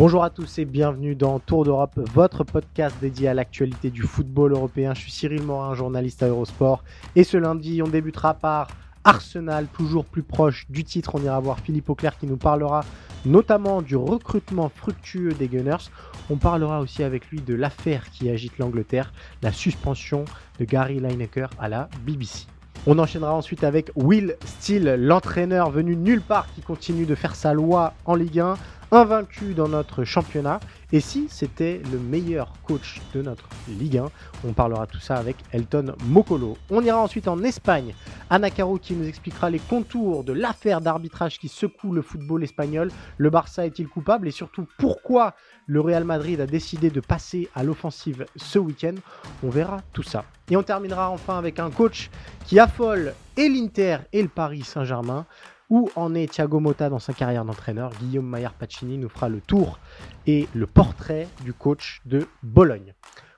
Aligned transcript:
Bonjour 0.00 0.24
à 0.24 0.30
tous 0.30 0.58
et 0.58 0.64
bienvenue 0.64 1.14
dans 1.14 1.40
Tour 1.40 1.66
d'Europe, 1.66 2.00
votre 2.14 2.42
podcast 2.42 2.96
dédié 3.02 3.28
à 3.28 3.34
l'actualité 3.34 3.90
du 3.90 4.00
football 4.00 4.52
européen. 4.52 4.94
Je 4.94 5.00
suis 5.02 5.10
Cyril 5.10 5.42
Morin, 5.42 5.74
journaliste 5.74 6.22
à 6.22 6.28
Eurosport. 6.28 6.84
Et 7.16 7.22
ce 7.22 7.36
lundi, 7.36 7.82
on 7.82 7.86
débutera 7.86 8.32
par 8.32 8.68
Arsenal, 9.04 9.66
toujours 9.66 10.06
plus 10.06 10.22
proche 10.22 10.64
du 10.70 10.84
titre. 10.84 11.16
On 11.16 11.22
ira 11.22 11.38
voir 11.38 11.60
Philippe 11.60 11.90
Auclair 11.90 12.16
qui 12.16 12.26
nous 12.26 12.38
parlera 12.38 12.82
notamment 13.26 13.82
du 13.82 13.94
recrutement 13.94 14.70
fructueux 14.74 15.34
des 15.34 15.48
Gunners. 15.48 15.90
On 16.30 16.36
parlera 16.36 16.80
aussi 16.80 17.02
avec 17.02 17.26
lui 17.26 17.42
de 17.42 17.52
l'affaire 17.52 18.08
qui 18.10 18.30
agite 18.30 18.56
l'Angleterre, 18.56 19.12
la 19.42 19.52
suspension 19.52 20.24
de 20.58 20.64
Gary 20.64 20.98
Lineker 20.98 21.50
à 21.58 21.68
la 21.68 21.90
BBC. 22.06 22.46
On 22.86 22.98
enchaînera 22.98 23.34
ensuite 23.34 23.64
avec 23.64 23.90
Will 23.94 24.38
Steele, 24.46 24.94
l'entraîneur 24.98 25.70
venu 25.70 25.94
nulle 25.94 26.22
part 26.22 26.46
qui 26.54 26.62
continue 26.62 27.04
de 27.04 27.14
faire 27.14 27.34
sa 27.34 27.52
loi 27.52 27.92
en 28.06 28.14
Ligue 28.14 28.40
1 28.40 28.54
invaincu 28.90 29.54
dans 29.54 29.68
notre 29.68 30.04
championnat. 30.04 30.60
Et 30.92 31.00
si 31.00 31.28
c'était 31.28 31.80
le 31.92 31.98
meilleur 31.98 32.52
coach 32.64 33.00
de 33.14 33.22
notre 33.22 33.48
Ligue 33.68 33.98
1 33.98 34.10
On 34.44 34.52
parlera 34.52 34.86
tout 34.86 34.98
ça 34.98 35.16
avec 35.16 35.36
Elton 35.52 35.94
Mokolo. 36.06 36.56
On 36.68 36.82
ira 36.82 36.98
ensuite 36.98 37.28
en 37.28 37.42
Espagne. 37.44 37.94
Anna 38.28 38.50
Caro 38.50 38.78
qui 38.78 38.94
nous 38.94 39.06
expliquera 39.06 39.50
les 39.50 39.60
contours 39.60 40.24
de 40.24 40.32
l'affaire 40.32 40.80
d'arbitrage 40.80 41.38
qui 41.38 41.48
secoue 41.48 41.92
le 41.92 42.02
football 42.02 42.42
espagnol. 42.42 42.90
Le 43.18 43.30
Barça 43.30 43.66
est-il 43.66 43.88
coupable 43.88 44.26
Et 44.26 44.32
surtout, 44.32 44.66
pourquoi 44.78 45.34
le 45.66 45.80
Real 45.80 46.04
Madrid 46.04 46.40
a 46.40 46.46
décidé 46.46 46.90
de 46.90 47.00
passer 47.00 47.48
à 47.54 47.62
l'offensive 47.62 48.26
ce 48.34 48.58
week-end? 48.58 48.94
On 49.44 49.50
verra 49.50 49.78
tout 49.92 50.02
ça. 50.02 50.24
Et 50.50 50.56
on 50.56 50.64
terminera 50.64 51.10
enfin 51.10 51.38
avec 51.38 51.60
un 51.60 51.70
coach 51.70 52.10
qui 52.46 52.58
affole 52.58 53.14
et 53.36 53.48
l'Inter 53.48 53.98
et 54.12 54.22
le 54.22 54.28
Paris 54.28 54.62
Saint-Germain. 54.62 55.26
Où 55.70 55.88
en 55.94 56.16
est 56.16 56.32
Thiago 56.32 56.58
Motta 56.58 56.88
dans 56.88 56.98
sa 56.98 57.12
carrière 57.12 57.44
d'entraîneur? 57.44 57.92
Guillaume 58.00 58.26
Maillard 58.26 58.54
Pacini 58.54 58.98
nous 58.98 59.08
fera 59.08 59.28
le 59.28 59.40
tour 59.40 59.78
et 60.26 60.48
le 60.52 60.66
portrait 60.66 61.28
du 61.44 61.52
coach 61.52 62.02
de 62.06 62.26
Bologne. 62.42 62.92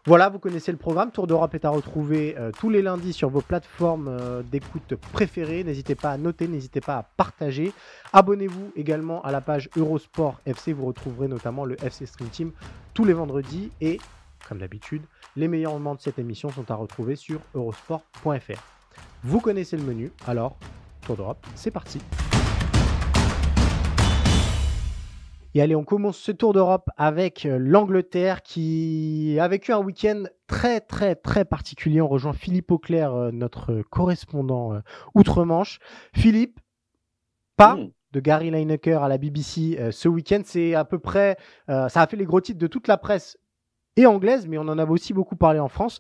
Voilà, 0.07 0.31
vous 0.31 0.39
connaissez 0.39 0.73
le 0.73 0.79
programme. 0.79 1.13
Tour 1.13 1.27
d'Europe 1.27 1.55
est 1.55 1.67
à 1.67 1.71
retrouver 1.71 2.35
euh, 2.39 2.51
tous 2.59 2.71
les 2.71 2.81
lundis 2.81 3.13
sur 3.13 3.29
vos 3.29 3.43
plateformes 3.43 4.09
euh, 4.09 4.43
d'écoute 4.43 4.97
préférées. 5.13 5.63
N'hésitez 5.63 5.95
pas 5.95 6.11
à 6.11 6.17
noter, 6.17 6.49
n'hésitez 6.49 6.81
pas 6.81 6.97
à 6.97 7.03
partager. 7.03 7.73
Abonnez-vous 8.15 8.73
également 8.77 9.23
à 9.23 9.31
la 9.31 9.43
page 9.43 9.69
Eurosport 9.77 10.41
FC. 10.47 10.73
Vous 10.73 10.87
retrouverez 10.87 11.29
notamment 11.29 11.67
le 11.67 11.77
FC 11.85 12.07
Stream 12.07 12.31
Team 12.31 12.53
tous 12.95 13.05
les 13.05 13.13
vendredis. 13.13 13.71
Et, 13.83 14.01
comme 14.49 14.59
d'habitude, 14.59 15.03
les 15.37 15.49
meilleurs 15.49 15.75
moments 15.75 15.95
de 15.95 16.01
cette 16.01 16.19
émission 16.19 16.51
sont 16.51 16.69
à 16.71 16.75
retrouver 16.77 17.15
sur 17.15 17.41
eurosport.fr. 17.55 18.63
Vous 19.23 19.41
connaissez 19.41 19.77
le 19.77 19.85
menu, 19.85 20.11
alors 20.27 20.57
Tour 21.03 21.17
d'Europe, 21.17 21.47
c'est 21.55 21.71
parti. 21.71 21.99
Et 25.55 25.61
allez, 25.61 25.77
on 25.77 25.85
commence 25.85 26.17
ce 26.17 26.33
tour 26.33 26.55
d'Europe 26.55 26.89
avec 26.97 27.45
euh, 27.45 27.59
l'Angleterre 27.59 28.43
qui 28.43 29.37
a 29.39 29.47
vécu 29.49 29.73
un 29.73 29.81
week-end 29.81 30.23
très 30.47 30.81
très 30.81 31.15
très 31.15 31.45
particulier. 31.45 32.01
On 32.01 32.09
rejoint 32.09 32.33
Philippe 32.33 32.71
Auclair, 32.71 33.13
euh, 33.13 33.31
notre 33.33 33.83
correspondant 33.91 34.73
euh, 34.73 34.81
outre-Manche. 35.15 35.79
Philippe, 36.15 36.59
pas 37.57 37.77
de 38.13 38.21
Gary 38.21 38.51
Lineker 38.51 39.03
à 39.03 39.09
la 39.09 39.19
BBC 39.19 39.79
ce 39.91 40.09
week-end. 40.09 40.41
C'est 40.45 40.75
à 40.75 40.85
peu 40.85 40.99
près, 40.99 41.37
ça 41.69 41.87
a 41.87 42.07
fait 42.07 42.17
les 42.17 42.27
gros 42.27 42.41
titres 42.41 42.59
de 42.59 42.67
toute 42.67 42.89
la 42.89 42.99
presse 42.99 43.39
et 43.97 44.05
anglaise, 44.05 44.47
mais 44.47 44.59
on 44.59 44.63
en 44.63 44.79
a 44.79 44.85
aussi 44.85 45.15
beaucoup 45.15 45.37
parlé 45.37 45.61
en 45.61 45.69
France. 45.69 45.99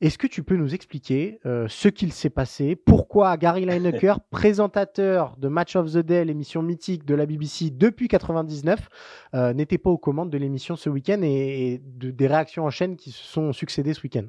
Est-ce 0.00 0.18
que 0.18 0.26
tu 0.26 0.42
peux 0.42 0.56
nous 0.56 0.74
expliquer 0.74 1.38
euh, 1.46 1.66
ce 1.68 1.88
qu'il 1.88 2.12
s'est 2.12 2.30
passé? 2.30 2.74
Pourquoi 2.76 3.36
Gary 3.36 3.64
Lineker, 3.64 4.20
présentateur 4.30 5.36
de 5.38 5.48
Match 5.48 5.76
of 5.76 5.92
the 5.92 5.98
Day, 5.98 6.24
l'émission 6.24 6.62
mythique 6.62 7.04
de 7.04 7.14
la 7.14 7.26
BBC 7.26 7.70
depuis 7.70 8.08
99, 8.08 8.88
euh, 9.34 9.52
n'était 9.52 9.78
pas 9.78 9.90
aux 9.90 9.98
commandes 9.98 10.30
de 10.30 10.38
l'émission 10.38 10.74
ce 10.76 10.90
week-end 10.90 11.20
et, 11.22 11.80
des 11.84 12.26
réactions 12.26 12.64
en 12.64 12.70
chaîne 12.70 12.96
qui 12.96 13.12
se 13.12 13.22
sont 13.22 13.52
succédées 13.52 13.94
ce 13.94 14.02
week-end? 14.02 14.26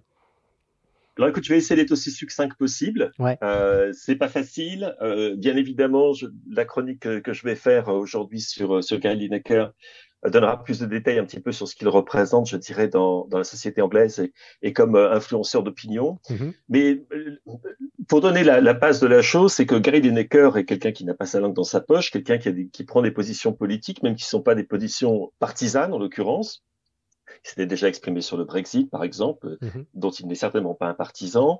Alors 1.18 1.30
écoute, 1.30 1.46
je 1.46 1.53
vais 1.53 1.58
essayer 1.58 1.82
d'être 1.82 1.94
aussi 1.94 2.12
succinct 2.12 2.50
que 2.50 2.58
possible. 2.58 3.12
Ouais. 3.20 3.38
Euh, 3.42 3.92
c'est 3.94 4.18
pas 4.18 4.28
facile. 4.28 4.96
Euh, 5.02 5.36
bien 5.38 5.56
évidemment, 5.56 6.12
la 6.52 6.66
chronique 6.66 7.00
que, 7.00 7.34
je 7.34 7.44
vais 7.44 7.56
faire 7.56 7.88
aujourd'hui 7.88 8.42
sur, 8.42 8.84
sur 8.84 9.00
Gary 9.00 9.20
Lineker 9.20 9.74
donnera 10.30 10.63
plus 10.63 10.80
de 10.80 10.86
détails 10.86 11.19
un 11.19 11.25
petit 11.25 11.40
peu 11.40 11.52
sur 11.52 11.68
ce 11.68 11.75
qu'il 11.75 11.88
représente, 11.88 12.47
je 12.47 12.58
dirais, 12.58 12.88
dans, 12.88 13.25
dans 13.25 13.38
la 13.38 13.44
société 13.44 13.81
anglaise 13.81 14.19
et, 14.19 14.34
et 14.62 14.74
comme 14.74 14.96
euh, 14.96 15.13
influenceur 15.13 15.63
d'opinion. 15.63 16.19
Mm-hmm. 16.30 16.53
Mais 16.69 17.06
euh, 17.13 17.40
pour 18.08 18.22
donner 18.22 18.44
la, 18.44 18.62
la, 18.62 18.74
base 18.74 19.00
de 19.00 19.08
la 19.08 19.22
chose, 19.22 19.53
c'est 19.53 19.66
que 19.66 19.75
Gary 19.75 20.02
Lineker 20.02 20.58
est 20.58 20.66
quelqu'un 20.66 20.91
qui 20.91 21.06
n'a 21.06 21.14
pas 21.14 21.25
sa 21.25 21.40
langue 21.40 21.56
dans 21.56 21.64
sa 21.64 21.81
poche, 21.81 22.12
quelqu'un 22.12 22.38
qui, 22.38 22.69
qui 22.69 22.84
prend 22.84 23.02
des 23.02 23.12
positions 23.12 23.53
politiques, 23.53 24.03
même 24.03 24.16
qui 24.16 24.24
ne 24.24 24.30
sont 24.30 24.41
pas 24.41 24.56
des 24.56 24.64
positions 24.64 25.31
partisanes 25.40 25.94
en 25.94 26.00
l'occurrence. 26.00 26.64
Il 27.44 27.50
s'était 27.50 27.66
déjà 27.66 27.88
exprimé 27.88 28.22
sur 28.22 28.38
le 28.38 28.46
Brexit, 28.46 28.90
par 28.90 29.03
exemple, 29.03 29.58
mm-hmm. 29.62 29.86
dont 29.94 30.12
il 30.12 30.28
n'est 30.28 30.36
certainement 30.36 30.75
pas 30.75 30.88
un 30.88 30.94
partisan. 30.94 31.59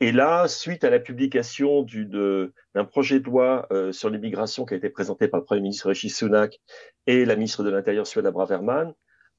Et 0.00 0.12
là, 0.12 0.48
suite 0.48 0.82
à 0.84 0.90
la 0.90 0.98
publication 0.98 1.82
d'un 1.82 2.84
projet 2.84 3.20
de 3.20 3.24
loi 3.24 3.66
euh, 3.70 3.92
sur 3.92 4.10
l'immigration 4.10 4.64
qui 4.64 4.74
a 4.74 4.76
été 4.76 4.90
présenté 4.90 5.28
par 5.28 5.40
le 5.40 5.44
Premier 5.44 5.60
ministre 5.60 5.88
Rishi 5.88 6.10
Sunak 6.10 6.60
et 7.06 7.24
la 7.24 7.36
ministre 7.36 7.62
de 7.62 7.70
l'Intérieur 7.70 8.06
Suella 8.06 8.32
Braverman, 8.32 8.92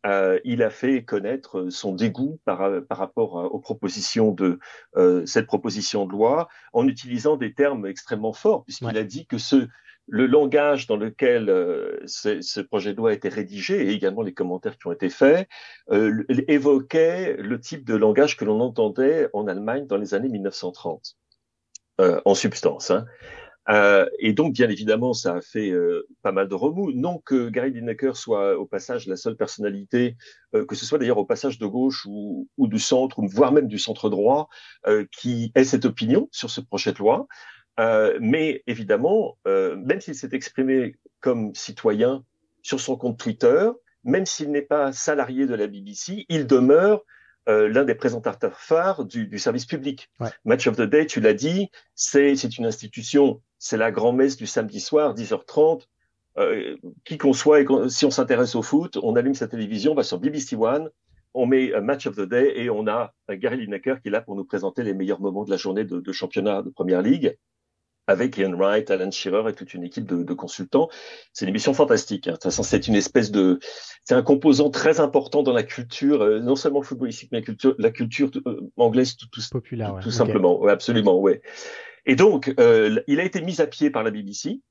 euh, 0.05 0.39
il 0.45 0.61
a 0.63 0.69
fait 0.69 1.03
connaître 1.03 1.69
son 1.69 1.93
dégoût 1.93 2.39
par, 2.45 2.69
par 2.87 2.97
rapport 2.97 3.53
aux 3.53 3.59
propositions 3.59 4.31
de 4.31 4.59
euh, 4.95 5.25
cette 5.25 5.47
proposition 5.47 6.05
de 6.05 6.11
loi 6.11 6.47
en 6.73 6.87
utilisant 6.87 7.37
des 7.37 7.53
termes 7.53 7.85
extrêmement 7.85 8.33
forts, 8.33 8.63
puisqu'il 8.63 8.97
a 8.97 9.03
dit 9.03 9.25
que 9.25 9.37
ce, 9.37 9.67
le 10.07 10.27
langage 10.27 10.87
dans 10.87 10.97
lequel 10.97 11.49
euh, 11.49 11.97
ce, 12.05 12.61
projet 12.61 12.91
de 12.91 12.97
loi 12.97 13.09
a 13.09 13.13
été 13.13 13.29
rédigé 13.29 13.87
et 13.87 13.91
également 13.91 14.21
les 14.21 14.33
commentaires 14.33 14.77
qui 14.77 14.87
ont 14.87 14.91
été 14.91 15.09
faits 15.09 15.47
euh, 15.91 16.23
évoquaient 16.47 17.35
le 17.37 17.59
type 17.59 17.85
de 17.85 17.95
langage 17.95 18.37
que 18.37 18.45
l'on 18.45 18.59
entendait 18.59 19.29
en 19.33 19.47
Allemagne 19.47 19.87
dans 19.87 19.97
les 19.97 20.13
années 20.13 20.29
1930, 20.29 21.17
euh, 22.01 22.21
en 22.25 22.35
substance. 22.35 22.91
Hein. 22.91 23.05
Euh, 23.67 24.05
et 24.19 24.33
donc, 24.33 24.53
bien 24.53 24.69
évidemment, 24.69 25.13
ça 25.13 25.37
a 25.37 25.41
fait 25.41 25.73
pas 26.21 26.31
mal 26.31 26.47
de 26.47 26.53
remous. 26.53 26.91
Non 26.91 27.17
que 27.25 27.49
Gary 27.49 27.71
Lineker 27.71 28.15
soit 28.15 28.59
au 28.59 28.67
passage 28.67 29.07
la 29.07 29.15
seule 29.15 29.35
personnalité, 29.35 30.17
que 30.53 30.75
ce 30.75 30.85
soit 30.85 30.99
d'ailleurs 30.99 31.17
au 31.17 31.25
passage 31.25 31.57
de 31.57 31.65
gauche 31.65 32.05
ou, 32.05 32.47
ou, 32.57 32.67
du 32.67 32.77
centre, 32.77 33.19
voire 33.23 33.51
même 33.51 33.67
du 33.67 33.79
centre 33.79 34.11
droit, 34.11 34.49
qui 35.11 35.51
ait 35.55 35.63
cette 35.63 35.85
opinion 35.85 36.29
sur 36.31 36.51
ce 36.51 36.61
projet 36.61 36.93
de 36.93 36.99
loi. 36.99 37.25
Euh, 37.79 38.17
mais 38.21 38.63
évidemment, 38.67 39.37
euh, 39.47 39.75
même 39.75 39.99
s'il 39.99 40.15
s'est 40.15 40.29
exprimé 40.31 40.95
comme 41.19 41.53
citoyen 41.55 42.23
sur 42.61 42.79
son 42.79 42.95
compte 42.95 43.19
Twitter, 43.19 43.69
même 44.03 44.25
s'il 44.25 44.51
n'est 44.51 44.61
pas 44.61 44.91
salarié 44.93 45.45
de 45.45 45.55
la 45.55 45.67
BBC, 45.67 46.25
il 46.29 46.47
demeure 46.47 47.03
euh, 47.47 47.67
l'un 47.67 47.83
des 47.83 47.95
présentateurs 47.95 48.59
phares 48.59 49.05
du, 49.05 49.27
du 49.27 49.39
service 49.39 49.65
public. 49.65 50.09
Match 50.45 50.67
of 50.67 50.77
the 50.77 50.81
Day, 50.81 51.05
tu 51.05 51.19
l'as 51.19 51.33
dit, 51.33 51.69
c'est 51.95 52.33
une 52.57 52.65
institution, 52.65 53.41
c'est 53.59 53.77
la 53.77 53.91
grand-messe 53.91 54.37
du 54.37 54.47
samedi 54.47 54.79
soir, 54.79 55.13
10h30. 55.13 55.83
Euh, 56.37 56.75
qui 57.05 57.17
qu'on 57.17 57.31
soit, 57.31 57.61
et 57.61 57.65
si 57.87 58.03
on 58.03 58.11
s'intéresse 58.11 58.55
au 58.55 58.61
foot, 58.61 58.97
on 59.01 59.15
allume 59.15 59.35
sa 59.35 59.47
télévision, 59.47 59.93
on 59.93 59.95
va 59.95 60.03
sur 60.03 60.19
BBC 60.19 60.57
One, 60.57 60.89
on 61.33 61.45
met 61.45 61.73
un 61.73 61.79
Match 61.79 62.07
of 62.07 62.17
the 62.17 62.27
Day 62.27 62.59
et 62.59 62.69
on 62.69 62.87
a 62.87 63.13
Gary 63.29 63.55
Lineker 63.57 64.01
qui 64.01 64.09
est 64.09 64.11
là 64.11 64.19
pour 64.19 64.35
nous 64.35 64.43
présenter 64.43 64.83
les 64.83 64.93
meilleurs 64.93 65.21
moments 65.21 65.45
de 65.45 65.49
la 65.49 65.55
journée 65.55 65.85
de, 65.85 66.01
de 66.01 66.11
championnat 66.11 66.61
de 66.61 66.69
Première 66.69 67.01
Ligue 67.01 67.37
avec 68.07 68.37
Ian 68.37 68.53
Wright, 68.53 68.89
Alan 68.91 69.11
Shearer 69.11 69.49
et 69.49 69.53
toute 69.53 69.73
une 69.73 69.83
équipe 69.83 70.05
de, 70.05 70.23
de 70.23 70.33
consultants. 70.33 70.89
C'est 71.33 71.45
une 71.45 71.49
émission 71.49 71.73
fantastique. 71.73 72.27
Hein. 72.27 72.31
De 72.31 72.35
toute 72.35 72.43
façon, 72.43 72.63
c'est 72.63 72.87
une 72.87 72.95
espèce 72.95 73.31
de, 73.31 73.59
c'est 74.03 74.15
un 74.15 74.21
composant 74.21 74.69
très 74.69 74.99
important 74.99 75.43
dans 75.43 75.53
la 75.53 75.63
culture, 75.63 76.21
euh, 76.21 76.39
non 76.39 76.55
seulement 76.55 76.81
footballistique, 76.81 77.29
mais 77.31 77.39
la 77.39 77.45
culture, 77.45 77.75
la 77.77 77.91
culture 77.91 78.29
euh, 78.45 78.71
anglaise 78.77 79.15
tout, 79.15 79.27
tout, 79.31 79.41
Populaire, 79.51 79.99
tout, 80.01 80.11
simplement. 80.11 80.59
Ouais, 80.59 80.71
absolument, 80.71 81.19
ouais. 81.19 81.41
Et 82.05 82.15
donc, 82.15 82.53
euh, 82.59 83.01
il 83.07 83.19
a 83.19 83.23
été 83.23 83.41
mis 83.41 83.61
à 83.61 83.67
pied 83.67 83.89
par 83.89 84.03
la 84.03 84.11
BBC. 84.11 84.61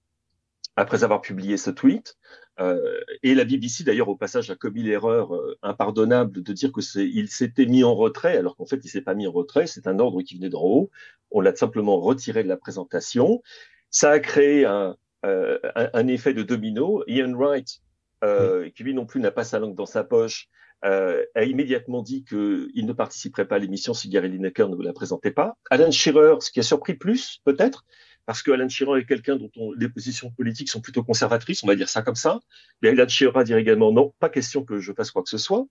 Après 0.77 1.05
avoir 1.05 1.21
publié 1.21 1.57
ce 1.57 1.71
tweet. 1.71 2.17
Euh, 2.61 3.01
et 3.23 3.35
la 3.35 3.45
BBC, 3.45 3.85
d'ailleurs, 3.85 4.09
au 4.09 4.17
passage, 4.17 4.51
a 4.51 4.55
commis 4.55 4.83
l'erreur 4.83 5.35
euh, 5.35 5.57
impardonnable 5.63 6.43
de 6.43 6.53
dire 6.53 6.73
que 6.73 6.81
c'est, 6.81 7.07
il 7.07 7.29
s'était 7.29 7.67
mis 7.67 7.85
en 7.85 7.95
retrait, 7.95 8.37
alors 8.37 8.57
qu'en 8.57 8.67
fait, 8.67 8.81
il 8.85 8.89
s'est 8.89 9.01
pas 9.01 9.15
mis 9.15 9.27
en 9.27 9.33
retrait. 9.33 9.67
C'est 9.67 9.87
un 9.87 9.99
ordre 9.99 10.23
qui 10.23 10.37
venait 10.37 10.51
d'en 10.51 10.63
haut. 10.63 10.91
On 11.31 11.41
l'a 11.41 11.55
simplement 11.55 11.99
retiré 12.01 12.45
de 12.45 12.49
la 12.49 12.57
présentation. 12.57 13.43
Ça 13.91 14.11
a 14.11 14.19
créé 14.21 14.65
un, 14.65 14.97
euh, 15.25 15.59
un, 15.75 16.07
effet 16.09 16.35
de 16.35 16.43
domino. 16.43 17.03
Ian 17.07 17.33
Wright, 17.33 17.81
euh, 18.25 18.69
qui 18.71 18.85
lui 18.85 18.95
non 18.95 19.07
plus 19.07 19.21
n'a 19.21 19.31
pas 19.31 19.45
sa 19.45 19.59
langue 19.59 19.75
dans 19.75 19.87
sa 19.87 20.05
poche, 20.05 20.49
euh, 20.85 21.25
a 21.35 21.45
immédiatement 21.45 22.03
dit 22.03 22.25
qu'il 22.25 22.85
ne 22.87 22.93
participerait 22.93 23.49
pas 23.49 23.57
à 23.57 23.59
l'émission 23.59 23.95
si 23.95 24.11
Gary 24.11 24.29
Lineker 24.29 24.69
ne 24.69 24.83
la 24.83 24.93
présentait 24.93 25.31
pas. 25.31 25.57
Alan 25.71 25.91
Shearer, 25.91 26.37
ce 26.41 26.51
qui 26.51 26.61
a 26.61 26.63
surpris 26.63 26.95
plus, 26.95 27.41
peut-être, 27.45 27.87
parce 28.27 28.43
que 28.43 28.51
Alan 28.51 28.69
Shearer 28.69 29.01
est 29.01 29.07
quelqu'un 29.07 29.37
dont 29.37 29.73
les 29.77 29.89
positions 29.89 30.31
politiques 30.31 30.71
sont 30.71 30.81
plutôt 30.81 31.03
conservatrices, 31.03 31.63
on 31.63 31.67
va 31.67 31.77
dire 31.77 31.89
ça 31.89 32.03
comme 32.03 32.15
ça. 32.15 32.41
Mais 32.83 32.91
Alan 32.91 33.09
Shearer 33.09 33.41
a 33.41 33.45
dit 33.45 33.55
également 33.55 33.93
non, 33.93 34.15
pas 34.19 34.29
question 34.29 34.65
que 34.65 34.79
je 34.81 34.93
fasse 34.93 35.11
quoi 35.11 35.23
que 35.23 35.29
ce 35.29 35.39
soit. 35.39 35.67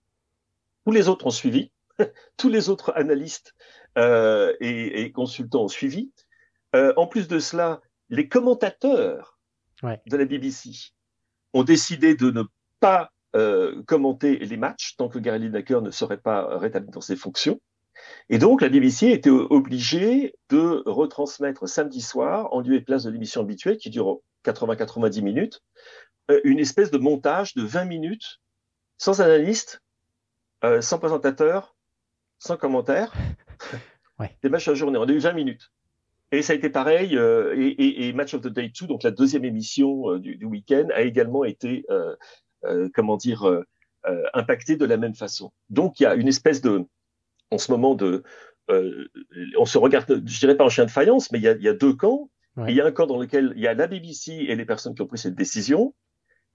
Tous 0.84 0.92
les 0.92 1.08
autres 1.08 1.26
ont 1.26 1.30
suivi, 1.30 1.72
tous 2.36 2.48
les 2.48 2.68
autres 2.68 2.92
analystes 2.96 3.54
euh, 3.98 4.54
et, 4.60 5.02
et, 5.02 5.12
consultants 5.12 5.64
ont 5.64 5.68
suivi. 5.68 6.12
Euh, 6.74 6.92
en 6.96 7.06
plus 7.06 7.28
de 7.28 7.38
cela, 7.38 7.80
les 8.08 8.28
commentateurs 8.28 9.38
ouais. 9.82 10.00
de 10.06 10.16
la 10.16 10.24
BBC 10.24 10.92
ont 11.52 11.64
décidé 11.64 12.14
de 12.14 12.30
ne 12.30 12.42
pas 12.80 13.10
euh, 13.36 13.82
commenter 13.84 14.38
les 14.38 14.56
matchs 14.56 14.96
tant 14.96 15.08
que 15.08 15.18
Gary 15.18 15.38
Lineker 15.40 15.82
ne 15.82 15.90
serait 15.90 16.18
pas 16.18 16.58
rétabli 16.58 16.90
dans 16.90 17.00
ses 17.00 17.16
fonctions. 17.16 17.60
Et 18.28 18.38
donc, 18.38 18.60
la 18.60 18.68
BBC 18.68 19.08
était 19.08 19.30
obligée 19.30 20.34
de 20.50 20.82
retransmettre 20.86 21.68
samedi 21.68 22.00
soir, 22.00 22.52
en 22.52 22.60
lieu 22.60 22.74
et 22.74 22.80
place 22.80 23.04
de 23.04 23.10
l'émission 23.10 23.42
habituelle, 23.42 23.76
qui 23.76 23.90
dure 23.90 24.20
80-90 24.44 25.22
minutes, 25.22 25.62
euh, 26.30 26.40
une 26.44 26.58
espèce 26.58 26.90
de 26.90 26.98
montage 26.98 27.54
de 27.54 27.62
20 27.62 27.84
minutes, 27.84 28.40
sans 28.98 29.20
analyste, 29.20 29.82
euh, 30.64 30.80
sans 30.80 30.98
présentateur, 30.98 31.76
sans 32.38 32.56
commentaire, 32.56 33.12
ouais. 34.18 34.36
des 34.42 34.48
matchs 34.48 34.68
à 34.68 34.74
journée. 34.74 34.98
On 34.98 35.08
a 35.08 35.12
eu 35.12 35.18
20 35.18 35.32
minutes. 35.32 35.70
Et 36.32 36.42
ça 36.42 36.54
a 36.54 36.56
été 36.56 36.70
pareil, 36.70 37.16
euh, 37.16 37.54
et, 37.56 37.66
et, 37.66 38.08
et, 38.08 38.12
Match 38.12 38.34
of 38.34 38.40
the 38.40 38.48
Day 38.48 38.70
2, 38.80 38.86
donc 38.86 39.02
la 39.02 39.10
deuxième 39.10 39.44
émission 39.44 40.10
euh, 40.10 40.18
du, 40.18 40.36
du 40.36 40.46
week-end, 40.46 40.88
a 40.94 41.02
également 41.02 41.44
été, 41.44 41.84
comment 42.94 43.16
dire, 43.18 43.62
impacté 44.32 44.76
de 44.76 44.86
la 44.86 44.96
même 44.96 45.14
façon. 45.14 45.52
Donc 45.68 46.00
il 46.00 46.04
y 46.04 46.06
a 46.06 46.14
une 46.14 46.28
espèce 46.28 46.62
de, 46.62 46.86
en 47.50 47.58
ce 47.58 47.70
moment 47.70 47.94
de, 47.94 48.22
euh, 48.70 49.08
on 49.58 49.64
se 49.64 49.78
regarde, 49.78 50.22
je 50.26 50.38
dirais 50.38 50.56
pas 50.56 50.64
en 50.64 50.68
chien 50.68 50.86
de 50.86 50.90
faïence, 50.90 51.30
mais 51.32 51.38
il 51.38 51.42
y 51.42 51.48
a, 51.48 51.52
il 51.52 51.62
y 51.62 51.68
a 51.68 51.74
deux 51.74 51.94
camps. 51.94 52.30
Ouais. 52.56 52.66
Il 52.68 52.76
y 52.76 52.80
a 52.80 52.86
un 52.86 52.92
camp 52.92 53.06
dans 53.06 53.18
lequel 53.18 53.52
il 53.56 53.62
y 53.62 53.66
a 53.66 53.74
la 53.74 53.86
BBC 53.86 54.32
et 54.32 54.54
les 54.54 54.64
personnes 54.64 54.94
qui 54.94 55.02
ont 55.02 55.06
pris 55.06 55.18
cette 55.18 55.34
décision, 55.34 55.94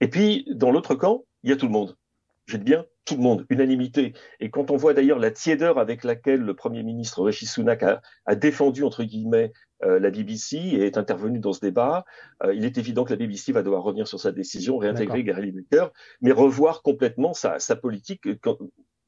et 0.01 0.07
puis 0.07 0.45
dans 0.50 0.71
l'autre 0.71 0.95
camp, 0.95 1.25
il 1.44 1.50
y 1.50 1.53
a 1.53 1.57
tout 1.57 1.65
le 1.65 1.71
monde. 1.71 1.97
Je 2.45 2.57
dis 2.57 2.63
bien 2.63 2.86
tout 3.06 3.15
le 3.15 3.21
monde, 3.21 3.45
unanimité. 3.50 4.13
Et 4.39 4.50
quand 4.50 4.71
on 4.71 4.77
voit 4.77 4.94
d'ailleurs 4.94 5.19
la 5.19 5.31
tiédeur 5.31 5.77
avec 5.77 6.03
laquelle 6.03 6.41
le 6.41 6.53
Premier 6.56 6.83
ministre 6.83 7.24
Rishi 7.24 7.47
Sunak 7.47 7.83
a, 7.83 8.01
a 8.25 8.35
défendu, 8.35 8.83
entre 8.83 9.03
guillemets, 9.03 9.51
euh, 9.83 10.00
la 10.00 10.12
BBC 10.12 10.57
et 10.57 10.85
est 10.85 10.97
intervenu 10.97 11.39
dans 11.39 11.53
ce 11.53 11.62
débat, 11.62 12.06
euh, 12.44 12.53
il 12.53 12.65
est 12.65 12.77
évident 12.77 13.06
que 13.06 13.12
la 13.12 13.15
BBC 13.15 13.51
va 13.51 13.63
devoir 13.63 13.81
revenir 13.81 14.07
sur 14.07 14.19
sa 14.19 14.31
décision, 14.31 14.77
réintégrer 14.77 15.24
Gary 15.24 15.51
Lineker, 15.51 15.92
mais 16.21 16.31
revoir 16.31 16.81
complètement 16.81 17.33
sa, 17.33 17.59
sa 17.59 17.75
politique 17.75 18.27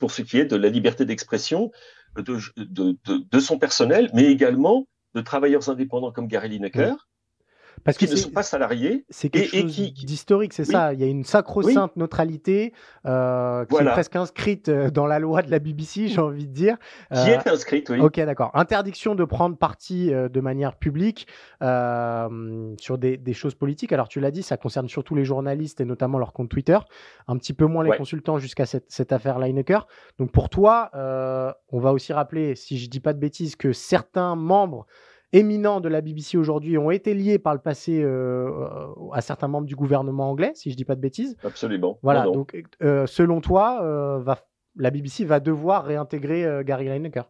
pour 0.01 0.11
ce 0.11 0.23
qui 0.23 0.39
est 0.39 0.45
de 0.45 0.55
la 0.55 0.67
liberté 0.67 1.05
d'expression 1.05 1.71
de, 2.17 3.39
son 3.39 3.59
personnel, 3.59 4.09
mais 4.15 4.25
également 4.25 4.87
de 5.13 5.21
travailleurs 5.21 5.69
indépendants 5.69 6.11
comme 6.11 6.27
Gary 6.27 6.49
Lineker. 6.49 7.07
Parce 7.83 7.97
qui 7.97 8.09
ne 8.09 8.15
sont 8.15 8.29
pas 8.29 8.43
salariés. 8.43 9.05
C'est 9.09 9.29
quelque 9.29 9.55
et, 9.55 9.61
chose 9.61 9.79
et 9.79 9.93
qui... 9.93 10.05
d'historique, 10.05 10.53
c'est 10.53 10.67
oui. 10.67 10.73
ça. 10.73 10.93
Il 10.93 10.99
y 10.99 11.03
a 11.03 11.07
une 11.07 11.23
sacro-sainte 11.23 11.91
oui. 11.95 12.01
neutralité 12.01 12.73
euh, 13.05 13.65
qui 13.65 13.71
voilà. 13.71 13.91
est 13.91 13.93
presque 13.93 14.15
inscrite 14.15 14.69
euh, 14.69 14.89
dans 14.91 15.05
la 15.05 15.19
loi 15.19 15.41
de 15.41 15.51
la 15.51 15.59
BBC, 15.59 16.07
j'ai 16.07 16.21
envie 16.21 16.47
de 16.47 16.53
dire. 16.53 16.77
Euh, 17.11 17.23
qui 17.23 17.29
est 17.29 17.47
inscrite, 17.47 17.89
oui. 17.89 17.99
Ok, 17.99 18.19
d'accord. 18.19 18.51
Interdiction 18.53 19.15
de 19.15 19.23
prendre 19.23 19.57
parti 19.57 20.13
euh, 20.13 20.29
de 20.29 20.39
manière 20.41 20.75
publique 20.75 21.27
euh, 21.61 22.73
sur 22.79 22.97
des, 22.97 23.17
des, 23.17 23.33
choses 23.33 23.55
politiques. 23.55 23.93
Alors, 23.93 24.07
tu 24.07 24.19
l'as 24.19 24.31
dit, 24.31 24.43
ça 24.43 24.57
concerne 24.57 24.87
surtout 24.87 25.15
les 25.15 25.25
journalistes 25.25 25.81
et 25.81 25.85
notamment 25.85 26.19
leur 26.19 26.33
compte 26.33 26.49
Twitter. 26.49 26.77
Un 27.27 27.37
petit 27.37 27.53
peu 27.53 27.65
moins 27.65 27.83
les 27.83 27.91
ouais. 27.91 27.97
consultants 27.97 28.37
jusqu'à 28.37 28.65
cette, 28.65 28.85
cette, 28.89 29.11
affaire 29.11 29.39
Lineker. 29.39 29.87
Donc, 30.19 30.31
pour 30.31 30.49
toi, 30.49 30.91
on 30.93 31.79
va 31.79 31.93
aussi 31.93 32.13
rappeler, 32.13 32.55
si 32.55 32.77
je 32.77 32.89
dis 32.89 32.99
pas 32.99 33.13
de 33.13 33.19
bêtises, 33.19 33.55
que 33.55 33.73
certains 33.73 34.35
membres 34.35 34.85
éminents 35.33 35.79
de 35.79 35.89
la 35.89 36.01
BBC 36.01 36.37
aujourd'hui 36.37 36.77
ont 36.77 36.91
été 36.91 37.13
liés 37.13 37.39
par 37.39 37.53
le 37.53 37.59
passé 37.59 38.01
euh, 38.03 38.67
à 39.13 39.21
certains 39.21 39.47
membres 39.47 39.67
du 39.67 39.75
gouvernement 39.75 40.29
anglais, 40.29 40.51
si 40.55 40.71
je 40.71 40.75
dis 40.75 40.85
pas 40.85 40.95
de 40.95 41.01
bêtises. 41.01 41.37
Absolument. 41.43 41.99
Voilà. 42.01 42.21
Non, 42.21 42.27
non. 42.27 42.31
Donc, 42.39 42.63
euh, 42.81 43.05
selon 43.07 43.41
toi, 43.41 43.81
euh, 43.83 44.19
va, 44.19 44.39
la 44.75 44.91
BBC 44.91 45.25
va 45.25 45.39
devoir 45.39 45.85
réintégrer 45.85 46.45
euh, 46.45 46.63
Gary 46.63 46.87
Lineker? 46.87 47.29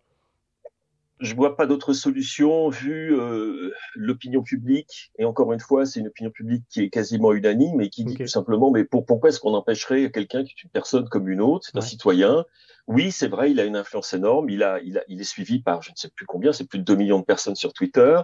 Je 1.22 1.36
vois 1.36 1.56
pas 1.56 1.68
d'autre 1.68 1.94
solution 1.94 2.70
vu 2.70 3.18
euh, 3.18 3.72
l'opinion 3.96 4.42
publique. 4.42 5.12
Et 5.18 5.26
encore 5.26 5.54
une 5.54 5.60
fois, 5.60 5.86
c'est 5.86 6.00
une 6.00 6.08
opinion 6.08 6.32
publique 6.32 6.66
qui 6.70 6.82
est 6.82 6.90
quasiment 6.90 7.32
unanime 7.32 7.80
et 7.80 7.90
qui 7.90 8.04
dit 8.04 8.14
okay. 8.14 8.26
tout 8.26 8.30
simplement, 8.30 8.72
mais 8.72 8.84
pour, 8.84 9.06
pourquoi 9.06 9.30
est-ce 9.30 9.40
qu'on 9.40 9.54
empêcherait 9.54 10.12
quelqu'un 10.12 10.44
qui 10.44 10.52
est 10.58 10.64
une 10.64 10.72
personne 10.72 11.08
comme 11.08 11.30
une 11.30 11.42
autre, 11.42 11.68
c'est 11.68 11.76
ouais. 11.76 11.84
un 11.84 11.86
citoyen? 11.86 12.46
Oui, 12.88 13.12
c'est 13.12 13.28
vrai, 13.28 13.52
il 13.52 13.60
a 13.60 13.66
une 13.66 13.76
influence 13.76 14.14
énorme. 14.14 14.50
Il 14.50 14.64
a, 14.64 14.80
il 14.82 14.98
a, 14.98 15.04
il 15.08 15.22
est 15.22 15.26
suivi 15.26 15.62
par 15.62 15.82
je 15.82 15.92
ne 15.92 15.96
sais 15.96 16.10
plus 16.10 16.26
combien, 16.26 16.52
c'est 16.52 16.68
plus 16.68 16.80
de 16.80 16.84
2 16.84 16.96
millions 16.96 17.20
de 17.20 17.26
personnes 17.26 17.56
sur 17.56 17.72
Twitter. 17.74 18.20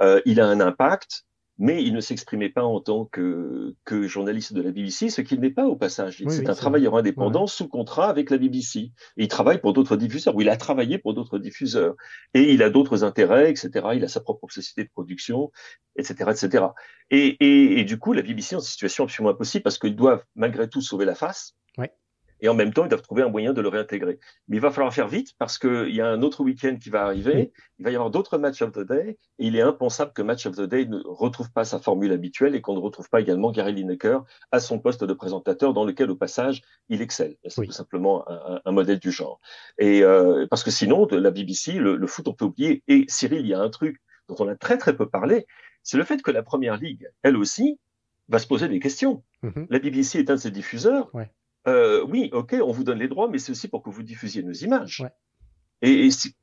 Euh, 0.00 0.20
il 0.24 0.40
a 0.40 0.46
un 0.46 0.60
impact 0.60 1.24
mais 1.58 1.82
il 1.82 1.94
ne 1.94 2.00
s'exprimait 2.00 2.50
pas 2.50 2.64
en 2.64 2.80
tant 2.80 3.06
que, 3.06 3.74
que 3.84 4.06
journaliste 4.06 4.52
de 4.52 4.60
la 4.60 4.70
BBC, 4.70 5.08
ce 5.08 5.22
qu'il 5.22 5.40
n'est 5.40 5.50
pas 5.50 5.66
au 5.66 5.76
passage. 5.76 6.22
Oui, 6.24 6.32
c'est 6.32 6.40
oui, 6.40 6.48
un 6.48 6.54
travailleur 6.54 6.92
vrai. 6.92 7.00
indépendant 7.00 7.42
ouais. 7.42 7.46
sous 7.46 7.68
contrat 7.68 8.08
avec 8.08 8.30
la 8.30 8.38
BBC. 8.38 8.78
Et 8.78 8.92
il 9.24 9.28
travaille 9.28 9.60
pour 9.60 9.72
d'autres 9.72 9.96
diffuseurs, 9.96 10.34
ou 10.36 10.42
il 10.42 10.48
a 10.50 10.56
travaillé 10.56 10.98
pour 10.98 11.14
d'autres 11.14 11.38
diffuseurs. 11.38 11.94
Et 12.34 12.52
il 12.52 12.62
a 12.62 12.68
d'autres 12.68 13.04
intérêts, 13.04 13.50
etc. 13.50 13.70
Il 13.94 14.04
a 14.04 14.08
sa 14.08 14.20
propre 14.20 14.50
société 14.50 14.84
de 14.84 14.90
production, 14.90 15.50
etc. 15.96 16.30
etc. 16.30 16.64
Et, 17.10 17.36
et, 17.40 17.80
et 17.80 17.84
du 17.84 17.98
coup, 17.98 18.12
la 18.12 18.22
BBC 18.22 18.54
est 18.54 18.58
en 18.58 18.60
situation 18.60 19.04
absolument 19.04 19.30
impossible 19.32 19.62
parce 19.62 19.78
qu'ils 19.78 19.96
doivent 19.96 20.24
malgré 20.34 20.68
tout 20.68 20.82
sauver 20.82 21.06
la 21.06 21.14
face. 21.14 21.54
Et 22.40 22.48
en 22.48 22.54
même 22.54 22.72
temps, 22.72 22.84
ils 22.84 22.88
doivent 22.88 23.02
trouver 23.02 23.22
un 23.22 23.28
moyen 23.28 23.52
de 23.52 23.60
le 23.60 23.68
réintégrer. 23.68 24.18
Mais 24.48 24.56
il 24.56 24.60
va 24.60 24.70
falloir 24.70 24.92
faire 24.92 25.08
vite 25.08 25.34
parce 25.38 25.58
qu'il 25.58 25.94
y 25.94 26.00
a 26.00 26.08
un 26.08 26.22
autre 26.22 26.42
week-end 26.42 26.76
qui 26.80 26.90
va 26.90 27.04
arriver, 27.04 27.52
il 27.78 27.84
va 27.84 27.90
y 27.90 27.94
avoir 27.94 28.10
d'autres 28.10 28.38
matchs 28.38 28.62
of 28.62 28.72
the 28.72 28.80
day, 28.80 29.18
et 29.38 29.46
il 29.46 29.56
est 29.56 29.62
impensable 29.62 30.12
que 30.12 30.22
Match 30.22 30.46
of 30.46 30.56
the 30.56 30.62
Day 30.62 30.86
ne 30.86 30.98
retrouve 31.04 31.50
pas 31.50 31.64
sa 31.64 31.78
formule 31.78 32.12
habituelle 32.12 32.54
et 32.54 32.60
qu'on 32.60 32.74
ne 32.74 32.80
retrouve 32.80 33.08
pas 33.08 33.20
également 33.20 33.50
Gary 33.50 33.72
Lineker 33.72 34.24
à 34.52 34.60
son 34.60 34.78
poste 34.78 35.04
de 35.04 35.12
présentateur 35.12 35.72
dans 35.72 35.84
lequel, 35.84 36.10
au 36.10 36.16
passage, 36.16 36.62
il 36.88 37.02
excelle. 37.02 37.36
C'est 37.46 37.60
oui. 37.60 37.66
tout 37.66 37.72
simplement 37.72 38.28
un, 38.28 38.60
un, 38.64 38.72
modèle 38.72 38.98
du 38.98 39.10
genre. 39.10 39.40
Et 39.78 40.02
euh, 40.02 40.46
parce 40.48 40.62
que 40.64 40.70
sinon, 40.70 41.06
de 41.06 41.16
la 41.16 41.30
BBC, 41.30 41.72
le, 41.72 41.96
le 41.96 42.06
foot, 42.06 42.28
on 42.28 42.34
peut 42.34 42.44
oublier. 42.46 42.82
Et 42.88 43.04
Cyril, 43.08 43.40
il 43.40 43.48
y 43.48 43.54
a 43.54 43.60
un 43.60 43.70
truc 43.70 44.00
dont 44.28 44.36
on 44.38 44.48
a 44.48 44.56
très 44.56 44.78
très 44.78 44.96
peu 44.96 45.08
parlé, 45.08 45.46
c'est 45.82 45.96
le 45.96 46.04
fait 46.04 46.20
que 46.22 46.30
la 46.30 46.42
Première 46.42 46.76
Ligue, 46.76 47.08
elle 47.22 47.36
aussi, 47.36 47.78
va 48.28 48.38
se 48.38 48.46
poser 48.46 48.68
des 48.68 48.80
questions. 48.80 49.22
Mm 49.42 49.48
-hmm. 49.48 49.66
La 49.70 49.78
BBC 49.78 50.18
est 50.18 50.30
un 50.30 50.34
de 50.34 50.40
ses 50.40 50.50
diffuseurs. 50.50 51.14
Ouais 51.14 51.30
euh, 51.66 52.04
oui, 52.08 52.30
ok, 52.32 52.56
on 52.62 52.72
vous 52.72 52.84
donne 52.84 52.98
les 52.98 53.08
droits, 53.08 53.28
mais 53.28 53.38
c'est 53.38 53.52
aussi 53.52 53.68
pour 53.68 53.82
que 53.82 53.90
vous 53.90 54.02
diffusiez 54.02 54.42
nos 54.42 54.52
images. 54.52 55.00
Ouais. 55.00 55.10
Et, 55.82 56.06
et 56.06 56.10
si, 56.10 56.34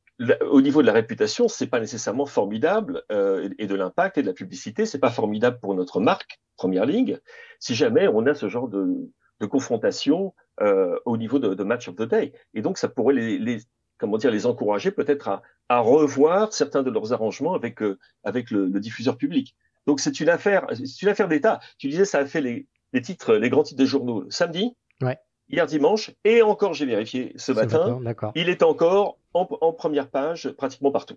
au 0.42 0.62
niveau 0.62 0.82
de 0.82 0.88
la 0.88 0.94
réputation, 0.94 1.48
c'est 1.48 1.68
pas 1.68 1.80
nécessairement 1.80 2.26
formidable, 2.26 3.04
euh, 3.12 3.50
et 3.58 3.68
de 3.68 3.76
l'impact 3.76 4.18
et 4.18 4.22
de 4.22 4.28
la 4.28 4.34
publicité, 4.34 4.86
c'est 4.86 5.00
pas 5.00 5.10
formidable 5.10 5.60
pour 5.60 5.74
notre 5.76 6.00
marque 6.00 6.40
Première 6.58 6.86
Ligue. 6.86 7.20
Si 7.60 7.76
jamais 7.76 8.08
on 8.08 8.26
a 8.26 8.34
ce 8.36 8.48
genre 8.50 8.68
de, 8.68 9.10
de 9.40 9.46
confrontation 9.46 10.34
euh, 10.62 10.98
au 11.06 11.18
niveau 11.18 11.40
de, 11.40 11.54
de, 11.54 11.64
match 11.64 11.88
of 11.88 11.96
the 11.96 12.04
day, 12.04 12.34
et 12.54 12.62
donc 12.62 12.78
ça 12.78 12.88
pourrait 12.88 13.16
les, 13.16 13.40
les 13.40 13.58
comment 13.98 14.18
dire 14.18 14.32
les 14.32 14.46
encourager 14.46 14.92
peut-être 14.92 15.30
à, 15.30 15.42
à, 15.70 15.80
revoir 15.80 16.54
certains 16.54 16.84
de 16.84 16.92
leurs 16.92 17.14
arrangements 17.14 17.56
avec 17.56 17.80
avec 18.24 18.52
le, 18.52 18.68
le 18.68 18.80
diffuseur 18.80 19.18
public. 19.18 19.56
Donc 19.88 20.00
c'est 20.00 20.20
une 20.20 20.30
affaire, 20.30 20.68
c'est 20.74 21.02
une 21.02 21.10
affaire 21.10 21.28
d'État. 21.28 21.60
Tu 21.78 21.88
disais 21.88 22.06
ça 22.06 22.20
a 22.20 22.26
fait 22.26 22.42
les, 22.42 22.68
les 22.94 23.02
titres, 23.02 23.34
les 23.36 23.50
grands 23.50 23.64
titres 23.64 23.80
des 23.80 23.88
journaux 23.88 24.30
samedi. 24.30 24.76
Ouais. 25.04 25.18
Hier 25.50 25.66
dimanche, 25.66 26.12
et 26.24 26.42
encore 26.42 26.74
j'ai 26.74 26.86
vérifié 26.86 27.34
ce, 27.36 27.48
ce 27.48 27.52
matin, 27.52 28.00
matin 28.00 28.32
il 28.36 28.50
est 28.50 28.64
encore 28.64 29.20
en, 29.34 29.48
en, 29.62 29.74
première 29.74 30.10
page 30.10 30.50
pratiquement 30.58 30.92
partout. 30.92 31.16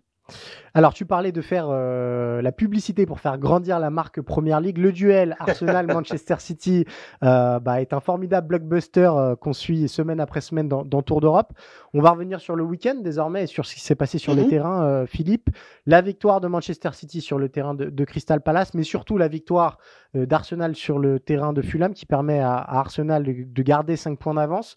Alors 0.75 0.93
tu 0.93 1.07
parlais 1.07 1.33
de 1.33 1.41
faire 1.41 1.69
euh, 1.71 2.43
la 2.43 2.51
publicité 2.51 3.07
pour 3.07 3.21
faire 3.21 3.39
grandir 3.39 3.79
la 3.79 3.91
marque 3.91 4.21
Première 4.21 4.61
Ligue. 4.61 4.79
Le 4.79 4.93
duel 4.93 5.37
Arsenal-Manchester 5.41 6.37
City 6.39 6.85
euh, 7.23 7.61
bah, 7.61 7.81
est 7.81 7.93
un 7.93 8.01
formidable 8.01 8.49
blockbuster 8.49 9.11
euh, 9.15 9.37
qu'on 9.37 9.53
suit 9.53 9.89
semaine 9.89 10.19
après 10.21 10.41
semaine 10.41 10.69
dans, 10.69 10.85
dans 10.85 11.03
Tour 11.03 11.21
d'Europe. 11.21 11.53
On 11.95 12.01
va 12.01 12.11
revenir 12.11 12.41
sur 12.41 12.57
le 12.57 12.65
week-end 12.65 12.97
désormais 13.01 13.45
et 13.45 13.47
sur 13.47 13.67
ce 13.67 13.75
qui 13.75 13.81
s'est 13.81 13.95
passé 13.95 14.19
sur 14.19 14.35
mm 14.35 14.39
-hmm. 14.39 14.43
les 14.43 14.49
terrains, 14.49 14.83
euh, 14.85 15.07
Philippe. 15.07 15.49
La 15.87 16.01
victoire 16.01 16.41
de 16.41 16.49
Manchester 16.49 16.91
City 16.93 17.21
sur 17.21 17.39
le 17.39 17.49
terrain 17.49 17.75
de, 17.75 17.87
de 17.91 18.05
Crystal 18.05 18.41
Palace, 18.41 18.75
mais 18.75 18.83
surtout 18.85 19.19
la 19.19 19.29
victoire 19.29 19.79
euh, 20.17 20.27
d'Arsenal 20.27 20.75
sur 20.75 20.99
le 20.99 21.21
terrain 21.21 21.53
de 21.53 21.63
Fulham 21.63 21.93
qui 21.95 22.07
permet 22.07 22.41
à, 22.41 22.55
à 22.57 22.79
Arsenal 22.79 23.23
de, 23.23 23.35
de 23.59 23.63
garder 23.63 23.97
5 23.97 24.19
points 24.19 24.35
d'avance. 24.35 24.77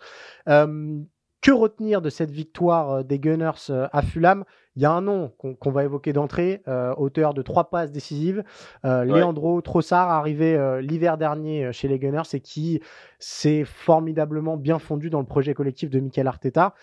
Euh, 1.40 1.50
que 1.50 1.52
retenir 1.52 2.02
de 2.02 2.10
cette 2.10 2.32
victoire 2.32 3.04
des 3.04 3.20
Gunners 3.20 3.70
à 3.70 4.02
Fulham? 4.02 4.44
Il 4.76 4.82
y 4.82 4.86
a 4.86 4.92
un 4.92 5.02
nom 5.02 5.30
qu'on 5.40 5.72
va 5.72 5.84
évoquer 5.84 6.14
d'entrée, 6.14 6.62
auteur 6.98 7.34
de 7.34 7.42
trois 7.42 7.70
passes 7.70 7.92
décisives, 7.92 8.44
Leandro 8.84 9.60
Trossard, 9.62 10.10
arrivé 10.10 10.80
l'hiver 10.82 11.18
dernier 11.18 11.74
chez 11.74 11.88
les 11.88 12.00
Gunners 12.00 12.30
et 12.34 12.40
qui 12.40 12.82
s'est 13.18 13.66
formidablement 13.66 14.58
bien 14.58 14.80
fondu 14.80 15.10
dans 15.10 15.20
le 15.20 15.26
projet 15.26 15.54
collectif 15.54 15.90
de 15.90 16.00
Michael 16.00 16.28
Arteta 16.28 16.76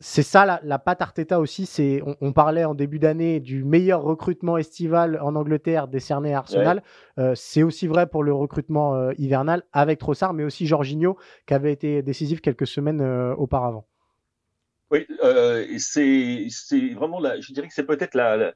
c'est 0.00 0.22
ça 0.22 0.46
la, 0.46 0.60
la 0.62 0.78
patte 0.78 1.02
Arteta 1.02 1.40
aussi. 1.40 1.66
C'est 1.66 2.02
on, 2.20 2.32
parlait 2.32 2.64
en 2.64 2.74
début 2.74 3.00
d'année 3.00 3.40
du 3.40 3.64
meilleur 3.64 4.02
recrutement 4.02 4.56
estival 4.56 5.18
en 5.20 5.34
Angleterre 5.34 5.88
décerné 5.88 6.34
à 6.34 6.38
Arsenal. 6.38 6.82
Euh, 7.18 7.34
c'est 7.34 7.64
aussi 7.64 7.88
vrai 7.88 8.06
pour 8.06 8.22
le 8.22 8.32
recrutement 8.32 8.94
euh, 8.94 9.12
hivernal 9.18 9.64
avec 9.72 9.98
Trossard, 9.98 10.34
mais 10.34 10.44
aussi 10.44 10.66
Jorginho 10.66 11.18
qui 11.46 11.54
avait 11.54 11.72
été 11.72 12.02
décisif 12.02 12.40
quelques 12.40 12.66
semaines 12.66 13.00
euh, 13.00 13.34
auparavant. 13.34 13.86
Oui, 14.90 15.06
c'est 15.78 16.48
vraiment 16.94 17.20
là. 17.20 17.40
Je 17.40 17.52
dirais 17.52 17.66
que 17.66 17.74
c'est 17.74 17.84
peut-être 17.84 18.14
la, 18.14 18.54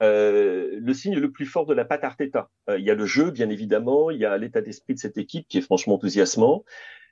le 0.00 0.92
signe 0.92 1.14
le 1.14 1.30
plus 1.30 1.46
fort 1.46 1.66
de 1.66 1.72
la 1.72 1.84
patte 1.84 2.04
Arteta. 2.04 2.50
il 2.76 2.84
y 2.84 2.90
a 2.90 2.94
le 2.94 3.06
jeu, 3.06 3.30
bien 3.30 3.48
évidemment. 3.48 4.10
Il 4.10 4.18
y 4.18 4.26
a 4.26 4.36
l'état 4.36 4.60
d'esprit 4.60 4.94
de 4.94 4.98
cette 4.98 5.16
équipe 5.16 5.46
qui 5.48 5.58
est 5.58 5.62
franchement 5.62 5.94
enthousiasmant. 5.94 6.64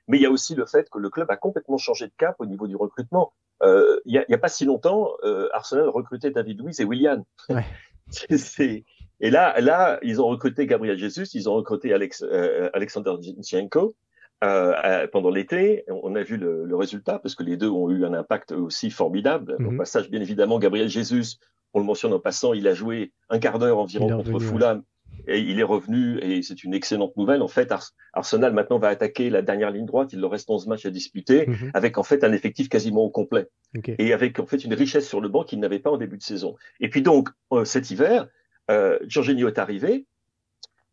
Mais 0.07 0.17
il 0.17 0.21
y 0.21 0.25
a 0.25 0.31
aussi 0.31 0.53
le 0.53 0.65
fait 0.65 0.87
que 0.89 0.99
le 0.99 1.09
club 1.09 1.31
a 1.31 1.37
complètement 1.37 1.77
changé 1.77 2.07
de 2.07 2.13
cap 2.17 2.35
au 2.39 2.45
niveau 2.45 2.67
du 2.67 2.75
recrutement. 2.75 3.33
Euh, 3.63 3.99
il 4.05 4.11
n'y 4.11 4.17
a, 4.17 4.25
a, 4.29 4.37
pas 4.37 4.47
si 4.47 4.65
longtemps, 4.65 5.11
euh, 5.23 5.49
Arsenal 5.53 5.89
recrutait 5.89 6.31
David 6.31 6.61
Luiz 6.61 6.79
et 6.79 6.85
William. 6.85 7.23
Ouais. 7.49 7.65
Et 9.21 9.31
là, 9.31 9.59
là, 9.59 9.99
ils 10.01 10.21
ont 10.21 10.27
recruté 10.27 10.65
Gabriel 10.65 10.97
Jesus, 10.97 11.25
ils 11.33 11.49
ont 11.49 11.55
recruté 11.55 11.93
Alex, 11.93 12.23
euh, 12.23 12.69
Alexander 12.73 13.15
Zinchenko. 13.19 13.95
Euh, 14.41 15.05
pendant 15.11 15.29
l'été, 15.29 15.83
on 15.89 16.15
a 16.15 16.23
vu 16.23 16.37
le, 16.37 16.63
le, 16.63 16.75
résultat 16.77 17.19
parce 17.19 17.35
que 17.35 17.43
les 17.43 17.57
deux 17.57 17.67
ont 17.67 17.89
eu 17.89 18.05
un 18.05 18.13
impact 18.13 18.53
aussi 18.53 18.89
formidable. 18.89 19.57
Au 19.59 19.71
mhm. 19.71 19.77
passage, 19.77 20.09
bien 20.09 20.21
évidemment, 20.21 20.59
Gabriel 20.59 20.87
Jesus, 20.87 21.39
on 21.73 21.79
le 21.79 21.85
mentionne 21.85 22.13
en 22.13 22.19
passant, 22.19 22.53
il 22.53 22.65
a 22.69 22.73
joué 22.73 23.11
un 23.29 23.39
quart 23.39 23.59
d'heure 23.59 23.77
environ 23.77 24.23
contre 24.23 24.39
Fulham 24.39 24.83
et 25.27 25.39
il 25.39 25.59
est 25.59 25.63
revenu 25.63 26.19
et 26.19 26.41
c'est 26.41 26.63
une 26.63 26.73
excellente 26.73 27.15
nouvelle. 27.15 27.41
En 27.41 27.47
fait, 27.47 27.71
Arsenal 28.13 28.53
maintenant 28.53 28.79
va 28.79 28.87
attaquer 28.87 29.29
la 29.29 29.41
dernière 29.41 29.71
ligne 29.71 29.85
droite. 29.85 30.11
Il 30.13 30.19
leur 30.19 30.31
reste 30.31 30.49
11 30.49 30.67
matchs 30.67 30.85
à 30.85 30.89
disputer 30.89 31.45
mhm. 31.47 31.71
avec 31.73 31.97
en 31.97 32.03
fait 32.03 32.23
un 32.23 32.33
effectif 32.33 32.67
quasiment 32.67 33.01
au 33.01 33.09
complet 33.09 33.47
et 33.85 34.13
avec 34.13 34.39
en 34.39 34.45
fait 34.45 34.63
une 34.63 34.73
richesse 34.73 35.07
sur 35.07 35.21
le 35.21 35.29
banc 35.29 35.43
qu'il 35.43 35.59
n'avait 35.59 35.79
pas 35.79 35.91
en 35.91 35.97
début 35.97 36.17
de 36.17 36.23
saison. 36.23 36.55
Et 36.79 36.89
puis 36.89 37.01
donc 37.01 37.29
euh, 37.53 37.63
cet 37.63 37.91
hiver, 37.91 38.27
euh, 38.71 38.97
Jorginho 39.07 39.47
est 39.47 39.59
arrivé, 39.59 40.07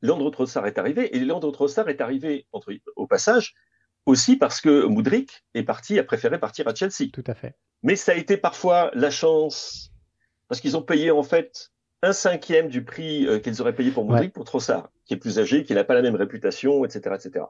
Leandro 0.03 0.31
Trossard 0.31 0.67
est 0.67 0.79
arrivé 0.79 1.17
et 1.17 1.21
Leandro 1.21 1.51
Trossard 1.51 1.89
est 1.89 2.01
arrivé 2.01 2.47
entre, 2.53 2.75
au 2.97 3.07
passage 3.07 3.55
aussi 4.05 4.37
parce 4.37 4.61
que 4.61 4.85
Moudric 4.85 5.45
est 5.55 5.65
parti, 5.65 5.99
a 5.99 6.05
préféré 6.05 6.39
partir 6.39 6.69
à 6.69 6.75
Chelsea. 6.75 7.11
Tout 7.13 7.25
à 7.27 7.35
fait. 7.35 7.55
Mais 7.83 7.97
ça 7.97 8.13
a 8.13 8.15
été 8.15 8.37
parfois 8.37 8.91
la 8.95 9.11
chance 9.11 9.93
parce 10.49 10.61
qu'ils 10.61 10.77
ont 10.77 10.83
payé 10.83 11.11
en 11.11 11.23
fait 11.23 11.71
un 12.03 12.13
cinquième 12.13 12.69
du 12.69 12.85
prix 12.85 13.27
euh, 13.27 13.39
qu'ils 13.39 13.61
auraient 13.61 13.75
payé 13.75 13.91
pour 13.91 14.05
Modric 14.05 14.33
pour 14.33 14.45
Trossard, 14.45 14.91
qui 15.05 15.15
est 15.15 15.17
plus 15.17 15.39
âgé, 15.39 15.65
qui 15.65 15.75
n'a 15.75 15.85
pas 15.85 15.95
la 15.95 16.03
même 16.03 16.17
réputation, 16.17 16.85
etc., 16.85 17.17
etc. 17.19 17.47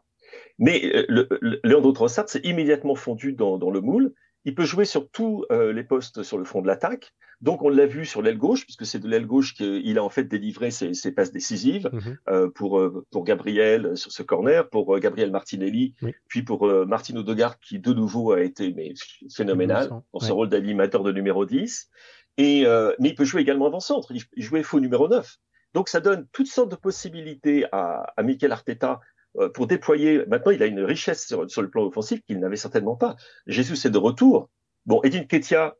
Mais 0.59 0.83
euh, 0.95 1.05
le, 1.09 1.29
le, 1.41 1.61
Leandro 1.65 1.93
Trossard 1.93 2.29
s'est 2.29 2.41
immédiatement 2.45 2.95
fondu 2.95 3.33
dans, 3.33 3.59
dans, 3.59 3.71
le 3.71 3.81
moule. 3.81 4.13
Il 4.45 4.55
peut 4.55 4.65
jouer 4.65 4.85
sur 4.85 5.09
tous 5.11 5.45
euh, 5.51 5.73
les 5.73 5.83
postes 5.83 6.23
sur 6.23 6.39
le 6.39 6.45
front 6.45 6.63
de 6.63 6.67
l'attaque. 6.67 7.13
Donc 7.43 7.63
on 7.63 7.69
l'a 7.69 7.85
vu 7.85 8.07
sur 8.07 8.23
l'aile 8.23 8.39
gauche, 8.39 8.65
puisque 8.65 8.87
c'est 8.87 8.99
de 8.99 9.09
l'aile 9.09 9.27
gauche 9.27 9.53
qu'il 9.53 9.99
a 9.99 10.03
en 10.03 10.09
fait 10.09 10.25
délivré 10.25 10.71
ses, 10.71 10.95
ses 10.95 11.13
passes 11.13 11.33
décisives 11.33 11.91
mhm. 11.93 12.19
euh, 12.31 12.49
pour 12.49 12.81
pour 13.11 13.25
Gabriel 13.25 13.95
sur 13.95 14.11
ce 14.11 14.23
corner, 14.23 14.71
pour 14.71 14.99
Gabriel 14.99 15.31
Martinelli, 15.31 15.95
puis 16.29 16.43
pour 16.43 16.67
Martino 16.87 17.21
Odegaard 17.21 17.59
qui 17.61 17.79
de 17.79 17.93
nouveau 17.93 18.33
a 18.33 18.41
été 18.41 18.73
mais 18.73 18.95
phénoménal 19.31 19.91
pour 20.13 20.23
ce 20.23 20.33
rôle 20.33 20.49
d'animateur 20.49 21.03
de 21.03 21.13
numéro 21.13 21.45
10. 21.45 21.91
Et, 22.39 22.67
euh, 22.67 22.93
mais 22.99 23.11
il 23.11 23.15
peut 23.15 23.25
jouer 23.25 23.43
également 23.43 23.67
avant-centre. 23.67 24.13
Il, 24.13 24.43
jouait 24.43 24.63
faux 24.63 24.81
numéro 24.81 25.09
9. 25.09 25.37
Donc 25.75 25.89
ça 25.89 26.01
donne 26.01 26.27
toutes 26.33 26.49
sortes 26.49 26.71
de 26.71 26.77
possibilités 26.77 27.67
à, 27.73 28.13
à 28.17 28.23
Mikel 28.23 28.53
Arteta 28.53 29.01
euh, 29.39 29.49
pour 29.49 29.67
déployer. 29.67 30.25
Maintenant, 30.27 30.53
il 30.53 30.63
a 30.63 30.67
une 30.67 30.83
richesse 30.83 31.27
sur, 31.27 31.51
sur 31.51 31.63
le 31.63 31.71
plan 31.71 31.85
offensif 31.85 32.23
qu'il 32.23 32.39
n'avait 32.41 32.57
certainement 32.57 32.97
pas. 32.97 33.17
Jésus 33.47 33.75
est 33.87 33.91
de 33.91 33.99
retour. 33.99 34.51
Bon, 34.87 35.03
Edin 35.03 35.25
Ketia 35.25 35.77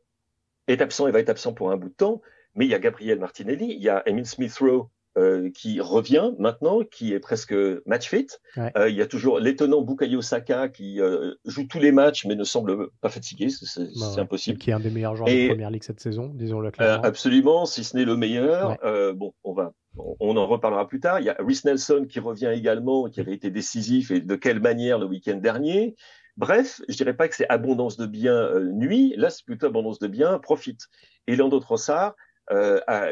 est 0.67 0.81
absent 0.81 1.07
et 1.07 1.11
va 1.11 1.19
être 1.19 1.29
absent 1.29 1.53
pour 1.53 1.71
un 1.71 1.77
bout 1.77 1.89
de 1.89 1.93
temps, 1.93 2.21
mais 2.55 2.65
il 2.65 2.71
y 2.71 2.75
a 2.75 2.79
Gabriel 2.79 3.19
Martinelli, 3.19 3.73
il 3.73 3.81
y 3.81 3.89
a 3.89 4.03
Emile 4.07 4.25
Smith-Rowe 4.25 4.89
euh, 5.17 5.49
qui 5.49 5.81
revient 5.81 6.33
maintenant, 6.37 6.81
qui 6.83 7.11
est 7.11 7.19
presque 7.19 7.55
match 7.87 8.07
fit. 8.07 8.27
Euh, 8.57 8.87
il 8.87 8.95
y 8.95 9.01
a 9.01 9.07
toujours 9.07 9.39
l'étonnant 9.39 9.81
Bukayo 9.81 10.21
Saka 10.21 10.69
qui 10.69 11.01
euh, 11.01 11.33
joue 11.43 11.65
tous 11.65 11.79
les 11.79 11.91
matchs 11.91 12.25
mais 12.25 12.35
ne 12.35 12.43
semble 12.43 12.89
pas 13.01 13.09
fatigué, 13.09 13.49
c'est 13.49 13.81
bah 13.99 14.21
impossible. 14.21 14.59
Qui 14.59 14.69
est 14.69 14.73
un 14.73 14.79
des 14.79 14.91
meilleurs 14.91 15.15
joueurs 15.15 15.27
de 15.27 15.47
Première 15.47 15.71
Ligue 15.71 15.81
cette 15.81 16.01
saison, 16.01 16.31
disons-le 16.35 16.69
clairement. 16.69 17.03
absolument, 17.03 17.65
si 17.65 17.83
ce 17.83 17.97
n'est 17.97 18.05
le 18.05 18.15
meilleur. 18.15 18.77
bon, 19.15 19.33
on 19.43 19.53
va, 19.53 19.73
on, 20.19 20.37
en 20.37 20.45
reparlera 20.45 20.87
plus 20.87 20.99
tard. 20.99 21.19
Il 21.19 21.25
y 21.25 21.29
a 21.29 21.35
Rhys 21.39 21.61
Nelson 21.65 22.05
qui 22.07 22.19
revient 22.19 22.51
également, 22.53 23.09
qui 23.09 23.19
avait 23.19 23.33
été 23.33 23.49
décisif 23.49 24.11
et 24.11 24.21
de 24.21 24.35
quelle 24.35 24.59
manière 24.59 24.99
le 24.99 25.07
week-end 25.07 25.37
dernier. 25.37 25.95
Bref, 26.35 26.79
je 26.89 26.95
dirais 26.95 27.15
pas 27.15 27.27
que 27.27 27.35
c'est 27.35 27.49
abondance 27.49 27.97
de 27.97 28.05
bien 28.05 28.51
nuit, 28.71 29.15
là 29.17 29.31
c'est 29.31 29.45
plutôt 29.45 29.65
abondance 29.65 29.97
de 29.97 30.07
bien 30.07 30.37
profite. 30.37 30.81
Et 31.25 31.35
Lando 31.35 31.59
Trossard 31.59 32.13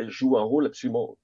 joue 0.08 0.38
un 0.38 0.44
rôle 0.44 0.68
absolument 0.68 1.18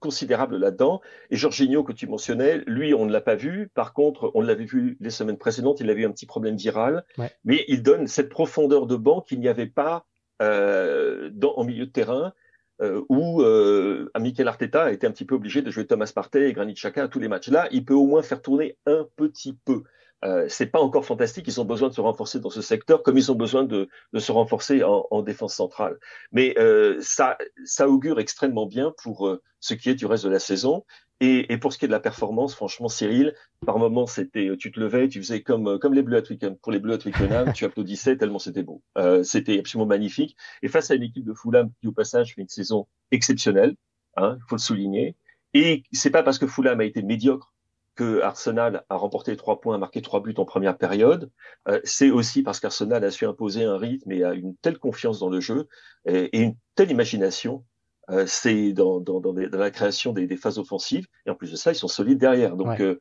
considérable 0.00 0.56
là-dedans. 0.56 1.00
Et 1.30 1.36
Jorginho, 1.36 1.84
que 1.84 1.92
tu 1.92 2.06
mentionnais, 2.06 2.62
lui, 2.66 2.94
on 2.94 3.06
ne 3.06 3.12
l'a 3.12 3.20
pas 3.20 3.34
vu. 3.34 3.68
Par 3.74 3.92
contre, 3.92 4.30
on 4.34 4.40
l'avait 4.40 4.64
vu 4.64 4.96
les 5.00 5.10
semaines 5.10 5.38
précédentes, 5.38 5.80
il 5.80 5.90
avait 5.90 6.02
eu 6.02 6.06
un 6.06 6.12
petit 6.12 6.26
problème 6.26 6.56
viral. 6.56 7.04
Mais 7.44 7.64
il 7.68 7.82
donne 7.82 8.06
cette 8.06 8.28
profondeur 8.28 8.86
de 8.86 8.96
banc 8.96 9.20
qu'il 9.20 9.40
n'y 9.40 9.48
avait 9.48 9.66
pas 9.66 10.06
euh, 10.42 11.30
dans, 11.32 11.54
en 11.56 11.64
milieu 11.64 11.86
de 11.86 11.92
terrain. 11.92 12.32
Euh, 12.80 13.02
où 13.08 13.42
euh, 13.42 14.08
Mikel 14.20 14.46
Arteta 14.46 14.84
a 14.84 14.92
été 14.92 15.04
un 15.04 15.10
petit 15.10 15.24
peu 15.24 15.34
obligé 15.34 15.62
de 15.62 15.70
jouer 15.72 15.84
Thomas 15.84 16.12
Partey 16.14 16.48
et 16.48 16.52
Granit 16.52 16.74
Xhaka 16.74 17.02
à 17.02 17.08
tous 17.08 17.18
les 17.18 17.26
matchs. 17.26 17.48
Là, 17.48 17.66
il 17.72 17.84
peut 17.84 17.94
au 17.94 18.06
moins 18.06 18.22
faire 18.22 18.40
tourner 18.40 18.78
un 18.86 19.04
petit 19.16 19.58
peu. 19.64 19.82
Euh, 20.24 20.46
c'est 20.48 20.66
pas 20.66 20.80
encore 20.80 21.04
fantastique. 21.04 21.46
Ils 21.46 21.60
ont 21.60 21.64
besoin 21.64 21.88
de 21.88 21.94
se 21.94 22.00
renforcer 22.00 22.40
dans 22.40 22.50
ce 22.50 22.62
secteur, 22.62 23.02
comme 23.02 23.16
ils 23.16 23.30
ont 23.30 23.36
besoin 23.36 23.64
de, 23.64 23.88
de 24.12 24.18
se 24.18 24.32
renforcer 24.32 24.82
en, 24.82 25.06
en, 25.10 25.22
défense 25.22 25.54
centrale. 25.54 25.98
Mais 26.32 26.58
euh, 26.58 26.98
ça, 27.00 27.38
ça 27.64 27.88
augure 27.88 28.18
extrêmement 28.18 28.66
bien 28.66 28.92
pour 29.02 29.28
euh, 29.28 29.42
ce 29.60 29.74
qui 29.74 29.90
est 29.90 29.94
du 29.94 30.06
reste 30.06 30.24
de 30.24 30.30
la 30.30 30.40
saison. 30.40 30.84
Et, 31.20 31.52
et, 31.52 31.58
pour 31.58 31.72
ce 31.72 31.78
qui 31.78 31.84
est 31.84 31.88
de 31.88 31.92
la 31.92 32.00
performance, 32.00 32.54
franchement, 32.54 32.88
Cyril, 32.88 33.34
par 33.66 33.78
moments, 33.78 34.06
c'était, 34.06 34.56
tu 34.56 34.70
te 34.70 34.78
levais, 34.78 35.08
tu 35.08 35.20
faisais 35.20 35.42
comme 35.42 35.78
comme 35.80 35.94
les 35.94 36.02
Bleus 36.02 36.18
à 36.18 36.22
Twickenham. 36.22 36.56
Pour 36.56 36.70
les 36.70 36.78
Bleus 36.78 36.94
à 36.94 36.98
Twickenham, 36.98 37.52
tu 37.52 37.64
applaudissais 37.64 38.16
tellement 38.16 38.38
c'était 38.38 38.62
beau. 38.62 38.82
Euh, 38.96 39.24
c'était 39.24 39.58
absolument 39.58 39.86
magnifique. 39.86 40.36
Et 40.62 40.68
face 40.68 40.90
à 40.90 40.94
une 40.94 41.02
équipe 41.02 41.24
de 41.24 41.34
Fulham 41.34 41.70
qui, 41.80 41.88
au 41.88 41.92
passage, 41.92 42.34
fait 42.34 42.40
une 42.40 42.48
saison 42.48 42.86
exceptionnelle, 43.10 43.74
hein, 44.16 44.36
il 44.38 44.48
faut 44.48 44.56
le 44.56 44.60
souligner. 44.60 45.16
Et 45.54 45.82
c'est 45.92 46.10
pas 46.10 46.22
parce 46.22 46.38
que 46.38 46.46
Fulham 46.46 46.80
a 46.80 46.84
été 46.84 47.02
médiocre 47.02 47.52
que 47.98 48.20
Arsenal 48.20 48.84
a 48.90 48.96
remporté 48.96 49.36
trois 49.36 49.60
points, 49.60 49.74
a 49.74 49.78
marqué 49.78 50.00
trois 50.02 50.22
buts 50.22 50.34
en 50.36 50.44
première 50.44 50.78
période, 50.78 51.32
euh, 51.66 51.80
c'est 51.82 52.10
aussi 52.10 52.44
parce 52.44 52.60
qu'Arsenal 52.60 53.04
a 53.04 53.10
su 53.10 53.26
imposer 53.26 53.64
un 53.64 53.76
rythme 53.76 54.12
et 54.12 54.22
a 54.22 54.34
une 54.34 54.54
telle 54.54 54.78
confiance 54.78 55.18
dans 55.18 55.28
le 55.28 55.40
jeu 55.40 55.66
et, 56.06 56.38
une 56.38 56.54
telle 56.76 56.92
imagination. 56.92 57.64
Euh, 58.10 58.24
c'est 58.28 58.72
dans, 58.72 59.00
dans, 59.00 59.18
dans, 59.18 59.34
la 59.34 59.70
création 59.72 60.12
des, 60.12 60.28
des, 60.28 60.36
phases 60.36 60.60
offensives 60.60 61.08
et 61.26 61.30
en 61.30 61.34
plus 61.34 61.50
de 61.50 61.56
ça, 61.56 61.72
ils 61.72 61.74
sont 61.74 61.88
solides 61.88 62.18
derrière. 62.18 62.54
Donc 62.54 62.78
euh, 62.78 63.00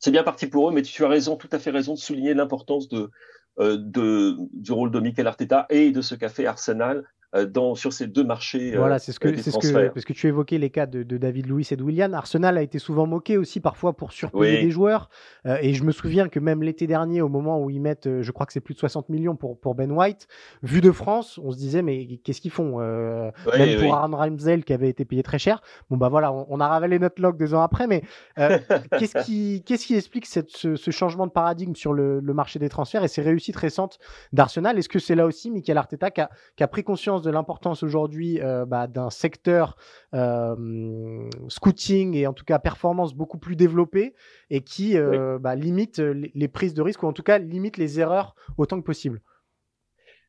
c'est 0.00 0.10
bien 0.10 0.24
parti 0.24 0.48
pour 0.48 0.68
eux, 0.68 0.72
mais 0.72 0.82
tu 0.82 1.04
as 1.04 1.08
raison, 1.08 1.36
tout 1.36 1.48
à 1.52 1.60
fait 1.60 1.70
raison 1.70 1.94
de 1.94 1.98
souligner 1.98 2.34
l'importance 2.34 2.88
de, 2.88 3.12
de, 3.60 4.36
du 4.52 4.72
rôle 4.72 4.90
de 4.90 4.98
Mikel 4.98 5.28
Arteta 5.28 5.66
et 5.70 5.92
de 5.92 6.02
ce 6.02 6.16
qu'a 6.16 6.28
fait 6.28 6.44
Arsenal 6.44 7.04
dans, 7.42 7.74
sur 7.74 7.92
ces 7.92 8.06
deux 8.06 8.22
marchés. 8.22 8.74
Euh, 8.74 8.78
voilà, 8.78 8.98
c'est 8.98 9.12
ce 9.12 9.18
que, 9.18 9.36
c'est 9.36 9.50
ce 9.50 9.58
que, 9.58 9.88
parce 9.88 10.04
que 10.04 10.12
tu 10.12 10.28
évoquais 10.28 10.58
les 10.58 10.70
cas 10.70 10.86
de, 10.86 11.02
de, 11.02 11.18
David 11.18 11.46
Luiz 11.46 11.72
et 11.72 11.76
de 11.76 11.82
William. 11.82 12.14
Arsenal 12.14 12.56
a 12.56 12.62
été 12.62 12.78
souvent 12.78 13.06
moqué 13.06 13.36
aussi 13.36 13.60
parfois 13.60 13.92
pour 13.94 14.12
surpayer 14.12 14.62
des 14.62 14.70
joueurs. 14.70 15.10
Euh, 15.46 15.58
et 15.60 15.74
je 15.74 15.82
me 15.82 15.90
souviens 15.90 16.28
que 16.28 16.38
même 16.38 16.62
l'été 16.62 16.86
dernier, 16.86 17.22
au 17.22 17.28
moment 17.28 17.60
où 17.60 17.70
ils 17.70 17.80
mettent, 17.80 18.08
je 18.22 18.30
crois 18.30 18.46
que 18.46 18.52
c'est 18.52 18.60
plus 18.60 18.74
de 18.74 18.78
60 18.78 19.08
millions 19.08 19.34
pour, 19.34 19.58
pour 19.58 19.74
Ben 19.74 19.90
White, 19.90 20.28
vu 20.62 20.80
de 20.80 20.92
France, 20.92 21.40
on 21.42 21.50
se 21.50 21.56
disait, 21.56 21.82
mais 21.82 22.18
qu'est-ce 22.22 22.40
qu'ils 22.40 22.52
font 22.52 22.78
Même 22.78 23.80
pour 23.80 23.94
Aaron 23.94 24.16
Ramsdale 24.16 24.62
qui 24.64 24.72
avait 24.72 24.88
été 24.88 25.04
payé 25.04 25.22
très 25.22 25.38
cher. 25.38 25.60
Bon, 25.90 25.96
bah 25.96 26.08
voilà, 26.08 26.32
on, 26.32 26.60
a 26.60 26.68
ravalé 26.68 26.98
notre 27.00 27.20
log 27.20 27.36
deux 27.36 27.54
ans 27.54 27.62
après, 27.62 27.88
mais 27.88 28.02
qu'est-ce 28.36 29.24
qui, 29.24 29.62
qu'est-ce 29.66 29.86
qui 29.86 29.96
explique 29.96 30.26
cette, 30.26 30.50
ce, 30.50 30.76
ce, 30.76 30.90
changement 30.92 31.26
de 31.26 31.32
paradigme 31.32 31.74
sur 31.74 31.92
le, 31.92 32.20
le 32.20 32.34
marché 32.34 32.60
des 32.60 32.68
transferts 32.68 33.02
et 33.02 33.08
ces 33.08 33.22
réussites 33.22 33.56
récentes 33.56 33.98
d'Arsenal? 34.32 34.78
Est-ce 34.78 34.88
que 34.88 35.00
c'est 35.00 35.16
là 35.16 35.26
aussi 35.26 35.50
Michael 35.50 35.78
Arteta 35.78 36.10
qui 36.10 36.20
a, 36.20 36.30
qui 36.56 36.62
a 36.62 36.68
pris 36.68 36.84
conscience 36.84 37.23
de 37.24 37.30
l'importance 37.30 37.82
aujourd'hui 37.82 38.40
euh, 38.40 38.64
bah, 38.66 38.86
d'un 38.86 39.10
secteur 39.10 39.76
euh, 40.14 41.28
scouting 41.48 42.14
et 42.14 42.26
en 42.26 42.32
tout 42.32 42.44
cas 42.44 42.58
performance 42.58 43.14
beaucoup 43.14 43.38
plus 43.38 43.56
développé 43.56 44.14
et 44.50 44.62
qui 44.62 44.96
euh, 44.96 45.38
bah, 45.38 45.54
limite 45.54 45.98
les, 45.98 46.48
prises 46.48 46.74
de 46.74 46.82
risque 46.82 47.02
ou 47.02 47.06
en 47.06 47.12
tout 47.12 47.22
cas 47.22 47.38
limite 47.38 47.76
les 47.76 48.00
erreurs 48.00 48.34
autant 48.58 48.78
que 48.80 48.84
possible. 48.84 49.20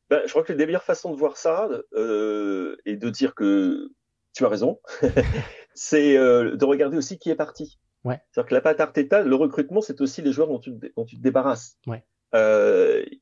Ben, 0.10 0.22
je 0.26 0.32
crois 0.32 0.44
que 0.44 0.54
la 0.54 0.66
meilleure 0.66 0.84
façon 0.84 1.12
de 1.12 1.18
voir 1.18 1.38
ça 1.38 1.68
et 1.94 2.96
de 2.96 3.10
dire 3.10 3.36
que 3.36 3.90
tu 4.34 4.46
as 4.46 4.50
raison, 4.50 4.80
c'est 5.74 6.16
de 6.16 6.66
regarder 6.66 6.98
aussi 6.98 7.18
qui 7.18 7.30
est 7.30 7.36
parti. 7.36 7.80
Ouais. 8.04 8.20
C'est-à-dire 8.32 8.50
que 8.50 8.54
la 8.54 8.62
patte 8.62 8.80
Arteta, 8.80 9.24
le 9.24 9.36
recrutement, 9.36 9.82
c'est 9.82 10.00
aussi 10.02 10.22
les 10.22 10.32
joueurs 10.32 10.48
dont 10.48 10.60
tu, 10.60 10.74
dont 10.96 11.06
tu 11.06 11.18
te 11.18 11.22
débarrasses. 11.22 11.78
Ouais. 11.88 12.04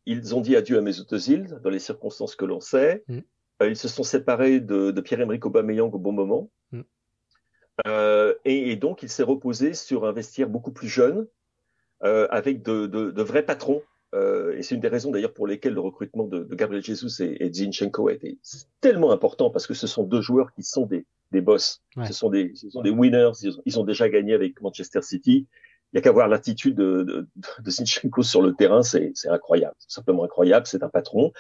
ils 0.06 0.36
ont 0.36 0.42
dit 0.42 0.56
adieu 0.56 0.78
à 0.78 0.82
Mesut 0.82 1.12
Özil 1.14 1.46
dans 1.64 1.70
les 1.70 1.80
circonstances 1.80 2.36
que 2.36 2.46
l'on 2.46 2.60
sait. 2.60 3.04
Mm. 3.08 3.20
Ils 3.62 3.76
se 3.76 3.88
sont 3.88 4.04
séparés 4.04 4.60
de, 4.60 4.92
Pierre-Emerick 5.02 5.46
Aubameyang 5.46 5.94
au 5.94 6.00
bon 6.00 6.12
moment. 6.12 6.50
Mm. 6.72 6.82
Et, 8.46 8.76
donc, 8.76 9.04
il 9.04 9.10
s'est 9.10 9.24
reposé 9.24 9.74
sur 9.74 10.06
un 10.06 10.12
vestiaire 10.12 10.50
beaucoup 10.50 10.72
plus 10.72 10.88
jeune, 10.88 11.28
avec 12.02 12.62
de, 12.62 13.22
vrais 13.22 13.44
patrons 13.44 13.82
et 14.14 14.62
c'est 14.62 14.76
une 14.76 14.82
des 14.82 14.90
raisons 14.90 15.10
d'ailleurs 15.10 15.34
pour 15.34 15.48
lesquelles 15.48 15.74
le 15.74 15.80
recrutement 15.80 16.26
de, 16.26 16.44
Gabriel 16.54 16.84
Jesus 16.84 17.24
et, 17.24 17.44
et 17.44 17.52
Zinchenko 17.52 18.10
a 18.10 18.14
été 18.14 18.38
tellement 18.80 19.12
important 19.12 19.50
parce 19.50 19.66
que 19.66 19.74
ce 19.74 19.88
sont 19.88 20.04
deux 20.04 20.22
joueurs 20.22 20.54
qui 20.54 20.62
sont 20.62 20.86
des, 20.86 21.08
des 21.34 21.42
boss. 21.42 21.82
Ce, 22.06 22.14
sont 22.14 22.30
des, 22.30 22.54
ce 22.56 22.70
sont 22.70 22.82
des 22.82 22.92
winners. 22.92 23.32
Ils 23.66 23.80
ont, 23.80 23.84
déjà 23.84 24.08
gagné 24.08 24.34
avec 24.34 24.62
Manchester 24.62 25.02
City. 25.02 25.48
Il 25.92 25.96
n'y 25.96 26.00
a 26.00 26.02
qu'à 26.02 26.12
voir 26.12 26.30
l'attitude 26.30 26.76
de, 26.76 27.04
de, 27.04 27.28
de 27.60 27.70
Zinchenko 27.70 28.24
sur 28.24 28.42
le 28.42 28.54
terrain, 28.54 28.82
c'est 28.84 29.14
incroyable, 29.26 29.76
c'est 29.80 29.92
simplement 29.92 30.24
incroyable. 30.24 30.66
C'est 30.66 30.84
un 30.84 30.90
patron. 30.90 31.34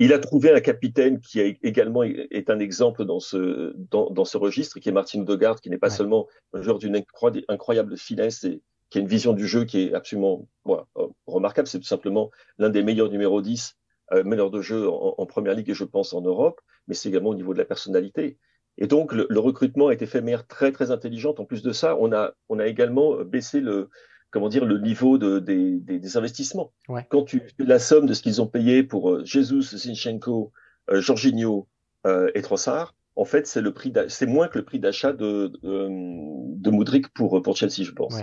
Il 0.00 0.12
a 0.12 0.18
trouvé 0.18 0.50
un 0.50 0.60
capitaine 0.60 1.20
qui 1.20 1.40
a 1.40 1.44
également 1.62 2.02
est 2.02 2.50
un 2.50 2.58
exemple 2.58 3.04
dans 3.04 3.20
ce 3.20 3.72
dans, 3.90 4.10
dans 4.10 4.24
ce 4.24 4.36
registre, 4.36 4.80
qui 4.80 4.88
est 4.88 4.92
Martin 4.92 5.20
Odegaard, 5.20 5.60
qui 5.60 5.70
n'est 5.70 5.78
pas 5.78 5.90
seulement 5.90 6.26
un 6.52 6.62
joueur 6.62 6.78
d'une 6.78 7.00
incroyable 7.48 7.96
finesse 7.96 8.42
et 8.44 8.60
qui 8.90 8.98
a 8.98 9.00
une 9.00 9.06
vision 9.06 9.32
du 9.32 9.46
jeu 9.46 9.64
qui 9.64 9.82
est 9.82 9.94
absolument 9.94 10.48
voilà, 10.64 10.86
remarquable. 11.26 11.68
C'est 11.68 11.78
tout 11.78 11.84
simplement 11.84 12.30
l'un 12.58 12.70
des 12.70 12.82
meilleurs 12.82 13.08
numéro 13.08 13.40
10 13.40 13.76
euh, 14.12 14.24
meneurs 14.24 14.50
de 14.50 14.60
jeu 14.60 14.88
en, 14.88 15.14
en, 15.16 15.26
première 15.26 15.54
ligue 15.54 15.70
et 15.70 15.74
je 15.74 15.84
pense 15.84 16.12
en 16.12 16.20
Europe, 16.20 16.60
mais 16.88 16.94
c'est 16.94 17.08
également 17.08 17.30
au 17.30 17.34
niveau 17.34 17.54
de 17.54 17.58
la 17.58 17.64
personnalité. 17.64 18.38
Et 18.76 18.88
donc, 18.88 19.12
le, 19.12 19.38
recrutement 19.38 19.88
a 19.88 19.94
été 19.94 20.06
fait 20.06 20.18
de 20.18 20.24
manière 20.24 20.46
très, 20.46 20.72
très 20.72 20.90
intelligente. 20.90 21.38
En 21.38 21.44
plus 21.44 21.62
de 21.62 21.72
ça, 21.72 21.96
on 22.00 22.12
a, 22.12 22.32
on 22.48 22.58
a 22.58 22.66
également 22.66 23.16
baissé 23.24 23.60
le, 23.60 23.88
comment 24.34 24.48
dire, 24.48 24.64
le 24.64 24.78
niveau 24.78 25.16
de, 25.16 25.38
des, 25.38 25.78
des, 25.78 26.16
investissements. 26.16 26.72
Quand 27.08 27.22
tu 27.22 27.40
la 27.58 27.78
somme 27.78 28.06
de 28.06 28.14
ce 28.14 28.20
qu'ils 28.20 28.42
ont 28.42 28.48
payé 28.48 28.82
pour 28.82 29.12
euh, 29.12 29.24
Jesus, 29.24 29.76
Zinchenko, 29.76 30.50
euh, 30.90 31.00
Jorginho 31.00 31.68
euh, 32.04 32.32
et 32.34 32.42
Trossard, 32.42 32.96
en 33.14 33.24
fait, 33.24 33.46
c'est 33.46 33.60
le 33.60 33.72
prix, 33.72 33.92
c'est 34.08 34.26
moins 34.26 34.48
que 34.48 34.58
le 34.58 34.64
prix 34.64 34.80
d'achat 34.80 35.12
de, 35.12 35.52
de, 35.62 35.88
de 35.88 36.70
Moudric 36.70 37.10
pour, 37.10 37.40
pour 37.42 37.56
Chelsea, 37.56 37.84
je 37.84 37.92
pense. 37.92 38.16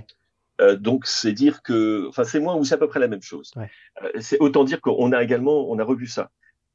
Euh, 0.60 0.76
donc, 0.76 1.06
c'est 1.06 1.32
dire 1.32 1.64
que, 1.64 2.06
enfin, 2.10 2.26
c'est 2.26 2.42
moins 2.42 2.58
ou 2.58 2.66
c'est 2.66 2.76
à 2.76 2.78
peu 2.78 2.90
près 2.90 3.00
la 3.00 3.08
même 3.08 3.22
chose. 3.22 3.54
c'est 4.20 4.38
autant 4.42 4.66
dire 4.66 4.82
qu'on 4.82 5.14
a 5.14 5.24
également, 5.24 5.72
on 5.72 5.80
a 5.80 5.84
revu 5.86 6.08
ça. 6.08 6.30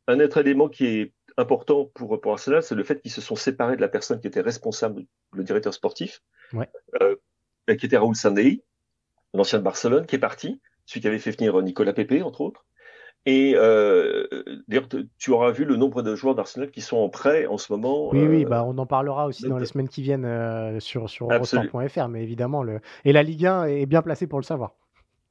Un 0.06 0.18
autre 0.18 0.38
élément 0.38 0.70
qui 0.70 0.86
est 0.86 1.12
important 1.36 1.90
pour, 1.92 2.18
pour 2.22 2.32
Arsenal, 2.32 2.62
c'est 2.62 2.74
le 2.74 2.84
fait 2.84 3.02
qu'ils 3.02 3.12
se 3.12 3.20
sont 3.20 3.36
séparés 3.36 3.76
de 3.76 3.82
la 3.82 3.88
personne 3.88 4.18
qui 4.18 4.28
était 4.28 4.40
responsable, 4.40 5.04
le 5.34 5.44
directeur 5.44 5.74
sportif, 5.74 6.22
ouais. 6.54 6.70
euh, 7.02 7.16
qui 7.76 7.84
était 7.84 7.98
Raoul 7.98 8.16
Sandei, 8.16 8.62
l'ancien 9.36 9.58
de 9.58 9.64
Barcelone, 9.64 10.06
qui 10.06 10.16
est 10.16 10.20
parti, 10.20 10.60
celui 10.84 11.00
qui 11.00 11.08
avait 11.08 11.18
fait 11.18 11.30
venir 11.30 11.60
Nicolas 11.62 11.92
Pepe, 11.92 12.22
entre 12.24 12.40
autres. 12.40 12.64
Et 13.26 13.54
euh, 13.56 14.24
d'ailleurs, 14.68 14.88
tu 15.18 15.32
auras 15.32 15.50
vu 15.50 15.64
le 15.64 15.74
nombre 15.74 16.02
de 16.02 16.14
joueurs 16.14 16.36
d'Arsenal 16.36 16.70
qui 16.70 16.80
sont 16.80 16.96
en 16.96 17.08
prêt 17.08 17.46
en 17.46 17.58
ce 17.58 17.72
moment. 17.72 18.08
Oui, 18.12 18.24
oui, 18.24 18.44
euh, 18.44 18.48
bah 18.48 18.64
on 18.64 18.78
en 18.78 18.86
parlera 18.86 19.26
aussi 19.26 19.48
dans 19.48 19.58
les 19.58 19.66
semaines 19.66 19.88
qui 19.88 20.00
viennent 20.00 20.24
euh, 20.24 20.78
sur, 20.78 21.10
sur 21.10 21.28
Eurosport.fr, 21.30 22.08
mais 22.08 22.22
évidemment, 22.22 22.62
le... 22.62 22.80
et 23.04 23.12
la 23.12 23.24
Ligue 23.24 23.46
1 23.46 23.64
est 23.64 23.86
bien 23.86 24.00
placée 24.00 24.28
pour 24.28 24.38
le 24.38 24.44
savoir. 24.44 24.76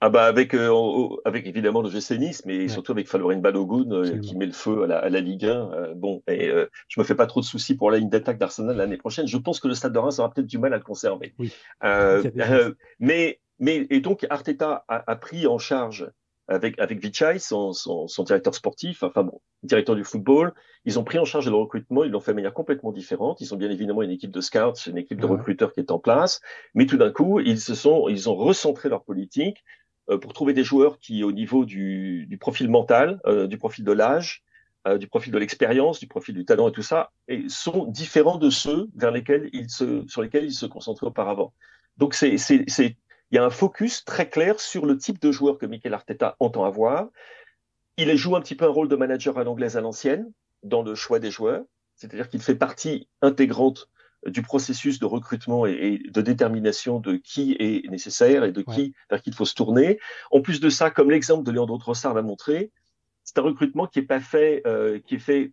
Ah 0.02 0.10
bah 0.10 0.26
avec 0.26 0.54
avec 0.54 1.48
évidemment 1.48 1.82
le 1.82 1.90
GC 1.90 2.18
Nice, 2.18 2.44
mais 2.46 2.68
surtout 2.68 2.92
avec 2.92 3.08
Falorin 3.08 3.38
Balogun 3.38 4.20
qui 4.20 4.36
met 4.36 4.46
le 4.46 4.52
feu 4.52 4.84
à 4.84 4.88
la, 4.88 4.98
à 5.00 5.10
la 5.10 5.22
Ligue 5.22 5.46
1. 5.46 5.50
Euh, 5.50 5.94
bon, 5.96 6.22
et 6.28 6.52
je 6.90 7.00
me 7.00 7.06
fais 7.06 7.16
pas 7.16 7.26
trop 7.28 7.40
de 7.40 7.46
soucis 7.46 7.78
pour 7.78 7.90
la 7.92 7.98
ligne 7.98 8.10
d'attaque 8.10 8.38
d'Arsenal 8.38 8.76
l'année 8.76 8.98
prochaine. 8.98 9.26
Je 9.26 9.38
pense 9.38 9.62
que 9.62 9.70
le 9.70 9.74
Stade 9.74 9.94
de 9.94 10.00
Reims 10.00 10.20
aura 10.20 10.30
peut-être 10.32 10.48
du 10.48 10.58
mal 10.58 10.74
à 10.74 10.78
le 10.78 10.84
conserver. 10.84 11.34
Oui. 11.40 11.54
mais 13.00 13.40
mais 13.60 13.88
et 13.90 14.02
donc 14.02 14.26
Arteta 14.30 14.84
a, 14.88 15.12
a, 15.12 15.16
pris 15.16 15.48
en 15.48 15.58
charge 15.58 16.10
avec 16.48 16.80
avec 16.80 17.00
Vichai, 17.00 17.40
son, 17.40 17.74
son, 17.74 18.08
son, 18.08 18.24
directeur 18.24 18.54
sportif, 18.54 19.02
enfin 19.04 19.24
bon, 19.24 19.42
directeur 19.64 19.96
du 19.96 20.04
football. 20.04 20.54
Ils 20.86 21.00
ont 21.00 21.04
pris 21.04 21.18
en 21.18 21.26
charge 21.26 21.50
le 21.50 21.56
recrutement. 21.56 22.04
Ils 22.04 22.12
l'ont 22.12 22.20
fait 22.20 22.32
de 22.32 22.36
manière 22.36 22.54
complètement 22.54 22.92
différente. 22.92 23.42
Ils 23.42 23.54
ont 23.54 23.58
bien 23.58 23.72
évidemment 23.72 24.04
une 24.04 24.12
équipe 24.12 24.32
de 24.32 24.42
scouts, 24.42 24.74
une 24.88 24.98
équipe 24.98 25.20
de 25.20 25.26
recruteurs 25.26 25.74
qui 25.74 25.80
est 25.80 25.92
en 25.92 26.00
place, 26.00 26.42
mais 26.76 26.86
tout 26.86 26.98
d'un 26.98 27.12
coup 27.12 27.40
ils 27.40 27.60
se 27.60 27.74
sont 27.74 28.08
ils 28.10 28.30
ont 28.30 28.36
recentré 28.36 28.90
leur 28.90 29.04
politique 29.04 29.64
euh, 30.10 30.20
pour 30.20 30.34
trouver 30.34 30.54
des 30.54 30.64
joueurs 30.64 31.00
qui, 31.00 31.24
au 31.24 31.32
niveau 31.32 31.66
du, 31.66 32.28
du 32.28 32.38
profil 32.38 32.70
mental, 32.70 33.20
euh, 33.26 33.48
du 33.48 33.58
profil 33.58 33.84
de 33.84 33.92
l'âge, 33.92 34.44
euh, 34.88 35.00
du 35.00 35.08
profil 35.08 35.34
de 35.34 35.40
l'expérience, 35.40 36.00
du 36.00 36.06
profil 36.06 36.36
du 36.36 36.46
talent 36.46 36.70
et 36.70 36.72
tout 36.72 36.84
ça, 36.84 37.12
et 37.28 37.46
sont 37.50 37.86
différents 37.88 38.38
de 38.38 38.52
ceux 38.52 38.88
vers 38.96 39.10
lesquels 39.10 39.50
ils 39.52 39.70
se, 39.70 40.06
sur 40.08 40.22
lesquels 40.22 40.46
ils 40.46 40.54
se 40.54 40.68
concentraient 40.68 41.08
auparavant. 41.08 41.54
Donc 41.98 42.14
c'est, 42.14 42.38
il 43.32 43.36
y 43.36 43.38
a 43.38 43.44
un 43.44 43.50
focus 43.50 44.06
très 44.06 44.30
clair 44.30 44.60
sur 44.60 44.86
le 44.86 44.98
type 44.98 45.20
de 45.20 45.32
joueur 45.32 45.58
que 45.58 45.66
Mikel 45.66 45.94
Arteta 45.94 46.36
entend 46.40 46.64
avoir. 46.64 47.08
Il 47.98 48.14
joue 48.16 48.36
un 48.36 48.42
petit 48.42 48.56
peu 48.56 48.66
un 48.66 48.70
rôle 48.70 48.88
de 48.88 48.96
manager 48.96 49.38
à 49.38 49.44
l'anglaise 49.44 49.78
à 49.78 49.82
l'ancienne 49.82 50.32
dans 50.64 50.84
le 50.84 50.96
choix 50.96 51.20
des 51.20 51.32
joueurs, 51.32 51.64
c'est-à-dire 51.96 52.30
qu'il 52.30 52.42
fait 52.42 52.56
partie 52.56 53.08
intégrante 53.22 53.90
du 54.26 54.42
processus 54.42 55.00
de 55.00 55.06
recrutement 55.06 55.66
et, 55.66 56.00
de 56.10 56.22
détermination 56.22 57.00
de 57.00 57.16
qui 57.16 57.56
est 57.60 57.88
nécessaire 57.90 58.44
et 58.44 58.52
de 58.52 58.62
qui 58.62 58.94
vers 59.10 59.22
qui 59.22 59.30
il 59.30 59.36
faut 59.36 59.46
se 59.46 59.54
tourner. 59.54 60.00
En 60.32 60.42
plus 60.42 60.60
de 60.60 60.70
ça, 60.70 60.90
comme 60.90 61.12
l'exemple 61.12 61.44
de 61.44 61.52
Leandro 61.52 61.78
Trossard 61.78 62.14
l'a 62.14 62.24
montré, 62.24 62.72
c'est 63.24 63.38
un 63.38 63.44
recrutement 63.44 63.88
qui 63.88 64.00
est 64.00 64.04
pas 64.04 64.20
fait, 64.20 64.62
euh, 64.66 65.00
qui 65.00 65.16
est 65.16 65.20
fait 65.20 65.52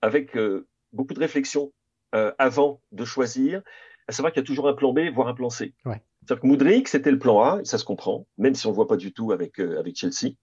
avec 0.00 0.36
euh, 0.36 0.66
beaucoup 0.92 1.14
de 1.14 1.20
réflexion 1.20 1.72
euh, 2.14 2.32
avant 2.38 2.80
de 2.92 3.04
choisir. 3.04 3.62
À 4.06 4.12
savoir 4.12 4.32
qu'il 4.32 4.40
y 4.40 4.44
a 4.44 4.46
toujours 4.46 4.68
un 4.68 4.74
plan 4.74 4.92
B, 4.92 5.00
voire 5.12 5.28
un 5.28 5.34
plan 5.34 5.50
C. 5.50 5.74
Ouais. 5.84 6.02
C'est-à-dire 6.24 6.42
que 6.42 6.46
Moudric, 6.46 6.88
c'était 6.88 7.10
le 7.10 7.18
plan 7.18 7.42
A, 7.42 7.60
et 7.60 7.64
ça 7.64 7.78
se 7.78 7.84
comprend, 7.84 8.26
même 8.38 8.54
si 8.54 8.66
on 8.66 8.70
ne 8.70 8.74
le 8.74 8.76
voit 8.76 8.88
pas 8.88 8.96
du 8.96 9.12
tout 9.12 9.32
avec, 9.32 9.58
avec 9.58 9.96
Chelsea. 9.96 10.34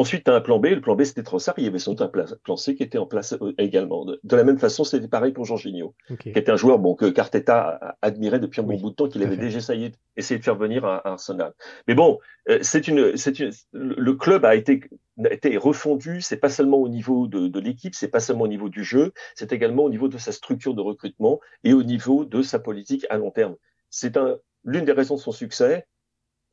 Ensuite, 0.00 0.24
tu 0.24 0.30
as 0.30 0.34
un 0.34 0.40
plan 0.40 0.58
B. 0.58 0.68
Le 0.68 0.80
plan 0.80 0.96
B, 0.96 1.04
c'était 1.04 1.22
trop 1.22 1.38
ça. 1.38 1.52
Il 1.58 1.64
y 1.64 1.66
avait 1.66 1.78
son 1.78 1.94
plan 1.94 2.56
C 2.56 2.74
qui 2.74 2.82
était 2.82 2.96
en 2.96 3.04
place 3.04 3.34
euh, 3.34 3.52
également. 3.58 4.06
De, 4.06 4.18
la 4.34 4.44
même 4.44 4.58
façon, 4.58 4.82
c'était 4.82 5.08
pareil 5.08 5.32
pour 5.32 5.44
Jorginho, 5.44 5.94
qui 6.20 6.30
était 6.30 6.50
un 6.50 6.56
joueur 6.56 6.78
bon, 6.78 6.94
que 6.94 7.04
Carteta 7.10 7.98
admirait 8.00 8.40
depuis 8.40 8.62
un 8.62 8.64
bon 8.64 8.80
bout 8.80 8.90
de 8.90 8.94
temps, 8.94 9.08
qu'il 9.10 9.22
avait 9.22 9.36
déjà 9.36 9.58
essayé, 9.58 9.92
essayé 10.16 10.38
de 10.38 10.44
faire 10.44 10.56
venir 10.56 10.86
à, 10.86 11.06
Arsenal. 11.06 11.52
Mais 11.86 11.94
bon, 11.94 12.18
euh, 12.48 12.60
c'est 12.62 12.88
une, 12.88 13.12
une, 13.26 13.52
le 13.74 14.14
club 14.14 14.46
a 14.46 14.54
été, 14.54 14.80
a 15.22 15.34
été 15.34 15.58
refondu. 15.58 16.22
C'est 16.22 16.38
pas 16.38 16.48
seulement 16.48 16.78
au 16.78 16.88
niveau 16.88 17.26
de, 17.26 17.48
de 17.48 17.60
l'équipe, 17.60 17.94
c'est 17.94 18.08
pas 18.08 18.20
seulement 18.20 18.44
au 18.44 18.48
niveau 18.48 18.70
du 18.70 18.82
jeu, 18.82 19.12
c'est 19.34 19.52
également 19.52 19.84
au 19.84 19.90
niveau 19.90 20.08
de 20.08 20.16
sa 20.16 20.32
structure 20.32 20.72
de 20.72 20.80
recrutement 20.80 21.40
et 21.62 21.74
au 21.74 21.82
niveau 21.82 22.24
de 22.24 22.40
sa 22.40 22.58
politique 22.58 23.04
à 23.10 23.18
long 23.18 23.32
terme. 23.32 23.56
C'est 23.90 24.16
un, 24.16 24.38
l'une 24.64 24.84
des 24.84 24.92
raisons 24.92 25.16
de 25.16 25.20
son 25.20 25.32
succès, 25.32 25.86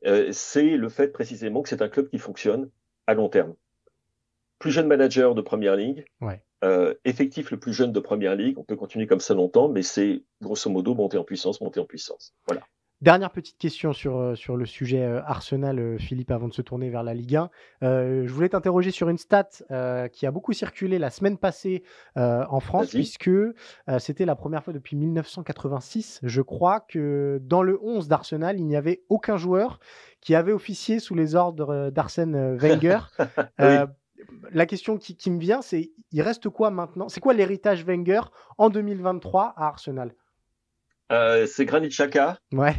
euh, 0.06 0.28
c'est 0.32 0.76
le 0.76 0.88
fait 0.88 1.08
précisément 1.08 1.62
que 1.62 1.68
c'est 1.68 1.82
un 1.82 1.88
club 1.88 2.08
qui 2.08 2.18
fonctionne 2.18 2.70
à 3.06 3.14
long 3.14 3.28
terme. 3.28 3.54
Plus 4.58 4.70
jeune 4.70 4.86
manager 4.86 5.34
de 5.34 5.40
première 5.40 5.76
ligue, 5.76 6.04
euh, 6.64 6.94
effectif 7.04 7.50
le 7.50 7.58
plus 7.58 7.72
jeune 7.72 7.92
de 7.92 8.00
première 8.00 8.34
ligue, 8.34 8.58
on 8.58 8.64
peut 8.64 8.76
continuer 8.76 9.06
comme 9.06 9.20
ça 9.20 9.34
longtemps, 9.34 9.68
mais 9.68 9.82
c'est 9.82 10.24
grosso 10.42 10.68
modo 10.70 10.94
monter 10.94 11.18
en 11.18 11.24
puissance, 11.24 11.60
monter 11.60 11.80
en 11.80 11.84
puissance. 11.84 12.34
Voilà. 12.46 12.62
Dernière 13.00 13.30
petite 13.30 13.58
question 13.58 13.92
sur, 13.92 14.16
euh, 14.16 14.34
sur 14.34 14.56
le 14.56 14.66
sujet 14.66 15.04
euh, 15.04 15.22
Arsenal, 15.24 16.00
Philippe, 16.00 16.32
avant 16.32 16.48
de 16.48 16.52
se 16.52 16.62
tourner 16.62 16.90
vers 16.90 17.04
la 17.04 17.14
Ligue 17.14 17.36
1. 17.36 17.50
je 17.82 18.32
voulais 18.32 18.48
t'interroger 18.48 18.90
sur 18.90 19.08
une 19.08 19.18
stat 19.18 19.48
qui 20.12 20.26
a 20.26 20.30
beaucoup 20.32 20.52
circulé 20.52 20.98
la 20.98 21.10
semaine 21.10 21.38
passée 21.38 21.84
en 22.16 22.60
France, 22.60 22.90
puisque 22.90 23.30
c'était 23.98 24.24
la 24.24 24.34
première 24.34 24.64
fois 24.64 24.72
depuis 24.72 24.96
1986, 24.96 26.20
je 26.24 26.42
crois, 26.42 26.80
que 26.80 27.40
dans 27.44 27.62
le 27.62 27.78
11 27.82 28.08
d'Arsenal, 28.08 28.58
il 28.58 28.66
n'y 28.66 28.76
avait 28.76 29.02
aucun 29.08 29.36
joueur 29.36 29.78
qui 30.20 30.34
avait 30.34 30.52
officié 30.52 30.98
sous 30.98 31.14
les 31.14 31.36
ordres 31.36 31.90
d'Arsène 31.90 32.56
Wenger. 32.56 32.98
La 34.50 34.66
question 34.66 34.98
qui, 34.98 35.16
qui 35.16 35.30
me 35.30 35.38
vient, 35.38 35.62
c'est 35.62 35.92
il 36.10 36.22
reste 36.22 36.48
quoi 36.48 36.70
maintenant? 36.70 37.08
C'est 37.08 37.20
quoi 37.20 37.34
l'héritage 37.34 37.84
Wenger 37.84 38.22
en 38.56 38.70
2023 38.70 39.54
à 39.56 39.66
Arsenal? 39.68 40.12
Euh, 41.12 41.46
c'est 41.46 41.64
Granit 41.64 41.88
Xhaka. 41.88 42.38
Ouais. 42.52 42.74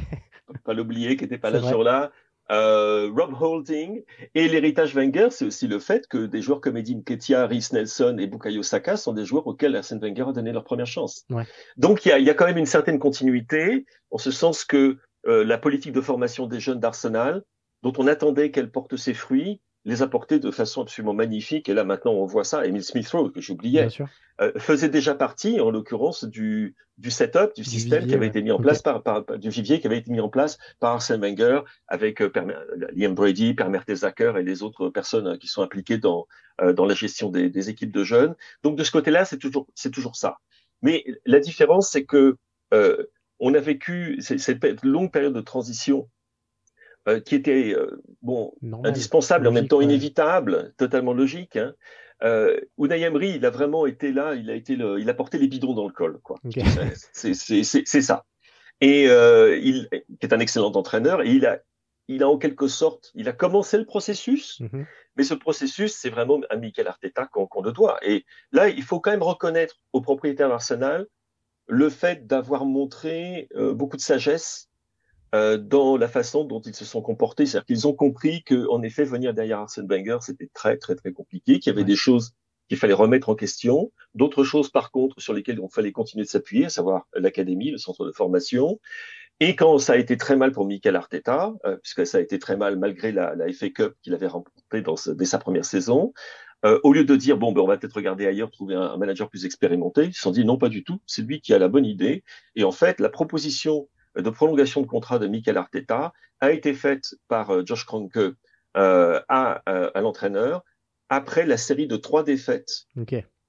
Pas 0.66 0.74
l'oublier, 0.74 1.16
qui 1.16 1.24
n'était 1.24 1.38
pas 1.38 1.50
là 1.50 1.62
sur 1.62 1.84
là. 1.84 2.12
Euh, 2.52 3.12
Rob 3.16 3.36
Holding. 3.40 4.04
Et 4.34 4.48
l'héritage 4.48 4.96
Wenger, 4.96 5.28
c'est 5.30 5.46
aussi 5.46 5.68
le 5.68 5.80
fait 5.80 6.08
que 6.08 6.26
des 6.26 6.42
joueurs 6.42 6.62
comme 6.62 6.78
Edin 6.78 7.02
Ketia, 7.06 7.46
Rhys 7.46 7.70
Nelson 7.72 8.18
et 8.20 8.28
Bukayo 8.28 8.64
Saka 8.64 8.98
sont 8.98 9.14
des 9.14 9.26
joueurs 9.26 9.46
auxquels 9.46 9.76
Arsène 9.76 10.00
Wenger 10.00 10.26
a 10.30 10.34
donné 10.34 10.52
leur 10.52 10.64
première 10.64 10.88
chance. 10.88 11.26
Ouais. 11.30 11.46
Donc 11.78 12.06
il 12.06 12.10
y 12.10 12.12
a, 12.12 12.20
y 12.20 12.30
a, 12.30 12.34
quand 12.34 12.46
même 12.46 12.58
une 12.58 12.66
certaine 12.66 12.98
continuité, 12.98 13.86
en 14.10 14.18
ce 14.18 14.32
sens 14.32 14.64
que 14.64 14.98
euh, 15.28 15.44
la 15.44 15.58
politique 15.58 15.92
de 15.92 16.02
formation 16.02 16.48
des 16.48 16.60
jeunes 16.60 16.80
d'Arsenal, 16.80 17.44
dont 17.84 17.94
on 17.98 18.08
attendait 18.08 18.52
qu'elle 18.52 18.72
porte 18.72 18.96
ses 18.96 19.14
fruits, 19.14 19.62
les 19.86 20.02
apporter 20.02 20.40
de 20.40 20.52
façon 20.52 20.82
absolument 20.82 21.14
magnifique. 21.14 21.70
Et 21.70 21.74
là, 21.74 21.84
maintenant, 21.84 22.12
on 22.12 22.26
voit 22.26 22.44
ça. 22.44 22.66
Emile 22.66 22.84
Smith 22.84 23.10
Rowe, 23.10 23.32
que 23.32 23.42
j'oubliais, 23.42 23.88
euh, 24.42 24.52
faisait 24.58 24.90
déjà 24.90 25.16
partie, 25.16 25.60
en 25.60 25.72
l'occurrence, 25.72 26.26
du, 26.26 26.76
du 27.00 27.12
setup, 27.12 27.56
du, 27.56 27.64
système 27.64 28.06
qui 28.06 28.14
avait 28.14 28.28
été 28.28 28.42
mis 28.42 28.52
en 28.52 28.60
place 28.60 28.82
par, 28.82 29.02
par, 29.02 29.24
du 29.24 29.50
vivier 29.50 29.80
qui 29.80 29.88
avait 29.88 29.98
été 29.98 30.12
mis 30.12 30.20
en 30.20 30.28
place 30.28 30.58
par 30.80 30.92
Arsène 30.96 31.22
Wenger 31.22 31.62
avec 31.88 32.22
euh, 32.22 32.30
Liam 32.94 33.16
Brady, 33.16 33.54
Per 33.54 33.70
Mertesacker 33.70 34.34
et 34.38 34.44
les 34.44 34.64
autres 34.64 34.90
personnes 34.90 35.28
euh, 35.28 35.38
qui 35.38 35.48
sont 35.48 35.62
impliquées 35.62 35.98
dans, 35.98 36.28
euh, 36.62 36.74
dans 36.74 36.86
la 36.86 36.94
gestion 36.94 37.30
des, 37.30 37.50
des, 37.50 37.70
équipes 37.70 37.92
de 37.92 38.04
jeunes. 38.04 38.36
Donc, 38.64 38.78
de 38.78 38.84
ce 38.84 38.92
côté-là, 38.92 39.24
c'est 39.24 39.38
toujours, 39.38 39.68
c'est 39.76 39.92
toujours 39.92 40.18
ça. 40.18 40.38
Mais 40.82 41.06
la 41.26 41.40
différence, 41.40 41.90
c'est 41.90 42.04
que 42.04 42.36
on 43.42 43.54
a 43.54 43.60
vécu 43.60 44.20
cette 44.22 44.84
longue 44.84 45.12
période 45.12 45.34
de 45.34 45.42
transition 45.42 46.10
euh, 47.10 47.20
qui 47.20 47.36
était 47.36 47.74
euh, 47.74 48.02
bon 48.22 48.54
indispensable 48.84 49.48
en 49.48 49.52
même 49.52 49.68
temps 49.68 49.82
inévitable, 49.82 50.74
totalement 50.78 51.14
logique. 51.14 51.56
Hein. 51.56 51.74
Euh, 52.24 52.60
Unai 52.78 53.02
Emery, 53.02 53.32
il 53.32 53.46
a 53.46 53.50
vraiment 53.50 53.88
été 53.88 54.12
là, 54.12 54.36
il 54.36 54.50
a 54.50 54.54
été 54.54 54.76
le, 54.76 55.00
il 55.00 55.10
a 55.10 55.14
porté 55.14 55.38
les 55.40 55.48
bidons 55.48 55.74
dans 55.74 55.88
le 55.88 55.94
col, 55.94 56.20
quoi. 56.22 56.38
C'est 57.14 58.02
ça. 58.02 58.26
Et 58.82 59.06
il, 59.06 59.90
qui 59.92 60.26
est 60.26 60.34
un 60.34 60.40
excellent 60.40 60.72
entraîneur, 60.74 61.24
et 61.24 61.32
il 61.32 61.46
a, 61.46 61.60
il 62.08 62.22
a 62.22 62.30
en 62.30 62.38
quelque 62.38 62.68
sorte, 62.68 63.12
il 63.16 63.28
a 63.28 63.34
commencé 63.34 63.78
le 63.78 63.86
processus, 63.86 64.62
mm-hmm. 64.62 64.86
mais 65.16 65.24
ce 65.24 65.34
processus, 65.34 65.96
c'est 65.96 66.10
vraiment 66.10 66.40
à 66.50 66.58
Mikel 66.58 66.88
Arteta 66.88 67.26
qu'on 67.28 67.62
le 67.62 67.72
doit. 67.72 67.98
Et 68.06 68.26
là, 68.52 68.70
il 68.70 68.84
faut 68.84 69.00
quand 69.00 69.12
même 69.12 69.24
reconnaître 69.24 69.78
aux 69.94 70.02
propriétaires 70.02 70.50
d'Arsenal 70.50 71.08
le 71.68 71.90
fait 71.90 72.28
d'avoir 72.28 72.66
montré 72.66 73.48
beaucoup 73.56 73.98
de 73.98 74.02
sagesse 74.02 74.69
euh, 75.36 75.58
dans 75.58 75.98
la 75.98 76.08
façon 76.08 76.44
dont 76.44 76.62
ils 76.62 76.76
se 76.76 76.86
sont 76.86 77.02
comportés. 77.02 77.46
C'est-à-dire 77.46 77.66
qu'ils 77.66 77.88
ont 77.88 77.94
compris 77.94 78.44
que, 78.44 78.68
en 78.70 78.82
effet, 78.82 79.04
venir 79.04 79.34
derrière 79.34 79.60
Arsène 79.60 79.88
Wenger, 79.88 80.18
c'était 80.22 80.50
très, 80.54 80.78
très, 80.78 80.96
très 80.96 81.12
compliqué, 81.12 81.60
qu'il 81.60 81.72
y 81.72 81.76
avait 81.76 81.86
des 81.86 81.96
choses 81.96 82.34
qu'il 82.68 82.78
fallait 82.78 82.94
remettre 82.94 83.30
en 83.30 83.36
question, 83.36 83.92
d'autres 84.14 84.44
choses, 84.44 84.70
par 84.70 84.92
contre, 84.92 85.20
sur 85.20 85.34
lesquelles 85.34 85.60
on 85.60 85.70
fallait 85.70 85.92
continuer 85.92 86.24
de 86.24 86.30
s'appuyer, 86.30 86.66
à 86.66 86.70
savoir 86.70 87.08
l'académie, 87.16 87.72
le 87.72 87.80
centre 87.80 88.06
de 88.06 88.12
formation. 88.12 88.80
Et 89.40 89.56
quand 89.56 89.78
ça 89.80 89.94
a 89.94 89.98
été 89.98 90.18
très 90.18 90.36
mal 90.36 90.52
pour 90.52 90.66
Michael 90.66 90.96
Arteta, 90.96 91.54
euh, 91.66 91.78
puisque 91.78 92.06
ça 92.06 92.20
a 92.20 92.22
été 92.22 92.38
très 92.40 92.58
mal 92.58 92.78
malgré 92.78 93.12
la, 93.12 93.36
la 93.36 93.52
FA 93.52 93.70
Cup 93.70 93.96
qu'il 94.04 94.14
avait 94.14 94.28
remportée 94.28 94.82
dans 94.82 94.96
dès 95.16 95.26
sa 95.26 95.40
première 95.40 95.66
saison, 95.66 96.14
euh, 96.66 96.80
au 96.84 96.92
lieu 96.92 97.06
de 97.06 97.16
dire 97.16 97.38
bon 97.38 97.54
ben 97.54 97.62
on 97.62 97.68
va 97.68 97.78
peut-être 97.78 97.94
regarder 97.94 98.28
ailleurs, 98.28 98.52
trouver 98.52 98.76
un, 98.76 98.82
un, 98.82 98.98
manager 98.98 99.30
plus 99.30 99.46
expérimenté, 99.46 100.06
ils 100.06 100.14
se 100.14 100.22
sont 100.22 100.32
dit 100.32 100.44
non 100.44 100.58
pas 100.58 100.68
du 100.68 100.84
tout, 100.84 101.00
c'est 101.06 101.22
lui 101.22 101.40
qui 101.40 101.54
a 101.54 101.60
la 101.60 101.70
bonne 101.70 101.86
idée. 101.86 102.24
Et 102.56 102.66
en 102.66 102.72
fait, 102.72 103.00
la 103.00 103.10
proposition 103.10 103.88
de 104.16 104.30
prolongation 104.30 104.82
de 104.82 104.88
contrat 104.88 105.20
de 105.20 105.28
Michael 105.28 105.58
Arteta 105.58 106.14
a 106.42 106.52
été 106.52 106.74
faite 106.74 107.16
par 107.28 107.52
euh, 107.52 107.64
Josh 107.66 107.86
Kroenke 107.86 108.36
euh, 108.78 109.22
à, 109.28 109.62
euh, 109.70 109.92
à 109.94 110.02
l'entraîneur 110.02 110.64
après 111.10 111.46
la 111.46 111.58
série 111.58 111.88
de 111.88 111.98
trois 111.98 112.24
défaites 112.24 112.86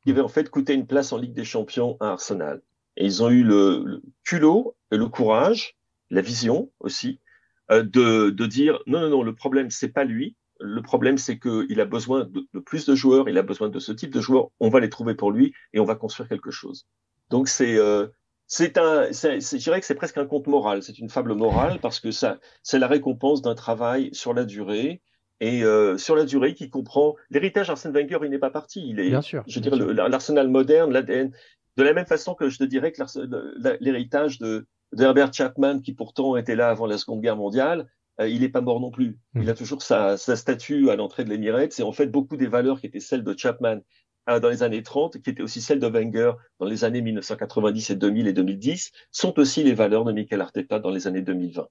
qui 0.03 0.11
avait 0.11 0.21
en 0.21 0.29
fait 0.29 0.49
coûté 0.49 0.73
une 0.73 0.87
place 0.87 1.13
en 1.13 1.19
Ligue 1.19 1.35
des 1.35 1.45
Champions 1.45 1.97
à 2.01 2.09
Arsenal. 2.13 2.63
Et 2.97 3.05
ils 3.05 3.23
ont 3.23 3.29
eu 3.29 3.43
le, 3.43 3.83
le 3.85 4.03
culot 4.25 4.75
et 4.91 4.97
le 4.97 5.09
courage, 5.09 5.77
la 6.11 6.23
vision 6.23 6.71
aussi, 6.81 7.21
de, 7.71 8.31
de 8.31 8.47
dire 8.47 8.81
non, 8.87 9.01
non, 9.01 9.11
non, 9.11 9.23
le 9.23 9.35
problème, 9.35 9.71
c'est 9.71 9.91
pas 9.91 10.05
lui. 10.05 10.37
Le 10.59 10.81
problème, 10.81 11.19
c'est 11.19 11.39
qu'il 11.39 11.81
a 11.81 11.85
besoin 11.85 12.25
de, 12.25 12.47
de, 12.53 12.61
plus 12.61 12.87
de 12.87 12.95
joueurs, 12.95 13.29
il 13.29 13.37
a 13.37 13.43
besoin 13.43 13.69
de 13.69 13.79
ce 13.79 13.93
type 13.93 14.13
de 14.13 14.23
joueurs. 14.23 14.49
On 14.59 14.71
va 14.71 14.81
les 14.81 14.89
trouver 14.89 15.15
pour 15.15 15.31
lui 15.31 15.55
et 15.75 15.81
on 15.81 15.85
va 15.85 15.97
construire 15.97 16.31
quelque 16.31 16.51
chose. 16.51 16.87
Donc 17.31 17.49
c'est 17.49 17.77
euh, 17.77 18.09
c'est 18.53 18.79
un, 18.79 19.05
je 19.13 19.57
dirais 19.59 19.79
que 19.79 19.87
c'est 19.87 19.95
presque 19.95 20.19
un 20.19 20.27
conte 20.27 20.49
moral, 20.49 20.83
c'est 20.83 20.99
une 20.99 21.09
fable 21.09 21.35
morale 21.35 21.79
parce 21.81 22.01
que 22.01 22.11
ça, 22.11 22.41
c'est 22.65 22.81
la 22.81 22.89
récompense 22.89 23.43
d'un 23.43 23.55
travail 23.55 24.11
sur 24.13 24.35
la 24.35 24.45
durée 24.45 25.03
et 25.39 25.63
euh, 25.63 25.97
sur 25.99 26.17
la 26.17 26.25
durée 26.25 26.55
qui 26.55 26.69
comprend 26.69 27.15
l'héritage 27.31 27.71
Arsène 27.71 27.93
Wenger, 27.93 28.19
il 28.25 28.31
n'est 28.31 28.41
pas 28.41 28.51
parti, 28.51 28.85
il 28.89 28.99
est, 28.99 29.09
bien 29.09 29.23
sûr, 29.23 29.45
je 29.47 29.61
dirais 29.61 29.79
l'arsenal 30.09 30.49
moderne, 30.49 30.93
l'ADN, 30.93 31.31
de 31.77 31.83
la 31.85 31.93
même 31.95 32.07
façon 32.07 32.35
que 32.35 32.49
je 32.49 32.59
te 32.59 32.65
dirais 32.65 32.91
que 32.91 33.01
l'héritage 33.81 34.41
de, 34.41 34.67
Herbert 34.99 35.33
Chapman, 35.33 35.79
qui 35.79 35.93
pourtant 35.93 36.37
était 36.37 36.57
là 36.57 36.71
avant 36.71 36.87
la 36.87 36.99
Seconde 36.99 37.21
Guerre 37.21 37.37
mondiale, 37.37 37.87
euh, 38.21 38.29
il 38.29 38.41
n'est 38.41 38.49
pas 38.49 38.63
mort 38.63 38.81
non 38.81 38.91
plus. 38.91 39.17
Il 39.37 39.49
a 39.49 39.55
toujours 39.55 39.81
sa, 39.81 40.17
sa 40.17 40.35
statue 40.35 40.91
à 40.91 40.97
l'entrée 40.97 41.23
de 41.23 41.31
l'Emirates. 41.31 41.73
C'est 41.73 41.85
en 41.85 41.93
fait 41.93 42.09
beaucoup 42.09 42.37
des 42.37 42.49
valeurs 42.49 42.81
qui 42.81 42.87
étaient 42.87 42.99
celles 42.99 43.23
de 43.23 43.39
Chapman 43.39 43.79
dans 44.27 44.49
les 44.49 44.63
années 44.63 44.83
30, 44.83 45.21
qui 45.21 45.31
étaient 45.31 45.43
aussi 45.43 45.61
celles 45.61 45.81
de 45.81 45.87
Wenger 45.87 46.33
dans 46.59 46.67
les 46.67 46.85
années 46.85 47.03
1990 47.03 47.91
et 47.91 47.97
2000 47.97 48.29
et 48.29 48.33
2010, 48.33 48.93
sont 49.11 49.39
aussi 49.39 49.65
les 49.65 49.75
valeurs 49.75 50.05
de 50.05 50.13
Mikel 50.13 50.41
Arteta 50.41 50.79
dans 50.79 50.91
les 50.91 51.07
années 51.07 51.23
2020. 51.23 51.67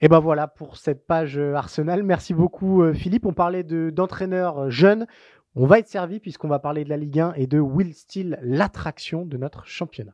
Et 0.00 0.08
ben 0.08 0.20
voilà 0.20 0.46
pour 0.46 0.76
cette 0.76 1.06
page 1.06 1.38
euh, 1.38 1.54
Arsenal. 1.54 2.04
Merci 2.04 2.32
beaucoup 2.32 2.82
euh, 2.82 2.94
Philippe. 2.94 3.26
On 3.26 3.32
parlait 3.32 3.64
d'entraîneurs 3.64 4.70
jeunes. 4.70 5.06
On 5.56 5.66
va 5.66 5.80
être 5.80 5.88
servi 5.88 6.20
puisqu'on 6.20 6.46
va 6.46 6.60
parler 6.60 6.84
de 6.84 6.88
la 6.88 6.96
Ligue 6.96 7.18
1 7.18 7.32
et 7.34 7.48
de 7.48 7.58
Will 7.58 7.94
Steele, 7.94 8.38
l'attraction 8.42 9.26
de 9.26 9.36
notre 9.36 9.66
championnat. 9.66 10.12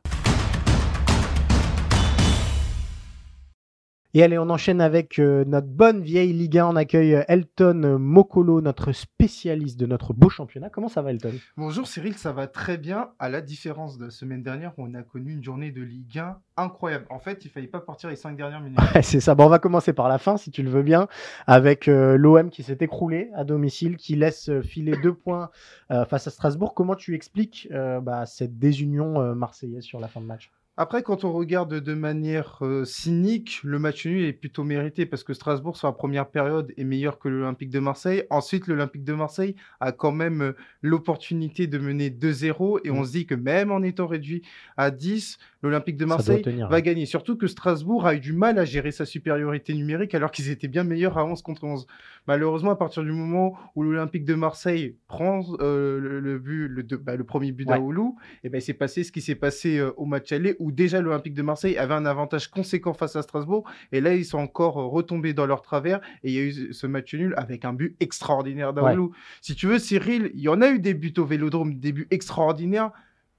Et 4.17 4.23
allez, 4.23 4.37
on 4.37 4.49
enchaîne 4.49 4.79
avec 4.79 5.19
euh, 5.19 5.43
notre 5.43 5.67
bonne 5.67 6.01
vieille 6.01 6.31
Ligue 6.31 6.57
1. 6.57 6.67
On 6.67 6.75
accueille 6.77 7.15
euh, 7.15 7.23
Elton 7.27 7.97
Mokolo, 7.99 8.61
notre 8.61 8.93
spécialiste 8.93 9.77
de 9.77 9.85
notre 9.85 10.13
beau 10.13 10.29
championnat. 10.29 10.69
Comment 10.69 10.87
ça 10.87 11.01
va, 11.01 11.11
Elton? 11.11 11.33
Bonjour 11.57 11.85
Cyril, 11.85 12.13
ça 12.13 12.31
va 12.31 12.47
très 12.47 12.77
bien. 12.77 13.09
À 13.19 13.27
la 13.27 13.41
différence 13.41 13.97
de 13.97 14.05
la 14.05 14.11
semaine 14.11 14.41
dernière 14.41 14.71
où 14.77 14.85
on 14.85 14.93
a 14.93 15.03
connu 15.03 15.33
une 15.33 15.43
journée 15.43 15.71
de 15.71 15.81
Ligue 15.81 16.17
1 16.17 16.37
incroyable. 16.55 17.05
En 17.09 17.19
fait, 17.19 17.43
il 17.43 17.51
fallait 17.51 17.67
pas 17.67 17.81
partir 17.81 18.09
les 18.09 18.15
cinq 18.15 18.37
dernières 18.37 18.61
minutes. 18.61 18.79
c'est 19.01 19.19
ça. 19.19 19.35
Bon, 19.35 19.47
on 19.47 19.49
va 19.49 19.59
commencer 19.59 19.91
par 19.91 20.07
la 20.07 20.17
fin, 20.17 20.37
si 20.37 20.49
tu 20.49 20.63
le 20.63 20.69
veux 20.69 20.83
bien, 20.83 21.09
avec 21.45 21.89
euh, 21.89 22.15
l'OM 22.15 22.49
qui 22.49 22.63
s'est 22.63 22.77
écroulé 22.79 23.31
à 23.35 23.43
domicile, 23.43 23.97
qui 23.97 24.15
laisse 24.15 24.49
filer 24.61 24.95
deux 25.03 25.13
points 25.13 25.49
face 25.89 26.25
à 26.27 26.31
Strasbourg. 26.31 26.73
Comment 26.73 26.95
tu 26.95 27.15
expliques 27.15 27.67
bah, 28.01 28.25
cette 28.25 28.57
désunion 28.59 29.35
marseillaise 29.35 29.83
sur 29.83 29.99
la 29.99 30.07
fin 30.07 30.21
de 30.21 30.25
match? 30.25 30.53
Après, 30.77 31.03
quand 31.03 31.23
on 31.23 31.31
regarde 31.31 31.73
de 31.73 31.93
manière 31.93 32.57
euh, 32.61 32.83
cynique, 32.83 33.61
le 33.63 33.79
match 33.79 34.05
nul 34.05 34.25
est 34.25 34.33
plutôt 34.33 34.65
mérité 34.65 35.05
parce 35.05 35.23
que 35.23 35.33
Strasbourg, 35.33 35.77
sur 35.77 35.87
la 35.87 35.93
première 35.93 36.27
période, 36.27 36.73
est 36.75 36.83
meilleur 36.83 37.17
que 37.17 37.29
l'Olympique 37.29 37.69
de 37.69 37.79
Marseille. 37.79 38.23
Ensuite, 38.29 38.67
l'Olympique 38.67 39.05
de 39.05 39.13
Marseille 39.13 39.55
a 39.79 39.93
quand 39.93 40.11
même 40.11 40.41
euh, 40.41 40.51
l'opportunité 40.81 41.67
de 41.67 41.77
mener 41.77 42.09
2-0 42.09 42.81
et 42.83 42.91
on 42.91 43.01
mmh. 43.01 43.05
se 43.05 43.11
dit 43.13 43.25
que 43.25 43.35
même 43.35 43.71
en 43.71 43.83
étant 43.83 44.05
réduit 44.05 44.41
à 44.75 44.91
10, 44.91 45.37
l'Olympique 45.63 45.95
de 45.95 46.03
Marseille 46.03 46.43
va 46.69 46.81
gagner. 46.81 47.05
Surtout 47.05 47.37
que 47.37 47.47
Strasbourg 47.47 48.05
a 48.05 48.15
eu 48.15 48.19
du 48.19 48.33
mal 48.33 48.59
à 48.59 48.65
gérer 48.65 48.91
sa 48.91 49.05
supériorité 49.05 49.73
numérique 49.73 50.13
alors 50.13 50.31
qu'ils 50.31 50.49
étaient 50.49 50.67
bien 50.67 50.83
meilleurs 50.83 51.17
à 51.17 51.25
11 51.25 51.41
contre 51.41 51.63
11. 51.63 51.87
Malheureusement, 52.27 52.71
à 52.71 52.75
partir 52.75 53.03
du 53.03 53.13
moment 53.13 53.57
où 53.75 53.83
l'Olympique 53.83 54.25
de 54.25 54.33
Marseille 54.33 54.97
prend 55.07 55.41
euh, 55.61 55.99
le, 55.99 56.37
but, 56.37 56.67
le, 56.67 56.83
bah, 56.97 57.15
le, 57.15 57.23
premier 57.23 57.53
but 57.53 57.65
d'Aoulou, 57.65 58.17
et 58.43 58.47
eh 58.47 58.49
ben, 58.49 58.57
il 58.57 58.61
s'est 58.61 58.73
passé 58.73 59.03
ce 59.03 59.11
qui 59.11 59.21
s'est 59.21 59.35
passé 59.35 59.81
au 59.95 60.05
match 60.05 60.33
aller 60.33 60.55
où 60.65 60.71
déjà 60.71 60.99
l'Olympique 60.99 61.35
de 61.35 61.43
Marseille 61.43 61.77
avait 61.77 61.93
un 61.93 62.07
avantage 62.07 62.49
conséquent 62.49 62.95
face 62.95 63.15
à 63.15 63.21
Strasbourg. 63.21 63.69
Et 63.91 64.01
là, 64.01 64.15
ils 64.15 64.25
sont 64.25 64.39
encore 64.39 64.79
euh, 64.79 64.87
retombés 64.87 65.33
dans 65.33 65.45
leur 65.45 65.61
travers. 65.61 66.01
Et 66.23 66.31
il 66.31 66.33
y 66.33 66.39
a 66.39 66.41
eu 66.41 66.73
ce 66.73 66.87
match 66.87 67.13
nul 67.13 67.35
avec 67.37 67.65
un 67.65 67.73
but 67.73 67.95
extraordinaire 67.99 68.73
d'Aoulou. 68.73 69.13
Si 69.41 69.53
tu 69.53 69.67
veux, 69.67 69.77
Cyril, 69.77 70.31
il 70.33 70.41
y 70.41 70.49
en 70.49 70.63
a 70.63 70.69
eu 70.69 70.79
des 70.79 70.95
buts 70.95 71.13
au 71.17 71.25
Vélodrome, 71.25 71.75
des 71.75 71.91
buts 71.91 72.07
extraordinaires. 72.09 72.91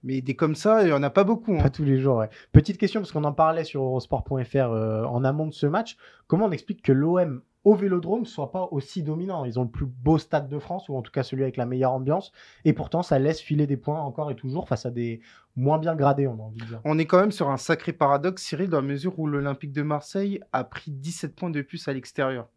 Mais 0.04 0.20
des 0.20 0.36
comme 0.36 0.54
ça, 0.54 0.82
il 0.82 0.86
n'y 0.86 0.92
en 0.92 1.02
a 1.02 1.10
pas 1.10 1.24
beaucoup. 1.24 1.54
Hein. 1.54 1.62
Pas 1.62 1.70
tous 1.70 1.82
les 1.82 1.98
jours, 1.98 2.24
Petite 2.52 2.78
question, 2.78 3.00
parce 3.00 3.10
qu'on 3.10 3.24
en 3.24 3.32
parlait 3.32 3.64
sur 3.64 3.82
Eurosport.fr 3.82 4.56
euh, 4.56 5.04
en 5.04 5.24
amont 5.24 5.48
de 5.48 5.52
ce 5.52 5.66
match. 5.66 5.96
Comment 6.28 6.46
on 6.46 6.52
explique 6.52 6.80
que 6.82 6.92
l'OM 6.92 7.42
au 7.66 7.74
Vélodrome 7.74 8.26
soit 8.26 8.52
pas 8.52 8.68
aussi 8.70 9.02
dominant. 9.02 9.44
Ils 9.44 9.58
ont 9.58 9.64
le 9.64 9.68
plus 9.68 9.86
beau 9.86 10.18
stade 10.18 10.48
de 10.48 10.58
France, 10.60 10.88
ou 10.88 10.96
en 10.96 11.02
tout 11.02 11.10
cas 11.10 11.24
celui 11.24 11.42
avec 11.42 11.56
la 11.56 11.66
meilleure 11.66 11.90
ambiance, 11.90 12.30
et 12.64 12.72
pourtant 12.72 13.02
ça 13.02 13.18
laisse 13.18 13.40
filer 13.40 13.66
des 13.66 13.76
points 13.76 14.00
encore 14.00 14.30
et 14.30 14.36
toujours 14.36 14.68
face 14.68 14.86
à 14.86 14.92
des 14.92 15.20
moins 15.56 15.78
bien 15.78 15.96
gradés, 15.96 16.28
on 16.28 16.34
a 16.34 16.42
envie 16.42 16.60
de 16.60 16.66
dire. 16.66 16.80
On 16.84 16.96
est 16.96 17.06
quand 17.06 17.18
même 17.18 17.32
sur 17.32 17.50
un 17.50 17.56
sacré 17.56 17.92
paradoxe, 17.92 18.44
Cyril, 18.44 18.70
dans 18.70 18.80
la 18.80 18.86
mesure 18.86 19.18
où 19.18 19.26
l'Olympique 19.26 19.72
de 19.72 19.82
Marseille 19.82 20.38
a 20.52 20.62
pris 20.62 20.92
17 20.92 21.34
points 21.34 21.50
de 21.50 21.60
plus 21.60 21.88
à 21.88 21.92
l'extérieur. 21.92 22.48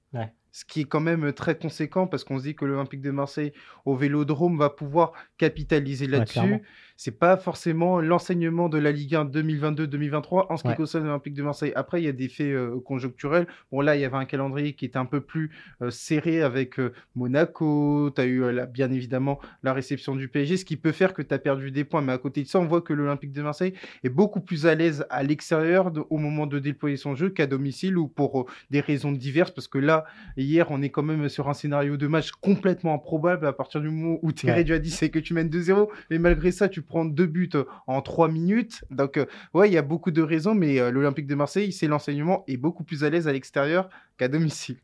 Ce 0.51 0.63
qui 0.65 0.81
est 0.81 0.85
quand 0.85 0.99
même 0.99 1.33
très 1.33 1.57
conséquent 1.57 2.05
parce 2.05 2.23
qu'on 2.23 2.37
se 2.37 2.43
dit 2.43 2.55
que 2.55 2.65
l'Olympique 2.65 3.01
de 3.01 3.11
Marseille 3.11 3.53
au 3.85 3.95
Vélodrome 3.95 4.59
va 4.59 4.69
pouvoir 4.69 5.13
capitaliser 5.37 6.05
là-dessus 6.05 6.63
c'est 6.99 7.17
pas 7.17 7.37
forcément 7.37 8.01
l'enseignement 8.01 8.67
de 8.67 8.77
la 8.77 8.91
Ligue 8.91 9.15
1 9.15 9.23
2022-2023 9.27 10.47
en 10.49 10.57
ce 10.57 10.63
qui 10.63 10.75
concerne 10.75 11.05
l'Olympique 11.05 11.33
de 11.33 11.43
Marseille. 11.43 11.71
Après, 11.75 12.01
il 12.01 12.03
y 12.03 12.09
a 12.09 12.11
des 12.11 12.27
faits 12.27 12.47
euh, 12.47 12.77
conjoncturels. 12.81 13.47
Bon, 13.71 13.79
là, 13.79 13.95
il 13.95 14.01
y 14.01 14.03
avait 14.03 14.17
un 14.17 14.25
calendrier 14.25 14.73
qui 14.73 14.83
était 14.83 14.97
un 14.97 15.05
peu 15.05 15.21
plus 15.21 15.49
euh, 15.81 15.91
serré 15.91 16.41
avec 16.41 16.77
euh, 16.77 16.91
Monaco. 17.15 18.11
Tu 18.13 18.19
as 18.19 18.25
eu 18.25 18.43
bien 18.73 18.91
évidemment 18.91 19.39
la 19.63 19.71
réception 19.71 20.13
du 20.13 20.27
PSG, 20.27 20.57
ce 20.57 20.65
qui 20.65 20.75
peut 20.75 20.91
faire 20.91 21.13
que 21.13 21.21
tu 21.21 21.33
as 21.33 21.39
perdu 21.39 21.71
des 21.71 21.85
points. 21.85 22.01
Mais 22.01 22.11
à 22.11 22.17
côté 22.17 22.43
de 22.43 22.49
ça, 22.49 22.59
on 22.59 22.65
voit 22.65 22.81
que 22.81 22.91
l'Olympique 22.91 23.31
de 23.31 23.43
Marseille 23.43 23.75
est 24.03 24.09
beaucoup 24.09 24.41
plus 24.41 24.65
à 24.65 24.75
l'aise 24.75 25.05
à 25.09 25.23
l'extérieur 25.23 25.93
au 26.09 26.17
moment 26.17 26.47
de 26.47 26.59
déployer 26.59 26.97
son 26.97 27.15
jeu 27.15 27.29
qu'à 27.29 27.47
domicile 27.47 27.97
ou 27.97 28.09
pour 28.09 28.49
des 28.71 28.81
raisons 28.81 29.13
diverses. 29.13 29.51
Parce 29.51 29.69
que 29.69 29.77
là, 29.77 30.03
hier, 30.35 30.69
on 30.69 30.81
est 30.81 30.89
quand 30.89 31.03
même 31.03 31.29
sur 31.29 31.47
un 31.47 31.53
scénario 31.53 31.95
de 31.95 32.07
match 32.07 32.31
complètement 32.31 32.93
improbable 32.93 33.47
à 33.47 33.53
partir 33.53 33.79
du 33.79 33.87
moment 33.87 34.19
où 34.21 34.33
tu 34.33 34.47
es 34.47 34.51
réduit 34.51 34.75
à 34.75 34.79
10 34.79 35.03
et 35.03 35.09
que 35.11 35.19
tu 35.19 35.33
mènes 35.33 35.47
2-0. 35.47 35.87
Mais 36.09 36.19
malgré 36.19 36.51
ça, 36.51 36.67
tu 36.67 36.81
prendre 36.89 37.13
deux 37.13 37.27
buts 37.27 37.49
euh, 37.55 37.63
en 37.87 38.01
trois 38.01 38.27
minutes. 38.27 38.83
Donc, 38.91 39.15
euh, 39.15 39.25
ouais, 39.53 39.69
il 39.69 39.73
y 39.73 39.77
a 39.77 39.81
beaucoup 39.81 40.11
de 40.11 40.21
raisons, 40.21 40.53
mais 40.53 40.81
euh, 40.81 40.91
l'Olympique 40.91 41.27
de 41.27 41.35
Marseille, 41.35 41.71
c'est 41.71 41.87
l'enseignement, 41.87 42.43
est 42.47 42.57
beaucoup 42.57 42.83
plus 42.83 43.05
à 43.05 43.09
l'aise 43.09 43.29
à 43.29 43.31
l'extérieur 43.31 43.89
qu'à 44.17 44.27
domicile. 44.27 44.75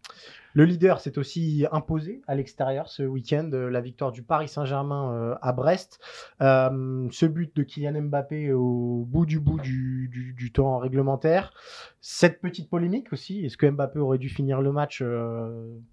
Le 0.54 0.64
leader 0.64 1.02
s'est 1.02 1.18
aussi 1.18 1.66
imposé 1.74 2.22
à 2.28 2.36
l'extérieur 2.36 2.88
ce 2.88 3.04
week-end, 3.04 3.50
la 3.52 3.82
victoire 3.82 4.14
du 4.14 4.24
Paris 4.24 4.48
Saint-Germain 4.48 5.38
à 5.42 5.52
Brest. 5.52 6.00
ce 6.40 7.26
but 7.26 7.54
de 7.58 7.64
Kylian 7.64 8.04
Mbappé 8.04 8.54
au 8.54 9.04
bout 9.06 9.26
du 9.26 9.42
bout 9.42 9.60
du, 9.60 10.52
temps 10.54 10.78
réglementaire. 10.78 11.52
Cette 12.00 12.40
petite 12.40 12.70
polémique 12.70 13.12
aussi, 13.12 13.46
est-ce 13.46 13.58
que 13.58 13.70
Mbappé 13.70 14.00
aurait 14.00 14.18
dû 14.18 14.30
finir 14.30 14.62
le 14.62 14.72
match 14.72 15.04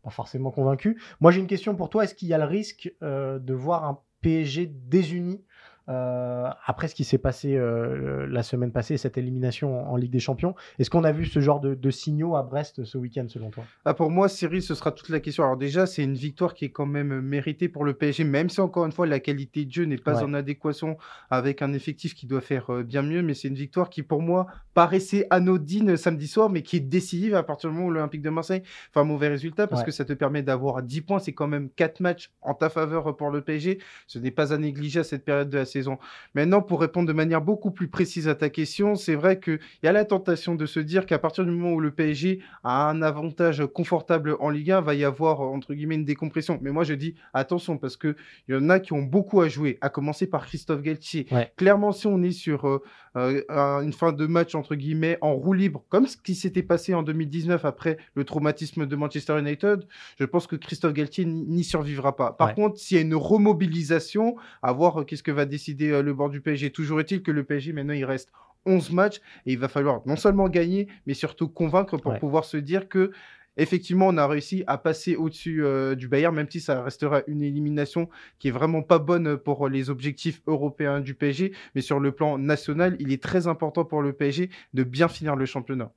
Pas 0.04 0.10
forcément 0.10 0.52
convaincu? 0.52 1.02
Moi 1.18 1.32
j'ai 1.32 1.40
une 1.40 1.48
question 1.48 1.74
pour 1.74 1.90
toi, 1.90 2.04
est-ce 2.04 2.14
qu'il 2.14 2.28
y 2.28 2.34
a 2.34 2.38
le 2.38 2.44
risque 2.44 2.94
de 3.00 3.54
voir 3.54 3.84
un 3.84 3.98
PSG 4.22 4.66
désuni 4.66 5.42
euh, 5.88 6.48
après 6.64 6.86
ce 6.86 6.94
qui 6.94 7.04
s'est 7.04 7.18
passé 7.18 7.56
euh, 7.56 8.26
la 8.28 8.42
semaine 8.42 8.70
passée, 8.70 8.96
cette 8.96 9.18
élimination 9.18 9.90
en, 9.90 9.96
Ligue 9.96 10.12
des 10.12 10.20
Champions. 10.20 10.54
Est-ce 10.78 10.90
qu'on 10.90 11.04
a 11.04 11.12
vu 11.12 11.26
ce 11.26 11.40
genre 11.40 11.60
de, 11.60 11.90
signaux 11.90 12.36
à 12.36 12.42
Brest 12.42 12.84
ce 12.84 12.98
week-end 12.98 13.26
selon 13.28 13.50
toi? 13.50 13.64
Ah, 13.84 13.94
Pour 13.94 14.10
moi, 14.10 14.28
Cyril, 14.28 14.62
ce 14.62 14.74
sera 14.74 14.92
toute 14.92 15.08
la 15.08 15.20
question. 15.20 15.44
Alors 15.44 15.56
déjà, 15.56 15.86
c'est 15.86 16.02
une 16.02 16.14
victoire 16.14 16.54
qui 16.54 16.64
est 16.64 16.70
quand 16.70 16.86
même 16.86 17.20
méritée 17.20 17.68
pour 17.68 17.84
le 17.84 17.94
PSG, 17.94 18.24
même 18.24 18.48
si 18.48 18.60
encore 18.60 18.86
une 18.86 18.92
fois 18.92 19.06
la 19.06 19.20
qualité 19.20 19.64
de 19.64 19.72
jeu 19.72 19.84
n'est 19.84 19.96
pas 19.96 20.24
en 20.24 20.34
adéquation 20.34 20.96
avec 21.30 21.62
un 21.62 21.72
effectif 21.72 22.14
qui 22.14 22.26
doit 22.26 22.40
faire 22.40 22.70
euh, 22.72 22.82
bien 22.82 23.02
mieux, 23.02 23.22
mais 23.22 23.34
c'est 23.34 23.48
une 23.48 23.54
victoire 23.54 23.90
qui 23.90 24.02
pour 24.02 24.22
moi 24.22 24.46
paraissait 24.74 25.26
anodine 25.30 25.96
samedi 25.96 26.28
soir, 26.28 26.48
mais 26.48 26.62
qui 26.62 26.76
est 26.76 26.80
décisive 26.80 27.34
à 27.34 27.42
partir 27.42 27.70
du 27.70 27.76
moment 27.76 27.88
où 27.88 27.90
l'Olympique 27.90 28.22
de 28.22 28.30
Marseille 28.30 28.62
fait 28.92 29.00
un 29.00 29.04
mauvais 29.04 29.28
résultat, 29.28 29.66
parce 29.66 29.82
que 29.82 29.90
ça 29.90 30.04
te 30.04 30.12
permet 30.12 30.42
d'avoir 30.42 30.82
10 30.82 31.00
points, 31.02 31.18
c'est 31.18 31.32
quand 31.32 31.48
même 31.48 31.68
4 31.70 32.00
matchs 32.00 32.30
en 32.40 32.54
ta 32.54 32.70
faveur 32.70 33.16
pour 33.16 33.30
le 33.30 33.42
PSG. 33.42 33.78
Ce 34.06 34.18
n'est 34.18 34.30
pas 34.30 34.52
à 34.52 34.58
négliger 34.58 35.00
à 35.00 35.04
cette 35.04 35.24
période 35.24 35.50
de 35.50 35.58
la 35.58 35.64
saison. 35.72 35.98
Maintenant, 36.34 36.62
pour 36.62 36.80
répondre 36.80 37.08
de 37.08 37.12
manière 37.12 37.42
beaucoup 37.42 37.70
plus 37.70 37.88
précise 37.88 38.28
à 38.28 38.34
ta 38.34 38.50
question, 38.50 38.94
c'est 38.94 39.14
vrai 39.14 39.40
qu'il 39.40 39.60
y 39.82 39.86
a 39.86 39.92
la 39.92 40.04
tentation 40.04 40.54
de 40.54 40.66
se 40.66 40.80
dire 40.80 41.06
qu'à 41.06 41.18
partir 41.18 41.44
du 41.44 41.50
moment 41.50 41.72
où 41.72 41.80
le 41.80 41.90
PSG 41.90 42.40
a 42.64 42.88
un 42.88 43.02
avantage 43.02 43.64
confortable 43.66 44.36
en 44.40 44.50
Ligue 44.50 44.70
1, 44.70 44.80
va 44.80 44.94
y 44.94 45.04
avoir, 45.04 45.40
entre 45.40 45.74
guillemets, 45.74 45.96
une 45.96 46.04
décompression. 46.04 46.58
Mais 46.62 46.70
moi, 46.70 46.84
je 46.84 46.94
dis 46.94 47.14
attention, 47.34 47.78
parce 47.78 47.96
qu'il 47.96 48.14
y 48.48 48.54
en 48.54 48.68
a 48.70 48.80
qui 48.80 48.92
ont 48.92 49.02
beaucoup 49.02 49.40
à 49.40 49.48
jouer, 49.48 49.78
à 49.80 49.88
commencer 49.88 50.26
par 50.26 50.46
Christophe 50.46 50.82
Galtier. 50.82 51.26
Clairement, 51.56 51.92
si 51.92 52.06
on 52.06 52.22
est 52.22 52.32
sur 52.32 52.68
euh, 52.68 52.82
euh, 53.16 53.42
une 53.80 53.92
fin 53.92 54.12
de 54.12 54.26
match, 54.26 54.54
entre 54.54 54.74
guillemets, 54.74 55.18
en 55.20 55.34
roue 55.34 55.52
libre, 55.52 55.84
comme 55.88 56.06
ce 56.06 56.16
qui 56.16 56.34
s'était 56.34 56.62
passé 56.62 56.94
en 56.94 57.02
2019 57.02 57.64
après 57.64 57.98
le 58.14 58.24
traumatisme 58.24 58.86
de 58.86 58.96
Manchester 58.96 59.38
United, 59.38 59.86
je 60.18 60.24
pense 60.24 60.46
que 60.46 60.56
Christophe 60.56 60.92
Galtier 60.92 61.24
n'y 61.24 61.64
survivra 61.64 62.16
pas. 62.16 62.32
Par 62.32 62.54
contre, 62.54 62.78
s'il 62.78 62.96
y 62.96 63.00
a 63.00 63.02
une 63.02 63.14
remobilisation, 63.14 64.36
à 64.62 64.72
voir 64.72 65.00
euh, 65.00 65.04
qu'est-ce 65.04 65.22
que 65.22 65.30
va 65.30 65.44
décider 65.44 65.90
euh, 65.90 66.02
le 66.02 66.14
bord 66.14 66.30
du 66.30 66.40
PSG. 66.40 66.70
Toujours 66.70 67.00
est-il 67.00 67.22
que 67.22 67.30
le 67.30 67.44
PSG, 67.44 67.72
maintenant, 67.72 67.94
il 67.94 68.04
reste 68.04 68.30
11 68.64 68.92
matchs 68.92 69.20
et 69.46 69.52
il 69.52 69.58
va 69.58 69.68
falloir 69.68 70.02
non 70.06 70.16
seulement 70.16 70.48
gagner, 70.48 70.88
mais 71.06 71.14
surtout 71.14 71.48
convaincre 71.48 71.96
pour 71.96 72.16
pouvoir 72.18 72.44
se 72.44 72.56
dire 72.56 72.88
que 72.88 73.12
effectivement, 73.56 74.08
on 74.08 74.16
a 74.16 74.26
réussi 74.26 74.64
à 74.66 74.78
passer 74.78 75.16
au-dessus 75.16 75.64
euh, 75.64 75.94
du 75.94 76.08
Bayern, 76.08 76.34
même 76.34 76.50
si 76.50 76.60
ça 76.60 76.82
restera 76.82 77.22
une 77.26 77.42
élimination 77.42 78.08
qui 78.38 78.48
est 78.48 78.52
vraiment 78.52 78.82
pas 78.82 78.98
bonne 78.98 79.36
pour 79.36 79.68
les 79.68 79.90
objectifs 79.90 80.42
européens 80.46 81.00
du 81.00 81.14
PSG. 81.14 81.52
Mais 81.74 81.80
sur 81.80 82.00
le 82.00 82.12
plan 82.12 82.38
national, 82.38 82.96
il 82.98 83.12
est 83.12 83.22
très 83.22 83.46
important 83.46 83.84
pour 83.84 84.02
le 84.02 84.12
PSG 84.12 84.50
de 84.74 84.82
bien 84.82 85.08
finir 85.08 85.36
le 85.36 85.46
championnat. 85.46 85.90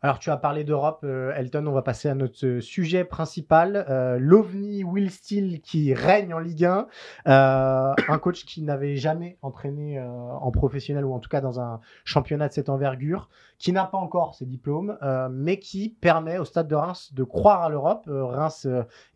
Alors, 0.00 0.20
tu 0.20 0.30
as 0.30 0.36
parlé 0.36 0.62
d'Europe, 0.62 1.00
euh, 1.02 1.34
Elton. 1.34 1.66
On 1.66 1.72
va 1.72 1.82
passer 1.82 2.08
à 2.08 2.14
notre 2.14 2.46
euh, 2.46 2.60
sujet 2.60 3.02
principal. 3.02 3.84
L'OVNI 4.20 4.84
Will 4.84 5.10
Steele 5.10 5.60
qui 5.60 5.92
règne 5.92 6.32
en 6.34 6.38
Ligue 6.38 6.66
1. 6.66 6.86
un 7.26 8.18
coach 8.20 8.44
qui 8.44 8.62
n'avait 8.62 8.94
jamais 8.94 9.38
entraîné 9.42 10.00
en 10.00 10.50
professionnel 10.52 11.04
ou 11.04 11.12
en 11.12 11.18
tout 11.18 11.28
cas 11.28 11.40
dans 11.40 11.58
un 11.58 11.80
championnat 12.04 12.46
de 12.46 12.52
cette 12.52 12.68
envergure, 12.68 13.28
qui 13.58 13.72
n'a 13.72 13.84
pas 13.84 13.98
encore 13.98 14.34
ses 14.34 14.46
diplômes, 14.46 14.96
mais 15.30 15.58
qui 15.58 15.88
permet 15.88 16.38
au 16.38 16.44
stade 16.44 16.68
de 16.68 16.74
Reims 16.74 17.12
de 17.12 17.24
croire 17.24 17.62
à 17.62 17.68
l'Europe. 17.68 18.04
Reims 18.06 18.66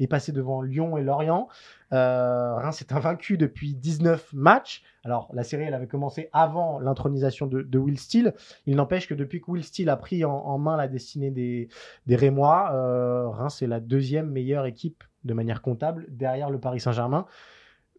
est 0.00 0.06
passé 0.06 0.32
devant 0.32 0.62
Lyon 0.62 0.96
et 0.96 1.02
Lorient. 1.02 1.48
Euh, 1.92 2.54
Reims 2.54 2.80
est 2.80 2.92
invaincu 2.92 3.36
depuis 3.36 3.74
19 3.74 4.32
matchs. 4.32 4.82
Alors, 5.04 5.28
la 5.34 5.42
série, 5.42 5.64
elle 5.64 5.74
avait 5.74 5.86
commencé 5.86 6.30
avant 6.32 6.78
l'intronisation 6.78 7.46
de, 7.46 7.78
Will 7.78 7.98
Steele. 7.98 8.34
Il 8.66 8.76
n'empêche 8.76 9.08
que 9.08 9.14
depuis 9.14 9.40
que 9.40 9.50
Will 9.50 9.64
Steele 9.64 9.90
a 9.90 9.96
pris 9.96 10.24
en, 10.24 10.58
main 10.58 10.76
la 10.76 10.88
destinée 10.88 11.30
des, 11.30 11.68
Rémois, 12.08 12.70
euh, 12.72 13.28
Reims 13.28 13.60
est 13.62 13.66
la 13.66 13.80
deuxième 13.80 14.30
meilleure 14.30 14.64
équipe 14.66 15.04
de 15.24 15.34
manière 15.34 15.60
comptable 15.60 16.06
derrière 16.08 16.50
le 16.50 16.58
Paris 16.58 16.80
Saint-Germain. 16.80 17.26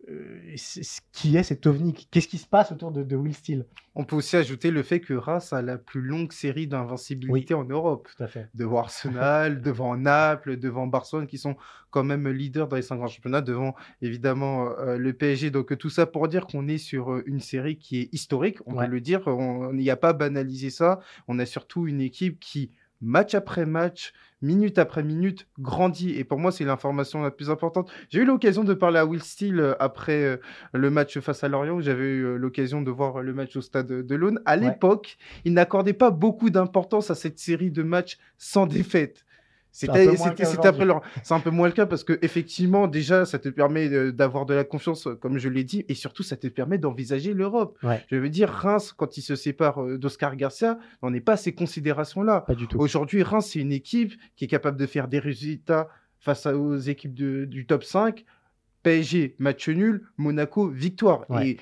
Euh, 0.10 0.56
qui 1.14 1.38
est 1.38 1.44
cet 1.44 1.66
ovni? 1.66 1.94
Qu'est-ce 2.12 2.28
qui 2.28 2.38
se 2.38 2.48
passe 2.48 2.72
autour 2.74 2.92
de, 2.92 3.16
Will 3.16 3.34
Steele? 3.34 3.66
On 3.96 4.04
peut 4.04 4.18
aussi 4.18 4.36
ajouter 4.36 4.70
le 4.70 4.84
fait 4.84 5.00
que 5.00 5.14
Reims 5.14 5.54
a 5.54 5.62
la 5.62 5.78
plus 5.78 6.02
longue 6.02 6.34
série 6.34 6.68
d'invincibilité 6.68 7.54
en 7.54 7.64
Europe. 7.64 8.10
Tout 8.18 8.24
à 8.24 8.28
fait. 8.28 8.50
Devant 8.54 8.80
Arsenal, 8.80 9.62
devant 9.62 9.96
Naples, 9.96 10.58
devant 10.58 10.88
Barcelone, 10.88 11.28
qui 11.28 11.38
sont 11.38 11.56
quand 11.90 12.04
même 12.04 12.28
leaders 12.28 12.68
dans 12.68 12.76
les 12.76 12.82
cinq 12.82 12.98
grands 12.98 13.08
championnats, 13.08 13.42
devant 13.42 13.76
évidemment 14.02 14.72
euh, 14.80 14.98
le 14.98 15.14
PSG. 15.14 15.52
Donc 15.52 15.78
tout 15.78 15.90
ça 15.90 16.06
pour 16.06 16.28
dire 16.28 16.48
qu'on 16.48 16.68
est 16.68 16.80
sur 16.80 17.14
euh, 17.14 17.24
une 17.26 17.40
série 17.40 17.78
qui 17.78 18.02
est 18.02 18.10
historique, 18.14 18.58
on 18.66 18.76
peut 18.76 18.88
le 18.88 19.00
dire. 19.00 19.22
On 19.28 19.74
n'y 19.74 19.90
a 19.90 19.96
pas 19.98 20.12
banalisé 20.12 20.70
ça. 20.70 21.00
On 21.30 21.40
a 21.40 21.46
surtout 21.46 21.88
une 21.88 22.02
équipe 22.02 22.40
qui, 22.42 22.72
match 23.00 23.36
après 23.36 23.66
match, 23.66 24.14
minute 24.44 24.78
après 24.78 25.02
minute, 25.02 25.48
grandit. 25.58 26.12
Et 26.12 26.24
pour 26.24 26.38
moi, 26.38 26.52
c'est 26.52 26.66
l'information 26.66 27.24
la 27.24 27.32
plus 27.32 27.50
importante. 27.50 27.92
J'ai 28.10 28.20
eu 28.20 28.26
l'occasion 28.26 28.64
de 28.64 28.74
parler 28.74 29.00
à 29.00 29.06
Will 29.06 29.24
Steele 29.24 29.60
euh, 29.60 29.74
après 29.80 30.24
euh, 30.24 30.38
le 30.74 30.92
match 30.92 31.18
face 31.20 31.44
à 31.44 31.48
Lorient, 31.48 31.74
où 31.74 31.82
j'avais 31.82 32.04
eu 32.04 32.26
euh, 32.26 32.38
l'occasion 32.38 32.82
de 32.82 32.92
voir 32.92 33.22
le 33.22 33.34
match 33.34 33.56
au 33.56 33.62
stade 33.62 33.88
de 33.88 34.16
l'Aune. 34.16 34.40
À 34.46 34.56
l'époque, 34.58 35.18
il 35.46 35.54
n'accordait 35.54 35.94
pas 35.94 36.12
beaucoup 36.12 36.50
d'importance 36.50 37.10
à 37.10 37.16
cette 37.16 37.40
série 37.40 37.72
de 37.72 37.82
matchs 37.82 38.20
sans 38.38 38.68
défaite. 38.68 39.26
C'est 39.76 39.90
un, 39.90 39.96
un 39.96 41.40
peu 41.40 41.50
moins 41.50 41.68
le 41.68 41.74
cas 41.74 41.88
parce 41.88 42.04
que 42.04 42.20
effectivement 42.22 42.88
déjà 42.88 43.26
ça 43.26 43.40
te 43.40 43.50
permet 43.50 44.12
d'avoir 44.12 44.46
de 44.46 44.54
la 44.54 44.64
confiance 44.64 45.08
comme 45.20 45.40
je 45.40 45.50
l'ai 45.50 45.64
dit 45.64 45.84
et 45.90 45.96
surtout 45.96 46.22
ça 46.22 46.38
te 46.38 46.48
permet 46.48 46.78
d'envisager 46.78 47.34
l'Europe. 47.34 47.78
Je 48.10 48.16
veux 48.16 48.30
dire 48.30 48.50
Reims 48.50 48.94
quand 48.96 49.18
il 49.18 49.24
se 49.24 49.36
sépare 49.36 49.84
d'Oscar 49.98 50.36
Garcia, 50.36 50.78
on 51.02 51.10
n'est 51.10 51.22
pas 51.22 51.34
à 51.34 51.38
ces 51.38 51.54
considérations 51.54 52.22
là. 52.22 52.42
Pas 52.42 52.54
du 52.54 52.68
tout. 52.68 52.78
Aujourd'hui 52.78 53.24
Reims 53.24 53.50
c'est 53.52 53.60
une 53.60 53.72
équipe 53.72 54.14
qui 54.36 54.46
est 54.46 54.48
capable 54.48 54.78
de 54.78 54.86
faire 54.86 55.08
des 55.08 55.20
résultats 55.20 55.90
face 56.20 56.46
aux 56.46 56.78
équipes 56.78 57.16
du 57.16 57.66
top 57.66 57.84
5. 57.84 58.24
PSG 58.84 59.36
match 59.40 59.70
nul, 59.70 60.04
Monaco 60.18 60.68
victoire 60.68 61.26
et 61.42 61.58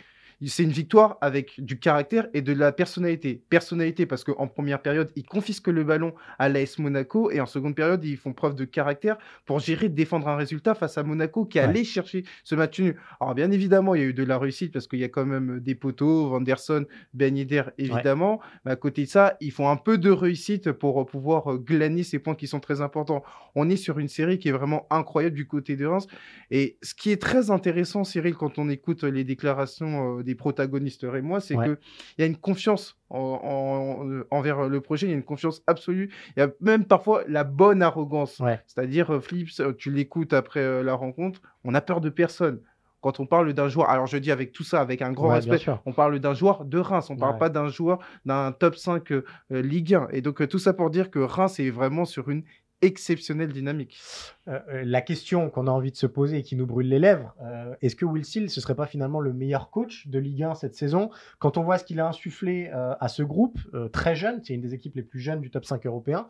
c'est 0.47 0.63
une 0.63 0.71
victoire 0.71 1.17
avec 1.21 1.63
du 1.63 1.79
caractère 1.79 2.27
et 2.33 2.41
de 2.41 2.53
la 2.53 2.71
personnalité. 2.71 3.43
Personnalité 3.49 4.05
parce 4.05 4.23
qu'en 4.23 4.47
première 4.47 4.81
période, 4.81 5.11
ils 5.15 5.25
confisquent 5.25 5.67
le 5.67 5.83
ballon 5.83 6.13
à 6.39 6.49
l'AS 6.49 6.79
Monaco 6.79 7.29
et 7.29 7.39
en 7.39 7.45
seconde 7.45 7.75
période, 7.75 8.03
ils 8.03 8.17
font 8.17 8.33
preuve 8.33 8.55
de 8.55 8.65
caractère 8.65 9.17
pour 9.45 9.59
gérer, 9.59 9.89
défendre 9.89 10.27
un 10.27 10.35
résultat 10.35 10.73
face 10.73 10.97
à 10.97 11.03
Monaco 11.03 11.45
qui 11.45 11.59
allait 11.59 11.83
chercher 11.83 12.23
ce 12.43 12.55
match 12.55 12.79
nul. 12.79 12.97
Alors 13.19 13.35
bien 13.35 13.51
évidemment, 13.51 13.93
il 13.93 14.01
y 14.01 14.03
a 14.03 14.07
eu 14.07 14.13
de 14.13 14.23
la 14.23 14.39
réussite 14.39 14.73
parce 14.73 14.87
qu'il 14.87 14.99
y 14.99 15.03
a 15.03 15.09
quand 15.09 15.25
même 15.25 15.59
des 15.59 15.75
poteaux, 15.75 16.29
Vanderson, 16.29 16.85
Ben 17.13 17.37
Yedder 17.37 17.63
évidemment. 17.77 18.39
Mais 18.65 18.71
à 18.71 18.75
côté 18.75 19.03
de 19.03 19.09
ça, 19.09 19.37
ils 19.41 19.51
font 19.51 19.69
un 19.69 19.77
peu 19.77 19.97
de 19.97 20.09
réussite 20.09 20.71
pour 20.71 21.05
pouvoir 21.05 21.57
glaner 21.59 22.03
ces 22.03 22.19
points 22.19 22.35
qui 22.35 22.47
sont 22.47 22.59
très 22.59 22.81
importants. 22.81 23.23
On 23.55 23.69
est 23.69 23.75
sur 23.75 23.99
une 23.99 24.07
série 24.07 24.39
qui 24.39 24.49
est 24.49 24.53
vraiment 24.53 24.87
incroyable 24.89 25.35
du 25.35 25.47
côté 25.47 25.75
de 25.75 25.85
Reims. 25.85 26.07
Et 26.49 26.77
ce 26.81 26.95
qui 26.95 27.11
est 27.11 27.21
très 27.21 27.51
intéressant, 27.51 28.03
Cyril, 28.03 28.35
quand 28.35 28.57
on 28.57 28.69
écoute 28.69 29.03
les 29.03 29.23
déclarations 29.23 30.19
euh, 30.19 30.23
des 30.31 30.35
protagonistes 30.35 31.03
et 31.03 31.21
moi, 31.21 31.41
c'est 31.41 31.55
qu'il 31.55 31.77
y 32.17 32.23
a 32.23 32.25
une 32.25 32.37
confiance 32.37 32.97
en, 33.09 34.21
envers 34.31 34.69
le 34.69 34.81
projet, 34.81 35.07
il 35.07 35.09
y 35.09 35.13
a 35.13 35.15
une 35.15 35.23
confiance 35.23 35.61
absolue. 35.67 36.11
Il 36.35 36.39
y 36.39 36.43
a 36.43 36.49
même 36.61 36.85
parfois 36.85 37.23
la 37.27 37.43
bonne 37.43 37.81
arrogance. 37.81 38.41
C'est-à-dire, 38.67 39.11
euh, 39.11 39.19
Flips, 39.19 39.59
euh, 39.59 39.73
tu 39.73 39.91
l'écoutes 39.91 40.33
après 40.33 40.61
euh, 40.61 40.83
la 40.83 40.93
rencontre, 40.93 41.41
on 41.65 41.73
a 41.73 41.81
peur 41.81 41.99
de 42.01 42.09
personne 42.09 42.61
quand 43.01 43.19
on 43.19 43.25
parle 43.25 43.51
d'un 43.53 43.67
joueur, 43.67 43.89
alors 43.89 44.05
je 44.05 44.15
dis 44.17 44.31
avec 44.31 44.51
tout 44.51 44.63
ça, 44.63 44.79
avec 44.79 45.01
un 45.01 45.11
grand 45.11 45.29
respect, 45.29 45.59
on 45.87 45.91
parle 45.91 46.19
d'un 46.19 46.35
joueur 46.35 46.65
de 46.65 46.77
Reims, 46.77 47.09
on 47.09 47.15
ne 47.15 47.19
parle 47.19 47.39
pas 47.39 47.49
d'un 47.49 47.67
joueur 47.67 47.97
d'un 48.25 48.51
top 48.51 48.75
5 48.75 49.11
Ligue 49.49 49.95
1. 49.95 50.09
Et 50.11 50.21
donc 50.21 50.47
tout 50.47 50.59
ça 50.59 50.71
pour 50.73 50.91
dire 50.91 51.09
que 51.09 51.17
Reims 51.17 51.59
est 51.59 51.71
vraiment 51.71 52.05
sur 52.05 52.29
une 52.29 52.43
exceptionnelle 52.81 53.53
dynamique. 53.53 53.99
Euh, 54.47 54.59
euh, 54.69 54.83
la 54.85 55.01
question 55.01 55.49
qu'on 55.49 55.67
a 55.67 55.71
envie 55.71 55.91
de 55.91 55.95
se 55.95 56.07
poser 56.07 56.37
et 56.37 56.43
qui 56.43 56.55
nous 56.55 56.65
brûle 56.65 56.87
les 56.87 56.99
lèvres, 56.99 57.33
euh, 57.41 57.75
est-ce 57.81 57.95
que 57.95 58.05
Will 58.05 58.25
Steele, 58.25 58.49
ce 58.49 58.61
serait 58.61 58.75
pas 58.75 58.87
finalement 58.87 59.19
le 59.19 59.33
meilleur 59.33 59.69
coach 59.69 60.07
de 60.07 60.19
Ligue 60.19 60.43
1 60.43 60.55
cette 60.55 60.75
saison? 60.75 61.09
Quand 61.39 61.57
on 61.57 61.63
voit 61.63 61.77
ce 61.77 61.83
qu'il 61.83 61.99
a 61.99 62.07
insufflé 62.07 62.69
à 62.71 63.07
ce 63.07 63.23
groupe, 63.23 63.59
très 63.91 64.15
jeune, 64.15 64.41
c'est 64.43 64.53
une 64.53 64.61
des 64.61 64.73
équipes 64.73 64.95
les 64.95 65.03
plus 65.03 65.19
jeunes 65.19 65.41
du 65.41 65.51
top 65.51 65.65
5 65.65 65.85
européen, 65.85 66.27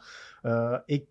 et 0.87 1.07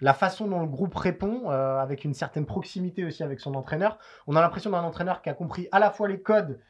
la 0.00 0.14
façon 0.14 0.46
dont 0.46 0.60
le 0.60 0.66
groupe 0.66 0.94
répond, 0.94 1.48
avec 1.48 2.04
une 2.04 2.14
certaine 2.14 2.46
proximité 2.46 3.04
aussi 3.04 3.22
avec 3.22 3.40
son 3.40 3.54
entraîneur, 3.54 3.98
on 4.26 4.36
a 4.36 4.40
l'impression 4.40 4.70
d'un 4.70 4.82
entraîneur 4.82 5.22
qui 5.22 5.28
a 5.28 5.34
compris 5.34 5.68
à 5.72 5.78
la 5.78 5.90
fois 5.90 6.08
les 6.08 6.20
codes 6.20 6.60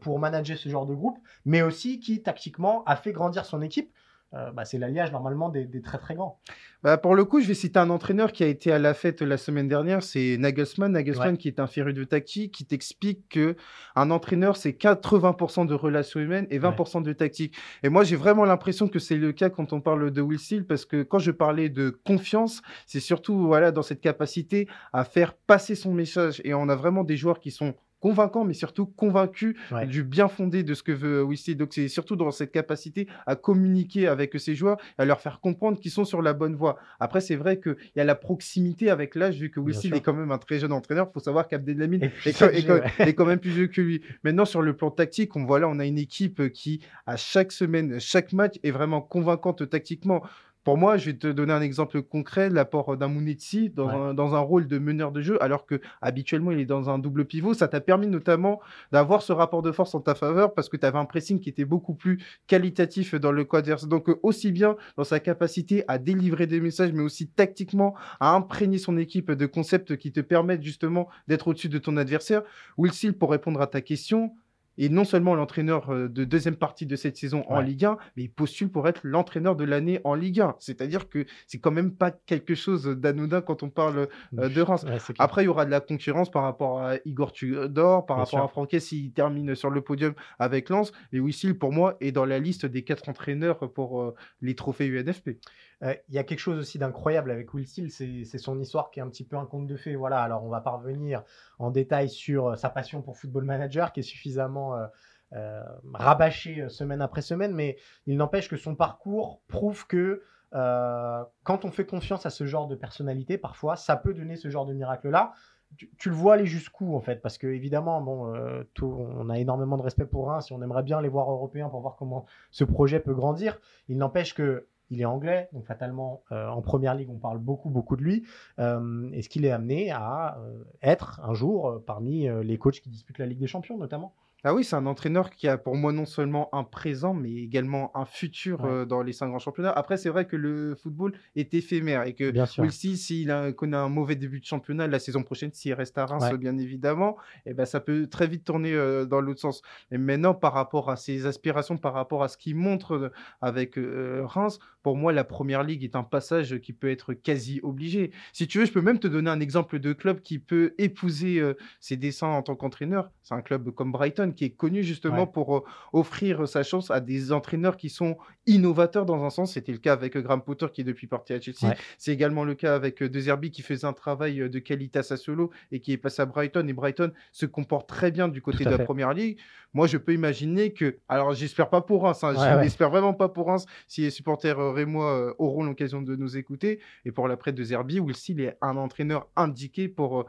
pour 0.00 0.18
manager 0.18 0.56
ce 0.56 0.68
genre 0.68 0.86
de 0.86 0.94
groupe, 0.94 1.18
mais 1.44 1.62
aussi 1.62 2.00
qui 2.00 2.22
tactiquement 2.22 2.82
a 2.84 2.96
fait 2.96 3.12
grandir 3.12 3.44
son 3.44 3.62
équipe. 3.62 3.92
Euh, 4.32 4.52
bah, 4.52 4.64
c'est 4.64 4.78
l'alliage 4.78 5.10
normalement 5.10 5.48
des, 5.48 5.68
très 5.82 5.98
très 5.98 6.14
grands. 6.14 6.38
Bah, 6.84 6.96
pour 6.96 7.16
le 7.16 7.24
coup, 7.24 7.40
je 7.40 7.48
vais 7.48 7.54
citer 7.54 7.80
un 7.80 7.90
entraîneur 7.90 8.30
qui 8.30 8.44
a 8.44 8.46
été 8.46 8.70
à 8.70 8.78
la 8.78 8.94
fête 8.94 9.22
la 9.22 9.36
semaine 9.36 9.66
dernière, 9.66 10.04
c'est 10.04 10.36
Nagelsmann. 10.38 10.92
Nagelsmann 10.92 11.36
qui 11.36 11.48
est 11.48 11.58
un 11.58 11.66
féru 11.66 11.92
de 11.92 12.04
tactique, 12.04 12.54
qui 12.54 12.64
t'explique 12.64 13.28
que 13.28 13.56
un 13.96 14.10
entraîneur 14.12 14.56
c'est 14.56 14.70
80% 14.70 15.66
de 15.66 15.74
relations 15.74 16.20
humaines 16.20 16.46
et 16.50 16.60
20% 16.60 17.02
de 17.02 17.12
tactique. 17.12 17.56
Et 17.82 17.88
moi, 17.88 18.04
j'ai 18.04 18.16
vraiment 18.16 18.44
l'impression 18.44 18.86
que 18.86 19.00
c'est 19.00 19.16
le 19.16 19.32
cas 19.32 19.50
quand 19.50 19.72
on 19.72 19.80
parle 19.80 20.12
de 20.12 20.20
Will 20.20 20.38
Steele, 20.38 20.64
parce 20.64 20.84
que 20.84 21.02
quand 21.02 21.18
je 21.18 21.32
parlais 21.32 21.68
de 21.68 21.90
confiance, 21.90 22.62
c'est 22.86 23.00
surtout 23.00 23.46
voilà 23.46 23.72
dans 23.72 23.82
cette 23.82 24.00
capacité 24.00 24.68
à 24.92 25.04
faire 25.04 25.34
passer 25.34 25.74
son 25.74 25.92
message. 25.92 26.40
Et 26.44 26.54
on 26.54 26.68
a 26.68 26.76
vraiment 26.76 27.02
des 27.02 27.16
joueurs 27.16 27.40
qui 27.40 27.50
sont 27.50 27.74
convaincant, 28.00 28.44
mais 28.44 28.54
surtout 28.54 28.86
convaincu 28.86 29.56
du 29.86 30.02
bien 30.02 30.28
fondé 30.28 30.62
de 30.62 30.74
ce 30.74 30.82
que 30.82 30.92
veut 30.92 31.22
Wissy. 31.22 31.56
Donc 31.56 31.72
c'est 31.72 31.88
surtout 31.88 32.16
dans 32.16 32.30
cette 32.30 32.52
capacité 32.52 33.06
à 33.26 33.36
communiquer 33.36 34.06
avec 34.06 34.38
ses 34.40 34.54
joueurs 34.54 34.78
à 34.98 35.04
leur 35.04 35.20
faire 35.20 35.40
comprendre 35.40 35.78
qu'ils 35.78 35.90
sont 35.90 36.04
sur 36.04 36.22
la 36.22 36.32
bonne 36.32 36.54
voie. 36.54 36.78
Après, 36.98 37.20
c'est 37.20 37.36
vrai 37.36 37.60
qu'il 37.60 37.76
y 37.96 38.00
a 38.00 38.04
la 38.04 38.14
proximité 38.14 38.90
avec 38.90 39.14
l'âge, 39.14 39.38
vu 39.38 39.50
que 39.50 39.60
Wissy 39.60 39.88
est 39.88 40.00
quand 40.00 40.14
même 40.14 40.32
un 40.32 40.38
très 40.38 40.58
jeune 40.58 40.72
entraîneur. 40.72 41.08
Il 41.10 41.12
faut 41.14 41.20
savoir 41.20 41.48
qu'Abdelhamid 41.48 42.04
est, 42.04 42.26
est, 42.98 43.14
quand 43.14 43.26
même 43.26 43.38
plus 43.38 43.50
vieux 43.50 43.66
que 43.66 43.80
lui. 43.80 44.02
Maintenant, 44.24 44.44
sur 44.44 44.62
le 44.62 44.76
plan 44.76 44.90
tactique, 44.90 45.36
on 45.36 45.44
voit 45.44 45.60
là, 45.60 45.68
on 45.68 45.78
a 45.78 45.86
une 45.86 45.98
équipe 45.98 46.50
qui, 46.52 46.80
à 47.06 47.16
chaque 47.16 47.52
semaine, 47.52 48.00
chaque 48.00 48.32
match, 48.32 48.56
est 48.62 48.70
vraiment 48.70 49.00
convaincante 49.00 49.68
tactiquement. 49.68 50.22
Pour 50.62 50.76
moi, 50.76 50.98
je 50.98 51.06
vais 51.06 51.16
te 51.16 51.26
donner 51.26 51.52
un 51.52 51.62
exemple 51.62 52.02
concret, 52.02 52.50
l'apport 52.50 52.96
d'un 52.96 53.08
dans, 53.08 53.88
un, 53.88 54.14
dans, 54.14 54.34
un, 54.34 54.38
rôle 54.40 54.66
de 54.66 54.78
meneur 54.78 55.10
de 55.10 55.22
jeu, 55.22 55.42
alors 55.42 55.64
que 55.64 55.80
habituellement 56.02 56.50
il 56.50 56.60
est 56.60 56.66
dans 56.66 56.90
un 56.90 56.98
double 56.98 57.24
pivot. 57.24 57.54
Ça 57.54 57.66
t'a 57.66 57.80
permis 57.80 58.06
notamment 58.06 58.60
d'avoir 58.92 59.22
ce 59.22 59.32
rapport 59.32 59.62
de 59.62 59.72
force 59.72 59.94
en 59.94 60.00
ta 60.00 60.14
faveur 60.14 60.52
parce 60.52 60.68
que 60.68 60.76
tu 60.76 60.84
avais 60.84 60.98
un 60.98 61.06
pressing 61.06 61.40
qui 61.40 61.48
était 61.48 61.64
beaucoup 61.64 61.94
plus 61.94 62.22
qualitatif 62.46 63.14
dans 63.14 63.32
le 63.32 63.44
quadverse. 63.44 63.88
Donc 63.88 64.08
aussi 64.22 64.52
bien 64.52 64.76
dans 64.96 65.04
sa 65.04 65.18
capacité 65.18 65.84
à 65.88 65.98
délivrer 65.98 66.46
des 66.46 66.60
messages, 66.60 66.92
mais 66.92 67.02
aussi 67.02 67.28
tactiquement 67.28 67.94
à 68.20 68.34
imprégner 68.34 68.78
son 68.78 68.98
équipe 68.98 69.30
de 69.32 69.46
concepts 69.46 69.96
qui 69.96 70.12
te 70.12 70.20
permettent 70.20 70.62
justement 70.62 71.08
d'être 71.26 71.48
au-dessus 71.48 71.68
de 71.68 71.78
ton 71.78 71.96
adversaire. 71.96 72.42
Will 72.76 72.92
Seal, 72.92 73.14
pour 73.14 73.30
répondre 73.30 73.60
à 73.60 73.66
ta 73.66 73.80
question, 73.80 74.34
et 74.80 74.88
non 74.88 75.04
seulement 75.04 75.34
l'entraîneur 75.34 75.90
euh, 75.90 76.08
de 76.08 76.24
deuxième 76.24 76.56
partie 76.56 76.86
de 76.86 76.96
cette 76.96 77.18
saison 77.18 77.44
en 77.48 77.60
Ligue 77.60 77.84
1, 77.84 77.98
mais 78.16 78.24
il 78.24 78.30
postule 78.30 78.70
pour 78.70 78.88
être 78.88 79.02
l'entraîneur 79.04 79.54
de 79.54 79.64
l'année 79.64 80.00
en 80.04 80.14
Ligue 80.14 80.40
1. 80.40 80.56
C'est-à-dire 80.58 81.08
que 81.08 81.26
c'est 81.46 81.58
quand 81.58 81.70
même 81.70 81.92
pas 81.92 82.10
quelque 82.10 82.54
chose 82.54 82.86
d'anodin 82.86 83.42
quand 83.42 83.62
on 83.62 83.68
parle 83.68 84.08
euh, 84.38 84.48
de 84.48 84.60
Reims. 84.62 84.86
Après, 85.18 85.42
il 85.42 85.44
y 85.44 85.48
aura 85.48 85.66
de 85.66 85.70
la 85.70 85.80
concurrence 85.80 86.30
par 86.30 86.42
rapport 86.42 86.80
à 86.80 86.94
Igor 87.04 87.32
Tudor, 87.32 88.06
par 88.06 88.16
rapport 88.16 88.42
à 88.42 88.48
Franquet 88.48 88.80
s'il 88.80 89.12
termine 89.12 89.54
sur 89.54 89.68
le 89.68 89.82
podium 89.82 90.14
avec 90.38 90.70
Lens. 90.70 90.92
Mais 91.12 91.20
Wissil, 91.20 91.58
pour 91.58 91.72
moi, 91.72 91.98
est 92.00 92.10
dans 92.10 92.24
la 92.24 92.38
liste 92.38 92.64
des 92.64 92.82
quatre 92.82 93.10
entraîneurs 93.10 93.70
pour 93.72 94.00
euh, 94.00 94.14
les 94.40 94.54
trophées 94.54 94.86
UNFP. 94.86 95.36
Il 95.82 96.14
y 96.14 96.18
a 96.18 96.24
quelque 96.24 96.40
chose 96.40 96.58
aussi 96.58 96.78
d'incroyable 96.78 97.30
avec 97.30 97.54
Will 97.54 97.66
Steele, 97.66 97.90
c'est 97.90 98.38
son 98.38 98.60
histoire 98.60 98.90
qui 98.90 99.00
est 99.00 99.02
un 99.02 99.08
petit 99.08 99.24
peu 99.24 99.36
un 99.36 99.46
conte 99.46 99.66
de 99.66 99.76
fées. 99.76 99.96
Voilà, 99.96 100.22
alors 100.22 100.44
on 100.44 100.50
va 100.50 100.60
pas 100.60 100.72
revenir 100.72 101.22
en 101.58 101.70
détail 101.70 102.10
sur 102.10 102.58
sa 102.58 102.68
passion 102.68 103.00
pour 103.00 103.16
Football 103.16 103.44
Manager 103.44 103.92
qui 103.92 104.00
est 104.00 104.04
suffisamment 104.04 104.76
euh, 104.76 104.86
euh, 105.32 105.62
rabâché 105.94 106.62
euh, 106.62 106.68
semaine 106.68 107.00
après 107.00 107.22
semaine, 107.22 107.54
mais 107.54 107.78
il 108.06 108.16
n'empêche 108.16 108.48
que 108.48 108.56
son 108.56 108.74
parcours 108.74 109.40
prouve 109.48 109.86
que 109.86 110.22
quand 110.52 111.64
on 111.64 111.70
fait 111.70 111.86
confiance 111.86 112.26
à 112.26 112.30
ce 112.30 112.44
genre 112.44 112.66
de 112.66 112.74
personnalité, 112.74 113.38
parfois, 113.38 113.76
ça 113.76 113.94
peut 113.94 114.12
donner 114.12 114.34
ce 114.34 114.50
genre 114.50 114.66
de 114.66 114.74
miracle-là. 114.74 115.32
Tu, 115.76 116.08
le 116.08 116.14
vois 116.16 116.34
aller 116.34 116.46
jusqu'où 116.46 116.96
en 116.96 117.00
fait? 117.00 117.22
Parce 117.22 117.38
que 117.38 117.46
évidemment 117.46 118.00
bon 118.00 118.34
on 118.82 119.30
a 119.30 119.38
énormément 119.38 119.76
de 119.76 119.82
respect 119.82 120.06
pour 120.06 120.26
Reims 120.26 120.50
et 120.50 120.54
on 120.54 120.60
aimerait 120.60 120.82
bien 120.82 121.00
les 121.00 121.08
voir 121.08 121.30
européens 121.30 121.68
pour 121.68 121.80
voir 121.80 121.94
comment 121.94 122.26
ce 122.50 122.64
projet 122.64 122.98
peut 122.98 123.14
grandir 123.14 123.60
il 123.88 123.96
n'empêche 123.96 124.34
que 124.34 124.66
il 124.90 125.00
est 125.00 125.04
anglais, 125.04 125.48
donc 125.52 125.64
fatalement 125.66 126.22
en 126.30 126.60
première 126.62 126.94
ligue 126.94 127.10
on 127.10 127.18
parle 127.18 127.38
beaucoup 127.38 127.70
beaucoup 127.70 127.96
de 127.96 128.02
lui. 128.02 128.26
Est-ce 128.58 129.28
qu'il 129.28 129.44
est 129.44 129.50
amené 129.50 129.90
à 129.90 130.38
être 130.82 131.20
un 131.22 131.34
jour 131.34 131.82
parmi 131.86 132.28
les 132.42 132.58
coachs 132.58 132.80
qui 132.80 132.90
disputent 132.90 133.18
la 133.18 133.26
Ligue 133.26 133.40
des 133.40 133.46
Champions 133.46 133.78
notamment 133.78 134.14
ah 134.42 134.54
oui, 134.54 134.64
c'est 134.64 134.76
un 134.76 134.86
entraîneur 134.86 135.30
qui 135.30 135.48
a 135.48 135.58
pour 135.58 135.76
moi 135.76 135.92
non 135.92 136.06
seulement 136.06 136.48
un 136.54 136.64
présent, 136.64 137.12
mais 137.12 137.30
également 137.30 137.94
un 137.94 138.06
futur 138.06 138.64
euh, 138.64 138.86
dans 138.86 139.02
les 139.02 139.12
cinq 139.12 139.28
grands 139.28 139.38
championnats. 139.38 139.72
Après, 139.72 139.98
c'est 139.98 140.08
vrai 140.08 140.26
que 140.26 140.36
le 140.36 140.74
football 140.74 141.12
est 141.36 141.52
éphémère 141.52 142.04
et 142.04 142.14
que 142.14 142.32
aussi, 142.62 142.96
s'il 142.96 143.34
connaît 143.56 143.76
un 143.76 143.88
mauvais 143.90 144.16
début 144.16 144.40
de 144.40 144.44
championnat, 144.46 144.86
la 144.86 144.98
saison 144.98 145.22
prochaine, 145.22 145.52
s'il 145.52 145.74
reste 145.74 145.98
à 145.98 146.06
Reims, 146.06 146.32
bien 146.38 146.56
évidemment, 146.56 147.16
et 147.44 147.50
eh 147.50 147.54
ben, 147.54 147.66
ça 147.66 147.80
peut 147.80 148.06
très 148.06 148.26
vite 148.26 148.44
tourner 148.44 148.72
euh, 148.72 149.04
dans 149.04 149.20
l'autre 149.20 149.40
sens. 149.40 149.62
Mais 149.90 149.98
maintenant, 149.98 150.34
par 150.34 150.54
rapport 150.54 150.90
à 150.90 150.96
ses 150.96 151.26
aspirations, 151.26 151.76
par 151.76 151.92
rapport 151.92 152.22
à 152.22 152.28
ce 152.28 152.38
qu'il 152.38 152.56
montre 152.56 152.94
euh, 152.94 153.12
avec 153.42 153.78
Reims, 153.78 154.58
pour 154.82 154.96
moi, 154.96 155.12
la 155.12 155.24
première 155.24 155.62
ligue 155.62 155.84
est 155.84 155.96
un 155.96 156.02
passage 156.02 156.58
qui 156.60 156.72
peut 156.72 156.90
être 156.90 157.12
quasi 157.12 157.60
obligé. 157.62 158.12
Si 158.32 158.46
tu 158.46 158.58
veux, 158.58 158.64
je 158.64 158.72
peux 158.72 158.80
même 158.80 158.98
te 158.98 159.06
donner 159.06 159.30
un 159.30 159.40
exemple 159.40 159.78
de 159.78 159.92
club 159.92 160.20
qui 160.20 160.38
peut 160.38 160.74
épouser 160.78 161.42
ses 161.80 161.96
dessins 161.96 162.28
en 162.28 162.42
tant 162.42 162.56
qu'entraîneur. 162.56 163.10
C'est 163.22 163.34
un 163.34 163.42
club 163.42 163.70
comme 163.70 163.92
Brighton 163.92 164.29
qui 164.34 164.44
est 164.44 164.50
connu 164.50 164.82
justement 164.82 165.26
pour 165.26 165.56
euh, 165.56 165.64
offrir 165.92 166.48
sa 166.48 166.62
chance 166.62 166.90
à 166.90 167.00
des 167.00 167.32
entraîneurs 167.32 167.76
qui 167.76 167.88
sont 167.88 168.16
innovateurs 168.46 169.06
dans 169.06 169.24
un 169.24 169.30
sens. 169.30 169.54
C'était 169.54 169.72
le 169.72 169.78
cas 169.78 169.92
avec 169.92 170.16
euh, 170.16 170.22
Graham 170.22 170.42
Potter 170.42 170.66
qui 170.72 170.80
est 170.80 170.84
depuis 170.84 171.06
parti 171.06 171.32
à 171.32 171.40
Chelsea. 171.40 171.74
C'est 171.98 172.12
également 172.12 172.44
le 172.44 172.54
cas 172.54 172.74
avec 172.74 173.02
euh, 173.02 173.08
De 173.08 173.20
Zerbi 173.20 173.50
qui 173.50 173.62
faisait 173.62 173.86
un 173.86 173.92
travail 173.92 174.48
de 174.48 174.58
qualité 174.58 175.00
à 175.00 175.02
Sassuolo 175.02 175.50
et 175.72 175.80
qui 175.80 175.92
est 175.92 175.98
passé 175.98 176.22
à 176.22 176.26
Brighton. 176.26 176.66
Et 176.66 176.72
Brighton 176.72 177.12
se 177.32 177.46
comporte 177.46 177.88
très 177.88 178.10
bien 178.10 178.28
du 178.28 178.42
côté 178.42 178.64
de 178.64 178.70
la 178.70 178.78
première 178.78 179.12
ligue. 179.12 179.38
Moi, 179.72 179.86
je 179.86 179.98
peux 179.98 180.12
imaginer 180.12 180.72
que, 180.72 180.98
alors 181.08 181.32
j'espère 181.32 181.70
pas 181.70 181.80
pour 181.80 182.02
Reims, 182.02 182.24
hein, 182.24 182.34
je 182.34 182.60
n'espère 182.60 182.90
vraiment 182.90 183.14
pas 183.14 183.28
pour 183.28 183.46
Reims 183.46 183.66
si 183.86 184.00
les 184.00 184.10
supporters 184.10 184.58
rémois 184.72 185.34
auront 185.38 185.62
l'occasion 185.62 186.02
de 186.02 186.16
nous 186.16 186.36
écouter. 186.36 186.80
Et 187.04 187.12
pour 187.12 187.28
l'après 187.28 187.52
de 187.52 187.62
Zerbi, 187.62 188.00
Will 188.00 188.16
Steele 188.16 188.40
est 188.40 188.56
un 188.62 188.76
entraîneur 188.76 189.28
indiqué 189.36 189.88
pour, 189.88 190.26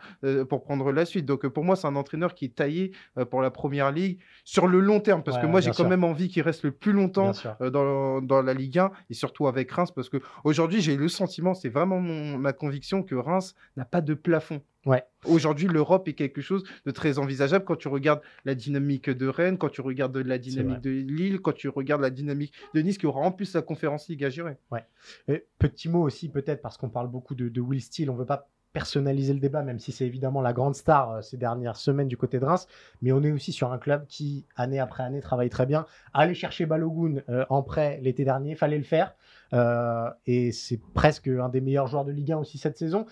pour 0.48 0.64
prendre 0.64 0.92
la 0.92 1.06
suite. 1.06 1.26
Donc 1.26 1.48
pour 1.48 1.64
moi, 1.64 1.76
c'est 1.76 1.88
un 1.88 1.96
entraîneur 1.96 2.36
qui 2.36 2.46
est 2.46 2.56
taillé 2.56 2.92
pour 3.32 3.42
la 3.42 3.50
première 3.50 3.91
Ligue 3.92 4.20
sur 4.44 4.68
le 4.68 4.80
long 4.80 5.00
terme, 5.00 5.24
parce 5.24 5.38
que 5.38 5.46
moi 5.46 5.62
j'ai 5.62 5.72
quand 5.72 5.88
même 5.88 6.04
envie 6.04 6.30
qu'il 6.30 6.42
reste 6.42 6.64
le 6.64 6.72
plus 6.72 6.92
longtemps 6.92 7.32
euh, 7.62 7.70
dans, 7.70 8.22
dans, 8.22 8.42
la 8.42 8.54
Ligue 8.54 8.80
1 8.80 8.92
et 9.10 9.14
surtout 9.14 9.48
avec 9.48 9.72
Reims, 9.72 9.92
parce 9.92 10.10
que 10.10 10.18
aujourd'hui 10.44 10.82
j'ai 10.82 10.98
le 10.98 11.08
sentiment, 11.08 11.54
c'est 11.54 11.70
vraiment 11.70 12.00
ma 12.00 12.54
conviction 12.54 13.04
que 13.04 13.16
Reims 13.16 13.56
n'a 13.78 13.86
pas 13.86 14.02
de 14.02 14.14
plafond. 14.14 14.62
Ouais. 14.86 15.04
Aujourd'hui, 15.26 15.68
l'Europe 15.68 16.08
est 16.08 16.14
quelque 16.14 16.42
chose 16.42 16.64
de 16.86 16.92
très 16.92 17.20
envisageable 17.20 17.66
quand 17.66 17.76
tu 17.76 17.88
regardes 17.88 18.22
la 18.46 18.56
dynamique 18.56 19.10
de 19.12 19.28
Rennes, 19.28 19.60
quand 19.60 19.70
tu 19.70 19.82
regardes 19.82 20.18
la 20.18 20.40
dynamique 20.40 20.82
de 20.82 20.90
Lille, 20.90 21.40
quand 21.40 21.54
tu 21.54 21.70
regardes 21.70 22.02
la 22.02 22.10
dynamique 22.10 22.54
de 22.74 22.82
Nice, 22.82 22.98
qui 22.98 23.06
aura 23.06 23.22
en 23.22 23.32
plus 23.32 23.54
la 23.54 23.62
conférence 23.62 24.08
Ligue 24.10 24.24
à 24.24 24.30
gérer. 24.30 24.58
Ouais. 24.72 25.46
petit 25.60 25.88
mot 25.88 26.02
aussi, 26.02 26.30
peut-être, 26.30 26.62
parce 26.62 26.78
qu'on 26.78 26.90
parle 26.90 27.10
beaucoup 27.10 27.36
de, 27.36 27.50
de 27.50 27.62
Will 27.62 27.82
Steele, 27.82 28.10
on 28.10 28.14
ne 28.14 28.20
veut 28.20 28.26
pas 28.26 28.50
personnaliser 28.74 29.34
le 29.34 29.40
débat, 29.40 29.62
même 29.64 29.80
si 29.80 29.92
c'est 29.92 30.06
évidemment 30.06 30.42
la 30.42 30.54
grande 30.54 30.76
star 30.76 31.12
euh, 31.12 31.22
ces 31.22 31.38
dernières 31.38 31.76
semaines 31.76 32.08
du 32.08 32.18
côté 32.18 32.40
de 32.40 32.46
Reims. 32.46 32.68
Mais 33.02 33.12
on 33.12 33.22
est 33.24 33.32
aussi 33.32 33.52
sur 33.52 33.72
un 33.72 33.78
club 33.78 34.06
qui, 34.08 34.46
année 34.56 34.80
après 34.80 35.04
année, 35.04 35.22
travaille 35.22 35.50
très 35.50 35.66
bien. 35.66 35.86
Aller 36.14 36.34
chercher 36.34 36.66
Balogun 36.66 37.22
euh, 37.30 37.46
en 37.50 37.64
prêt 37.64 38.00
l'été 38.02 38.24
dernier, 38.24 38.56
fallait 38.56 38.78
le 38.78 38.84
faire. 38.84 39.16
Euh, 39.54 40.10
et 40.26 40.54
c'est 40.54 40.80
presque 40.94 41.28
un 41.28 41.50
des 41.50 41.60
meilleurs 41.60 41.88
joueurs 41.88 42.06
de 42.06 42.12
Ligue 42.12 42.32
1 42.32 42.38
aussi 42.38 42.58
cette 42.58 42.78
saison. 42.78 43.06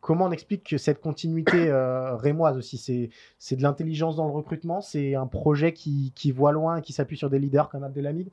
comment 0.00 0.26
on 0.26 0.32
explique 0.32 0.70
que 0.70 0.78
cette 0.78 1.00
continuité 1.00 1.70
rémoise 2.18 2.56
aussi? 2.56 3.10
C'est 3.38 3.56
de 3.56 3.62
l'intelligence 3.62 4.16
dans 4.16 4.26
le 4.26 4.32
recrutement, 4.32 4.80
c'est 4.80 5.14
un 5.14 5.26
projet 5.26 5.72
qui, 5.72 6.12
qui 6.14 6.32
voit 6.32 6.52
loin 6.52 6.80
qui 6.80 6.92
s'appuie 6.92 7.18
sur 7.18 7.28
des 7.28 7.38
leaders 7.38 7.68
comme 7.68 7.84
Abdelhamid? 7.84 8.30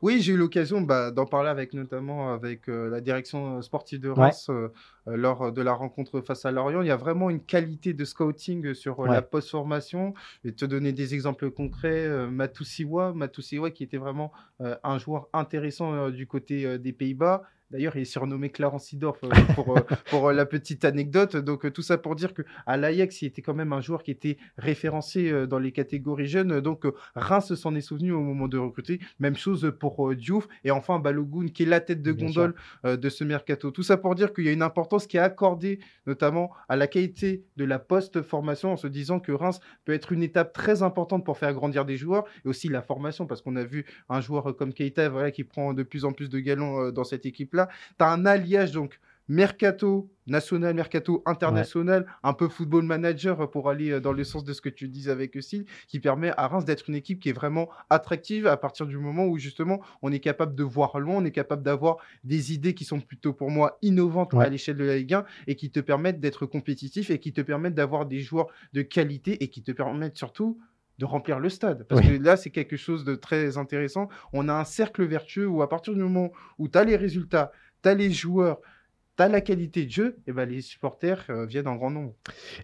Oui, 0.00 0.20
j'ai 0.20 0.34
eu 0.34 0.36
l'occasion 0.36 0.80
bah, 0.80 1.10
d'en 1.10 1.26
parler 1.26 1.48
avec 1.48 1.74
notamment 1.74 2.32
avec 2.32 2.68
euh, 2.68 2.88
la 2.88 3.00
direction 3.00 3.60
sportive 3.62 4.00
de 4.00 4.08
Reims 4.08 4.46
euh, 4.48 4.68
euh, 5.08 5.16
lors 5.16 5.50
de 5.50 5.60
la 5.60 5.72
rencontre 5.72 6.20
face 6.20 6.44
à 6.44 6.52
Lorient. 6.52 6.82
Il 6.82 6.88
y 6.88 6.92
a 6.92 6.96
vraiment 6.96 7.30
une 7.30 7.40
qualité 7.40 7.94
de 7.94 8.04
scouting 8.04 8.74
sur 8.74 9.04
la 9.06 9.22
post-formation. 9.22 10.14
Je 10.44 10.50
vais 10.50 10.54
te 10.54 10.64
donner 10.64 10.92
des 10.92 11.14
exemples 11.14 11.50
concrets. 11.50 12.28
Matoussiwa, 12.28 13.12
Matoussiwa 13.12 13.70
qui 13.70 13.82
était 13.82 13.96
vraiment 13.96 14.32
un 14.60 14.98
joueur 14.98 15.28
intéressant 15.32 16.10
du 16.10 16.26
côté 16.26 16.78
des 16.78 16.92
Pays-Bas. 16.92 17.42
D'ailleurs, 17.70 17.96
il 17.96 18.02
est 18.02 18.06
surnommé 18.06 18.48
Clarence 18.48 18.86
Sidorf 18.86 19.18
euh, 19.24 19.28
pour, 19.54 19.76
euh, 19.76 19.80
pour 20.10 20.28
euh, 20.28 20.32
la 20.32 20.46
petite 20.46 20.86
anecdote. 20.86 21.36
Donc, 21.36 21.70
tout 21.72 21.82
ça 21.82 21.98
pour 21.98 22.16
dire 22.16 22.32
qu'à 22.32 22.76
l'Ajax, 22.78 23.20
il 23.20 23.26
était 23.26 23.42
quand 23.42 23.52
même 23.52 23.74
un 23.74 23.82
joueur 23.82 24.02
qui 24.02 24.10
était 24.10 24.38
référencé 24.56 25.46
dans 25.46 25.58
les 25.58 25.72
catégories 25.72 26.28
jeunes. 26.28 26.60
Donc, 26.60 26.84
Reims 27.14 27.54
s'en 27.54 27.74
est 27.74 27.82
souvenu 27.82 28.12
au 28.12 28.20
moment 28.20 28.48
de 28.48 28.56
recruter. 28.56 29.00
Même 29.18 29.36
chose 29.36 29.70
pour 29.78 30.14
Diouf. 30.14 30.48
Et 30.64 30.70
enfin, 30.70 30.98
Balogun, 30.98 31.48
qui 31.48 31.64
est 31.64 31.66
la 31.66 31.80
tête 31.80 32.02
de 32.02 32.12
gondole 32.12 32.54
de 32.84 33.08
ce 33.08 33.24
mercato. 33.24 33.70
Tout 33.70 33.82
ça 33.82 33.96
pour 33.96 34.14
dire 34.14 34.32
qu'il 34.32 34.44
y 34.44 34.48
a 34.48 34.52
une 34.52 34.62
importance 34.62 35.06
qui 35.06 35.18
est 35.18 35.20
accordée, 35.20 35.80
notamment 36.06 36.50
à 36.68 36.76
la 36.76 36.86
qualité 36.86 37.44
de 37.56 37.64
la 37.64 37.78
post-formation, 37.78 38.72
en 38.72 38.76
se 38.76 38.86
disant 38.86 39.20
que 39.20 39.32
Reims 39.32 39.60
peut 39.84 39.92
être 39.92 40.12
une 40.12 40.22
étape 40.22 40.52
très 40.52 40.82
importante 40.82 41.24
pour 41.24 41.36
faire 41.36 41.52
grandir 41.52 41.84
des 41.84 41.96
joueurs. 41.96 42.24
Et 42.44 42.48
aussi 42.48 42.68
la 42.68 42.82
formation, 42.82 43.26
parce 43.26 43.42
qu'on 43.42 43.56
a 43.56 43.64
vu 43.64 43.84
un 44.08 44.20
joueur 44.20 44.56
comme 44.56 44.72
Keita 44.72 45.08
voilà, 45.08 45.30
qui 45.30 45.44
prend 45.44 45.74
de 45.74 45.82
plus 45.82 46.04
en 46.04 46.12
plus 46.12 46.30
de 46.30 46.38
galons 46.38 46.90
dans 46.90 47.04
cette 47.04 47.26
équipe-là 47.26 47.57
tu 47.66 48.04
as 48.04 48.10
un 48.10 48.26
alliage 48.26 48.72
donc 48.72 49.00
mercato 49.28 50.10
national, 50.26 50.74
mercato 50.74 51.22
international, 51.26 52.06
un 52.22 52.32
peu 52.32 52.48
football 52.48 52.82
manager 52.84 53.50
pour 53.50 53.70
aller 53.70 53.90
euh, 53.90 54.00
dans 54.00 54.12
le 54.12 54.24
sens 54.24 54.44
de 54.44 54.52
ce 54.52 54.60
que 54.60 54.68
tu 54.68 54.88
disais 54.88 55.10
avec 55.10 55.40
Style, 55.42 55.66
qui 55.86 56.00
permet 56.00 56.32
à 56.36 56.48
Reims 56.48 56.64
d'être 56.64 56.88
une 56.88 56.94
équipe 56.94 57.20
qui 57.20 57.28
est 57.28 57.32
vraiment 57.32 57.68
attractive 57.90 58.46
à 58.46 58.56
partir 58.56 58.86
du 58.86 58.98
moment 58.98 59.26
où 59.26 59.38
justement 59.38 59.80
on 60.02 60.12
est 60.12 60.20
capable 60.20 60.54
de 60.54 60.64
voir 60.64 60.98
loin, 60.98 61.16
on 61.16 61.24
est 61.24 61.30
capable 61.30 61.62
d'avoir 61.62 61.98
des 62.24 62.52
idées 62.52 62.74
qui 62.74 62.84
sont 62.84 63.00
plutôt 63.00 63.32
pour 63.32 63.50
moi 63.50 63.78
innovantes 63.82 64.34
à 64.34 64.48
l'échelle 64.48 64.76
de 64.76 64.84
la 64.84 64.96
Ligue 64.96 65.14
1 65.14 65.24
et 65.46 65.56
qui 65.56 65.70
te 65.70 65.80
permettent 65.80 66.20
d'être 66.20 66.46
compétitif 66.46 67.10
et 67.10 67.18
qui 67.18 67.32
te 67.32 67.40
permettent 67.40 67.74
d'avoir 67.74 68.06
des 68.06 68.20
joueurs 68.20 68.48
de 68.72 68.82
qualité 68.82 69.42
et 69.42 69.48
qui 69.48 69.62
te 69.62 69.72
permettent 69.72 70.16
surtout 70.16 70.58
de 70.98 71.04
remplir 71.04 71.38
le 71.38 71.48
stade. 71.48 71.84
Parce 71.84 72.00
que 72.00 72.22
là, 72.22 72.36
c'est 72.36 72.50
quelque 72.50 72.76
chose 72.76 73.04
de 73.04 73.14
très 73.14 73.56
intéressant. 73.56 74.08
On 74.32 74.48
a 74.48 74.54
un 74.54 74.64
cercle 74.64 75.04
vertueux 75.04 75.46
où 75.46 75.62
à 75.62 75.68
partir 75.68 75.94
du 75.94 76.00
moment 76.00 76.30
où 76.58 76.68
tu 76.68 76.76
as 76.76 76.84
les 76.84 76.96
résultats, 76.96 77.52
tu 77.82 77.88
as 77.88 77.94
les 77.94 78.10
joueurs, 78.10 78.60
tu 79.16 79.28
la 79.28 79.40
qualité 79.40 79.84
de 79.84 79.90
jeu, 79.90 80.16
et 80.28 80.32
ben 80.32 80.48
les 80.48 80.60
supporters 80.60 81.24
euh, 81.28 81.44
viennent 81.44 81.66
en 81.66 81.74
grand 81.74 81.90
nombre. 81.90 82.14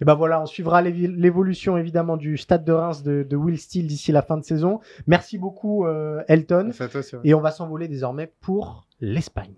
Et 0.00 0.04
ben 0.04 0.14
voilà, 0.14 0.40
on 0.40 0.46
suivra 0.46 0.82
l'évolution 0.82 1.76
évidemment 1.76 2.16
du 2.16 2.36
stade 2.36 2.64
de 2.64 2.72
Reims 2.72 3.02
de, 3.02 3.36
Will 3.36 3.58
Steele 3.58 3.88
d'ici 3.88 4.12
la 4.12 4.22
fin 4.22 4.36
de 4.36 4.44
saison. 4.44 4.78
Merci 5.08 5.36
beaucoup 5.36 5.84
euh, 5.84 6.22
Elton. 6.28 6.70
et 7.24 7.34
on 7.34 7.40
va 7.40 7.50
s'envoler 7.50 7.88
désormais 7.88 8.32
pour 8.40 8.86
l'Espagne. 9.00 9.54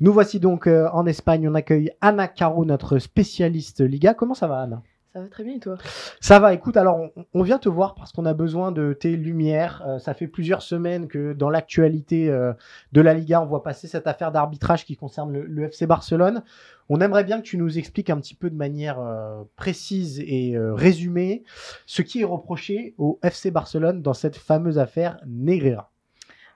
Nous 0.00 0.12
voici 0.12 0.38
donc 0.38 0.66
euh, 0.66 0.88
en 0.92 1.06
Espagne. 1.06 1.48
On 1.48 1.54
accueille 1.54 1.92
Anna 2.00 2.28
Caro, 2.28 2.64
notre 2.64 2.98
spécialiste 2.98 3.80
Liga. 3.80 4.12
Comment 4.12 4.34
ça 4.34 4.48
va, 4.48 4.60
Anna 4.60 4.82
ça 5.12 5.20
va 5.20 5.26
très 5.26 5.42
bien 5.42 5.56
et 5.56 5.58
toi? 5.58 5.76
Ça 6.20 6.38
va, 6.38 6.54
écoute, 6.54 6.76
alors 6.76 7.08
on, 7.34 7.42
vient 7.42 7.58
te 7.58 7.68
voir 7.68 7.96
parce 7.96 8.12
qu'on 8.12 8.26
a 8.26 8.34
besoin 8.34 8.70
de 8.70 8.92
tes 8.92 9.16
lumières. 9.16 9.82
Euh, 9.86 9.98
ça 9.98 10.14
fait 10.14 10.28
plusieurs 10.28 10.62
semaines 10.62 11.08
que 11.08 11.32
dans 11.32 11.50
l'actualité 11.50 12.30
euh, 12.30 12.52
de 12.92 13.00
la 13.00 13.12
Liga, 13.12 13.42
on 13.42 13.46
voit 13.46 13.64
passer 13.64 13.88
cette 13.88 14.06
affaire 14.06 14.30
d'arbitrage 14.30 14.84
qui 14.84 14.96
concerne 14.96 15.32
le, 15.32 15.64
FC 15.64 15.86
Barcelone. 15.86 16.44
On 16.88 17.00
aimerait 17.00 17.24
bien 17.24 17.38
que 17.38 17.46
tu 17.46 17.56
nous 17.58 17.76
expliques 17.76 18.10
un 18.10 18.20
petit 18.20 18.34
peu 18.34 18.50
de 18.50 18.54
manière 18.54 19.00
euh, 19.00 19.42
précise 19.56 20.20
et 20.20 20.56
résumée 20.56 21.42
ce 21.86 22.02
qui 22.02 22.20
est 22.20 22.24
reproché 22.24 22.94
au 22.98 23.18
FC 23.22 23.50
Barcelone 23.50 24.02
dans 24.02 24.14
cette 24.14 24.36
fameuse 24.36 24.78
affaire 24.78 25.18
Negreira. 25.26 25.90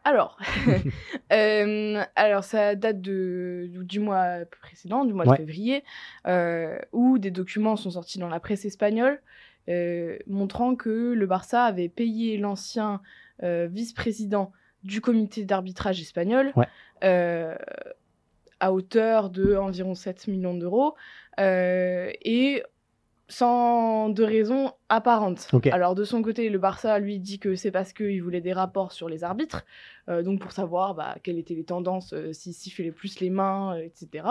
Alors, 0.05 0.37
euh, 1.33 2.05
alors 2.15 2.45
ça 2.45 2.75
date 2.75 3.01
de, 3.01 3.69
du 3.71 4.01
mois 4.01 4.45
précédent, 4.63 5.05
du 5.05 5.15
mois 5.15 5.25
de 5.25 5.35
février, 5.35 5.83
euh, 6.27 6.79
où 6.93 7.19
des 7.19 7.31
documents 7.31 7.77
sont 7.77 7.93
sortis 7.93 8.19
dans 8.19 8.29
la 8.29 8.41
presse 8.41 8.65
espagnole 8.65 9.21
euh, 9.71 10.19
montrant 10.27 10.77
que 10.77 11.15
le 11.15 11.27
Barça 11.27 11.65
avait 11.65 11.89
payé 11.89 12.37
l'ancien 12.37 13.01
vice-président 13.43 14.53
du 14.85 15.01
comité 15.01 15.45
d'arbitrage 15.45 16.01
espagnol 16.01 16.53
à 17.01 18.73
hauteur 18.73 19.29
de 19.29 19.57
environ 19.57 19.95
7 19.95 20.29
millions 20.29 20.55
d'euros 20.55 20.95
et 21.39 22.63
sans 23.29 24.11
de 24.11 24.23
raison 24.23 24.73
apparente. 24.89 25.49
Alors 25.73 25.95
de 25.95 26.05
son 26.05 26.23
côté, 26.23 26.51
le 26.51 26.59
Barça 26.59 26.99
lui 26.99 27.19
dit 27.19 27.39
que 27.39 27.55
c'est 27.55 27.71
parce 27.71 27.93
qu'il 27.93 28.23
voulait 28.23 28.43
des 28.43 28.53
rapports 28.53 28.93
sur 28.93 29.09
les 29.09 29.25
arbitres, 29.25 29.65
euh, 30.09 30.23
donc 30.23 30.41
pour 30.41 30.53
savoir 30.53 30.95
bah, 30.95 31.17
quelles 31.23 31.39
étaient 31.39 31.55
les 31.55 31.65
tendances, 31.65 32.13
euh, 32.13 32.33
s'il 32.33 32.53
sifflait 32.53 32.91
plus 32.91 33.21
les 33.21 33.31
mains, 33.31 33.77
euh, 33.77 33.85
etc. 33.85 34.27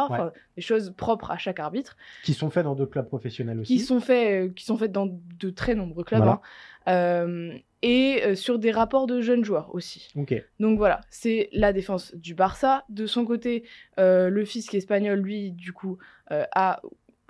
des 0.56 0.62
choses 0.62 0.94
propres 0.96 1.32
à 1.32 1.38
chaque 1.38 1.60
arbitre. 1.60 1.98
Qui 2.24 2.34
sont 2.34 2.52
faites 2.52 2.66
dans 2.66 2.76
d'autres 2.76 2.92
clubs 2.92 3.08
professionnels 3.08 3.60
aussi. 3.60 3.76
Qui 3.76 3.80
sont 3.80 4.00
faits, 4.00 4.54
qui 4.54 4.64
sont 4.64 4.78
faites 4.78 4.92
dans 4.92 5.08
de 5.10 5.50
très 5.50 5.74
nombreux 5.74 6.04
clubs. 6.04 6.38
Hein. 6.86 7.60
et 7.82 8.36
sur 8.36 8.60
des 8.60 8.72
rapports 8.72 9.08
de 9.08 9.22
jeunes 9.22 9.44
joueurs 9.44 9.74
aussi. 9.74 10.14
Donc 10.60 10.78
voilà, 10.78 11.02
c'est 11.10 11.50
la 11.52 11.74
défense 11.74 12.14
du 12.16 12.36
Barça. 12.36 12.86
De 12.90 13.08
son 13.08 13.26
côté, 13.26 13.64
le 13.98 14.46
fisc 14.46 14.76
espagnol, 14.76 15.20
lui, 15.20 15.52
du 15.52 15.74
coup, 15.74 15.98
a 16.30 16.82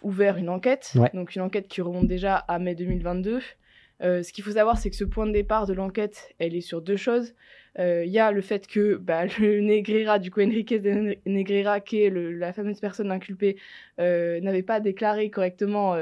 ouvert 0.03 0.37
une 0.37 0.49
enquête, 0.49 0.93
donc 1.13 1.35
une 1.35 1.41
enquête 1.41 1.67
qui 1.67 1.81
remonte 1.81 2.07
déjà 2.07 2.35
à 2.35 2.59
mai 2.59 2.75
2022. 2.75 3.41
Euh, 4.01 4.21
ce 4.21 4.33
qu'il 4.33 4.43
faut 4.43 4.51
savoir, 4.51 4.77
c'est 4.77 4.89
que 4.89 4.95
ce 4.95 5.03
point 5.03 5.25
de 5.25 5.31
départ 5.31 5.65
de 5.65 5.73
l'enquête, 5.73 6.33
elle 6.39 6.55
est 6.55 6.61
sur 6.61 6.81
deux 6.81 6.97
choses. 6.97 7.33
Il 7.77 7.81
euh, 7.81 8.05
y 8.05 8.19
a 8.19 8.31
le 8.31 8.41
fait 8.41 8.67
que 8.67 8.95
bah, 8.95 9.25
le 9.39 9.61
Negreira, 9.61 10.19
du 10.19 10.29
coup 10.29 10.41
Enrique 10.41 10.73
de 10.73 11.17
Negreira, 11.25 11.79
qui 11.79 12.03
est 12.03 12.09
la 12.09 12.53
fameuse 12.53 12.79
personne 12.79 13.11
inculpée, 13.11 13.55
euh, 13.99 14.41
n'avait 14.41 14.63
pas 14.63 14.79
déclaré 14.79 15.29
correctement 15.29 15.95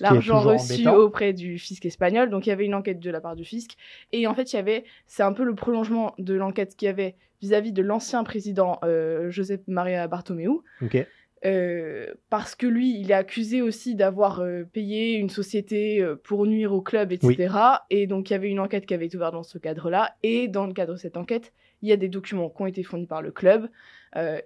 l'argent 0.00 0.40
reçu 0.40 0.88
auprès 0.88 1.32
du 1.32 1.58
fisc 1.58 1.84
espagnol. 1.84 2.30
Donc 2.30 2.46
il 2.46 2.50
y 2.50 2.52
avait 2.52 2.64
une 2.64 2.74
enquête 2.74 3.00
de 3.00 3.10
la 3.10 3.20
part 3.20 3.36
du 3.36 3.44
fisc. 3.44 3.76
Et 4.12 4.26
en 4.26 4.34
fait, 4.34 4.52
il 4.52 4.56
y 4.56 4.58
avait, 4.58 4.84
c'est 5.06 5.22
un 5.22 5.32
peu 5.32 5.44
le 5.44 5.54
prolongement 5.54 6.14
de 6.18 6.34
l'enquête 6.34 6.76
qu'il 6.76 6.86
y 6.86 6.88
avait 6.88 7.14
vis-à-vis 7.42 7.72
de 7.72 7.82
l'ancien 7.82 8.24
président 8.24 8.80
Josep 9.28 9.62
Maria 9.68 10.08
Bartomeu. 10.08 10.62
Euh, 11.46 12.06
parce 12.30 12.54
que 12.54 12.66
lui, 12.66 12.98
il 12.98 13.10
est 13.10 13.14
accusé 13.14 13.60
aussi 13.60 13.94
d'avoir 13.94 14.40
euh, 14.40 14.64
payé 14.64 15.16
une 15.16 15.28
société 15.28 16.00
euh, 16.00 16.16
pour 16.16 16.46
nuire 16.46 16.72
au 16.72 16.80
club, 16.80 17.12
etc. 17.12 17.54
Et 17.90 18.06
donc, 18.06 18.30
il 18.30 18.32
y 18.32 18.36
avait 18.36 18.48
une 18.48 18.60
enquête 18.60 18.86
qui 18.86 18.94
avait 18.94 19.06
été 19.06 19.16
ouverte 19.16 19.34
dans 19.34 19.42
ce 19.42 19.58
cadre-là. 19.58 20.16
Et 20.22 20.48
dans 20.48 20.66
le 20.66 20.72
cadre 20.72 20.94
de 20.94 20.98
cette 20.98 21.18
enquête, 21.18 21.52
il 21.82 21.88
y 21.88 21.92
a 21.92 21.96
des 21.96 22.08
documents 22.08 22.48
qui 22.48 22.62
ont 22.62 22.66
été 22.66 22.82
fournis 22.82 23.06
par 23.06 23.20
le 23.20 23.30
club. 23.30 23.68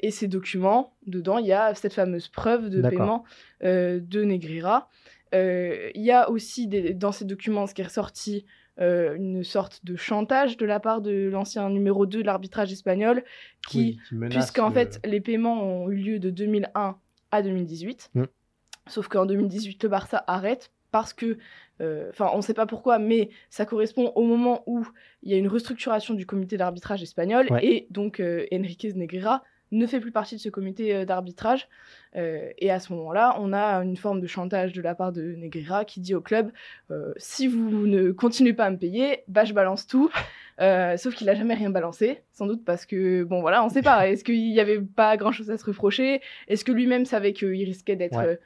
et 0.01 0.11
ces 0.11 0.27
documents, 0.27 0.95
dedans, 1.07 1.39
il 1.39 1.47
y 1.47 1.53
a 1.53 1.75
cette 1.75 1.93
fameuse 1.93 2.29
preuve 2.29 2.69
de 2.69 2.83
paiement 2.83 3.23
de 3.63 4.25
Negreira. 4.25 4.89
Il 5.33 5.91
y 5.95 6.11
a 6.11 6.31
aussi 6.31 6.67
dans 6.67 7.13
ces 7.13 7.25
documents, 7.25 7.69
ce 7.69 7.75
qui 7.75 7.83
est 7.83 7.85
ressorti, 7.85 8.45
euh, 8.81 9.15
une 9.17 9.45
sorte 9.45 9.85
de 9.85 9.97
chantage 9.97 10.57
de 10.57 10.67
la 10.67 10.81
part 10.81 11.01
de 11.01 11.29
l'ancien 11.29 11.69
numéro 11.71 12.07
2 12.07 12.21
de 12.21 12.27
l'arbitrage 12.27 12.73
espagnol, 12.73 13.25
qui, 13.69 13.99
puisqu'en 14.31 14.71
fait, 14.71 15.01
les 15.05 15.21
paiements 15.21 15.63
ont 15.63 15.91
eu 15.91 15.97
lieu 15.97 16.19
de 16.19 16.31
2001 16.31 16.97
à 17.31 17.43
2018. 17.43 18.11
Mm. 18.15 18.25
Sauf 18.87 19.09
qu'en 19.09 19.27
2018, 19.27 19.83
le 19.83 19.89
Barça 19.89 20.25
arrête 20.27 20.71
parce 20.91 21.13
que, 21.13 21.39
euh, 21.81 22.09
enfin, 22.11 22.31
on 22.33 22.39
ne 22.39 22.43
sait 22.43 22.55
pas 22.55 22.67
pourquoi, 22.67 22.99
mais 22.99 23.31
ça 23.51 23.67
correspond 23.67 24.13
au 24.15 24.23
moment 24.23 24.63
où 24.67 24.87
il 25.23 25.31
y 25.31 25.35
a 25.35 25.37
une 25.37 25.49
restructuration 25.49 26.15
du 26.15 26.25
comité 26.25 26.57
d'arbitrage 26.57 27.03
espagnol 27.03 27.47
et 27.63 27.87
donc 27.91 28.21
euh, 28.21 28.47
Enriquez 28.53 28.93
Negreira 28.95 29.43
ne 29.73 29.87
fait 29.87 30.01
plus 30.01 30.13
partie 30.13 30.37
de 30.37 30.41
ce 30.41 30.49
comité 30.49 30.95
euh, 30.95 31.05
d'arbitrage. 31.05 31.69
Euh, 32.17 32.51
et 32.59 32.71
à 32.71 32.81
ce 32.81 32.93
moment-là, 32.95 33.37
on 33.39 33.53
a 33.53 33.83
une 33.83 33.97
forme 33.97 34.21
de 34.21 34.27
chantage 34.27 34.73
de 34.73 34.81
la 34.81 34.95
part 34.95 35.13
de 35.13 35.35
Negreira 35.37 35.85
qui 35.85 36.01
dit 36.01 36.15
au 36.15 36.21
club 36.21 36.51
euh, 36.91 37.13
si 37.17 37.47
vous 37.47 37.87
ne 37.87 38.13
continuez 38.13 38.55
pas 38.55 38.65
à 38.65 38.71
me 38.71 38.79
payer, 38.79 39.25
bah 39.29 39.45
je 39.45 39.53
balance 39.53 39.87
tout. 39.87 40.11
sauf 40.59 41.15
qu'il 41.15 41.27
n'a 41.27 41.35
jamais 41.35 41.55
rien 41.55 41.71
balancé, 41.71 42.23
sans 42.33 42.47
doute 42.47 42.65
parce 42.65 42.87
que, 42.87 43.25
bon 43.25 43.41
voilà, 43.41 43.63
on 43.63 43.67
ne 43.67 43.73
sait 43.73 43.83
pas. 43.83 44.09
Est-ce 44.09 44.25
qu'il 44.25 44.51
n'y 44.51 44.61
avait 44.61 44.81
pas 44.81 45.17
grand-chose 45.17 45.51
à 45.51 45.59
se 45.59 45.65
reprocher? 45.65 46.21
Est-ce 46.49 46.65
que 46.65 46.73
lui-même 46.73 47.05
savait 47.05 47.33
qu'il 47.33 47.65
risquait 47.65 47.97
d'être. 47.97 48.39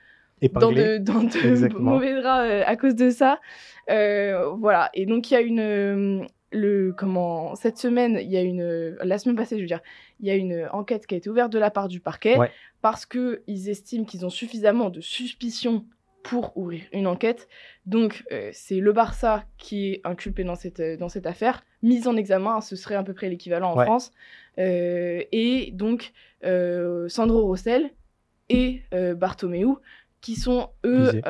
dans 0.55 0.73
de, 0.73 0.99
dans 0.99 1.23
de 1.23 1.79
mauvais 1.79 2.21
draps 2.21 2.65
à 2.67 2.77
cause 2.77 2.97
de 2.97 3.11
ça? 3.11 3.41
voilà. 3.89 4.91
Et 4.93 5.07
donc, 5.07 5.31
il 5.31 5.35
y 5.35 5.37
a 5.37 5.41
une, 5.41 6.27
le 6.53 6.93
comment 6.93 7.55
cette 7.55 7.79
semaine, 7.79 8.19
il 8.21 8.31
y 8.31 8.37
a 8.37 8.43
une 8.43 8.97
la 9.03 9.19
semaine 9.19 9.37
passée, 9.37 9.57
je 9.57 9.63
veux 9.63 9.67
dire, 9.67 9.81
il 10.23 10.29
y 10.29 10.31
a 10.31 10.37
une 10.37 10.69
enquête 10.73 11.07
qui 11.07 11.15
a 11.15 11.19
été 11.19 11.29
ouverte 11.29 11.53
de 11.53 11.59
la 11.59 11.71
part 11.71 11.89
du 11.89 12.01
parquet 12.01 12.39
parce 12.81 13.05
que 13.05 13.43
ils 13.47 13.69
estiment 13.69 14.05
qu'ils 14.05 14.25
ont 14.25 14.31
suffisamment 14.31 14.89
de 14.89 15.01
suspicions 15.01 15.85
pour 16.23 16.57
ouvrir 16.57 16.83
une 16.93 17.07
enquête. 17.07 17.49
Donc 17.87 18.25
euh, 18.33 18.51
c'est 18.53 18.79
le 18.79 18.93
Barça 18.93 19.45
qui 19.59 19.93
est 19.93 20.01
inculpé 20.05 20.45
dans 20.45 20.55
cette 20.55 20.81
dans 20.99 21.09
cette 21.09 21.27
affaire, 21.27 21.65
mise 21.83 22.07
en 22.07 22.17
examen, 22.17 22.61
ce 22.61 22.77
serait 22.77 22.95
à 22.95 23.03
peu 23.03 23.13
près 23.13 23.29
l'équivalent 23.29 23.73
en 23.73 23.85
France. 23.85 24.13
Euh, 24.59 25.23
et 25.33 25.71
donc 25.73 26.13
euh, 26.45 27.09
Sandro 27.09 27.45
Rossel 27.45 27.91
et 28.49 28.83
Bartomeu 29.17 29.77
qui 30.21 30.37
sont 30.37 30.71
eux 30.85 31.21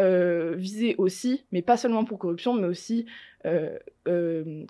visés 0.57 0.95
aussi, 0.99 1.45
mais 1.53 1.63
pas 1.63 1.77
seulement 1.77 2.05
pour 2.05 2.19
corruption, 2.19 2.53
mais 2.55 2.67
aussi 2.67 3.07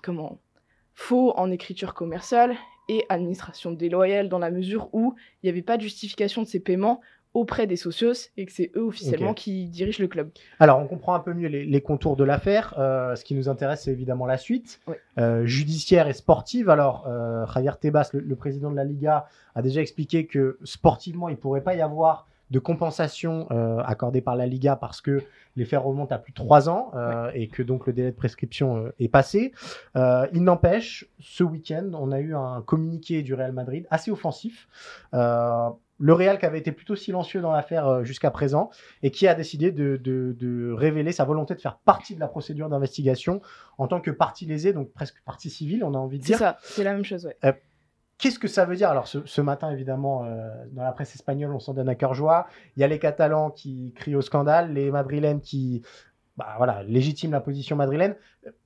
comment 0.03 0.39
faux 0.95 1.33
en 1.35 1.51
écriture 1.51 1.93
commerciale 1.93 2.55
et 2.89 3.05
administration 3.09 3.71
déloyale 3.71 4.29
dans 4.29 4.39
la 4.39 4.51
mesure 4.51 4.89
où 4.93 5.15
il 5.41 5.47
n'y 5.47 5.49
avait 5.49 5.61
pas 5.61 5.77
de 5.77 5.81
justification 5.81 6.41
de 6.41 6.47
ces 6.47 6.59
paiements 6.59 7.01
auprès 7.33 7.65
des 7.65 7.75
socios 7.75 8.29
et 8.37 8.45
que 8.45 8.51
c'est 8.51 8.71
eux 8.75 8.83
officiellement 8.83 9.33
qui 9.33 9.67
dirigent 9.67 10.01
le 10.01 10.07
club. 10.07 10.29
Alors 10.59 10.79
on 10.79 10.87
comprend 10.87 11.15
un 11.15 11.19
peu 11.19 11.33
mieux 11.33 11.47
les, 11.47 11.81
contours 11.81 12.15
de 12.15 12.23
l'affaire. 12.23 12.75
Euh, 12.77 13.15
ce 13.15 13.23
qui 13.23 13.33
nous 13.33 13.49
intéresse 13.49 13.83
c'est 13.83 13.91
évidemment 13.91 14.25
la 14.25 14.37
suite 14.37 14.79
euh, 15.17 15.45
judiciaire 15.45 16.07
et 16.07 16.13
sportive. 16.13 16.69
Alors 16.69 17.05
euh, 17.07 17.45
Javier 17.47 17.71
Tebas, 17.79 18.09
le, 18.13 18.19
le, 18.19 18.35
président 18.35 18.69
de 18.69 18.75
la 18.75 18.83
Liga, 18.83 19.25
a 19.55 19.61
déjà 19.61 19.81
expliqué 19.81 20.27
que 20.27 20.59
sportivement 20.63 21.29
il 21.29 21.37
pourrait 21.37 21.63
pas 21.63 21.75
y 21.75 21.81
avoir 21.81 22.27
de 22.53 22.59
compensation 22.59 23.47
euh, 23.49 23.81
accordée 23.83 24.21
par 24.21 24.35
la 24.35 24.45
Liga 24.45 24.75
parce 24.75 25.01
que 25.01 25.23
les 25.55 25.65
faits 25.65 25.79
remontent 25.79 26.13
à 26.13 26.19
plus 26.19 26.33
de 26.33 26.35
trois 26.35 26.69
ans 26.69 26.91
euh, 26.93 27.31
et 27.33 27.47
que 27.47 27.63
donc 27.63 27.87
le 27.87 27.93
délai 27.93 28.11
de 28.11 28.15
prescription 28.15 28.77
euh, 28.77 28.93
est 28.99 29.07
passé. 29.07 29.53
il 29.95 30.43
n'empêche, 30.43 31.07
ce 31.19 31.43
week-end, 31.43 31.89
on 31.95 32.11
a 32.11 32.19
eu 32.19 32.35
un 32.35 32.61
communiqué 32.61 33.23
du 33.23 33.33
Real 33.33 33.53
Madrid 33.53 33.87
assez 33.89 34.11
offensif. 34.11 34.67
le 35.11 36.13
Real 36.13 36.37
qui 36.37 36.45
avait 36.45 36.59
été 36.59 36.71
plutôt 36.71 36.95
silencieux 36.95 37.41
dans 37.41 37.51
l'affaire 37.51 38.05
jusqu'à 38.05 38.29
présent 38.29 38.69
et 39.01 39.09
qui 39.09 39.27
a 39.27 39.33
décidé 39.33 39.71
de, 39.71 39.97
de, 39.97 40.71
révéler 40.73 41.11
sa 41.11 41.25
volonté 41.25 41.55
de 41.55 41.61
faire 41.61 41.79
partie 41.79 42.13
de 42.13 42.19
la 42.19 42.27
procédure 42.27 42.69
d'investigation 42.69 43.41
en 43.79 43.87
tant 43.87 43.99
que 43.99 44.11
partie 44.11 44.45
lésée, 44.45 44.73
donc 44.73 44.91
presque 44.91 45.23
partie 45.25 45.49
civile, 45.49 45.83
on 45.83 45.95
a 45.95 45.97
envie 45.97 46.19
de 46.19 46.23
dire. 46.23 46.37
C'est 46.37 46.43
ça, 46.43 46.57
c'est 46.61 46.83
la 46.83 46.93
même 46.93 47.05
chose, 47.05 47.25
ouais. 47.25 47.55
Qu'est-ce 48.23 48.39
que 48.39 48.47
ça 48.47 48.63
veut 48.63 48.77
dire? 48.77 48.89
Alors, 48.89 49.09
ce, 49.09 49.41
matin, 49.41 49.69
évidemment, 49.69 50.23
euh, 50.23 50.49
dans 50.71 50.83
la 50.83 50.93
presse 50.93 51.13
espagnole, 51.13 51.53
on 51.53 51.59
s'en 51.59 51.73
donne 51.73 51.89
à 51.89 51.95
cœur 51.95 52.13
joie. 52.13 52.47
Il 52.77 52.79
y 52.79 52.83
a 52.85 52.87
les 52.87 52.97
Catalans 52.97 53.51
qui 53.51 53.91
crient 53.97 54.15
au 54.15 54.21
scandale, 54.21 54.71
les 54.71 54.91
Madrilènes 54.91 55.41
qui 55.41 55.81
bah, 56.37 56.53
voilà, 56.55 56.83
légitiment 56.83 57.33
la 57.33 57.41
position 57.41 57.75
madrilène. 57.75 58.15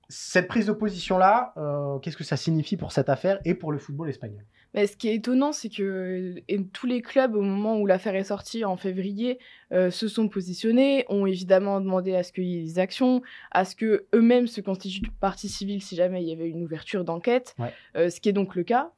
Cette 0.10 0.48
prise 0.48 0.68
de 0.68 0.72
position-là, 0.72 1.54
euh, 1.58 2.00
qu'est-ce 2.00 2.16
que 2.16 2.24
ça 2.24 2.38
signifie 2.38 2.78
pour 2.78 2.94
cette 2.94 3.10
affaire 3.10 3.40
et 3.44 3.54
pour 3.54 3.74
le 3.74 3.78
football 3.78 4.10
espagnol? 4.10 4.44
Mais 4.74 4.88
ce 4.88 4.96
qui 4.96 5.10
est 5.10 5.16
étonnant, 5.16 5.52
c'est 5.52 5.70
que 5.70 6.36
tous 6.72 6.88
les 6.88 7.02
clubs, 7.02 7.36
au 7.36 7.42
moment 7.42 7.78
où 7.78 7.86
l'affaire 7.86 8.16
est 8.16 8.26
sortie 8.26 8.64
en 8.64 8.78
février, 8.78 9.40
euh, 9.74 9.90
se 9.90 10.08
sont 10.08 10.30
positionnés, 10.30 11.06
ont 11.10 11.26
évidemment 11.26 11.82
demandé 11.82 12.16
à 12.16 12.24
ce 12.24 12.32
qu'il 12.32 12.46
y 12.46 12.60
ait 12.60 12.64
des 12.64 12.80
actions, 12.80 13.22
à 13.52 13.66
ce 13.66 13.76
que 13.76 14.06
eux-mêmes 14.14 14.48
se 14.48 14.62
constituent 14.62 15.10
partie 15.20 15.50
civile 15.50 15.82
si 15.82 15.96
jamais 15.96 16.22
il 16.22 16.30
y 16.30 16.32
avait 16.32 16.48
une 16.48 16.64
ouverture 16.64 17.04
d'enquête, 17.04 17.56
euh, 17.96 18.10
ce 18.10 18.22
qui 18.22 18.30
est 18.30 18.34
donc 18.34 18.56
le 18.56 18.64
cas. 18.64 18.92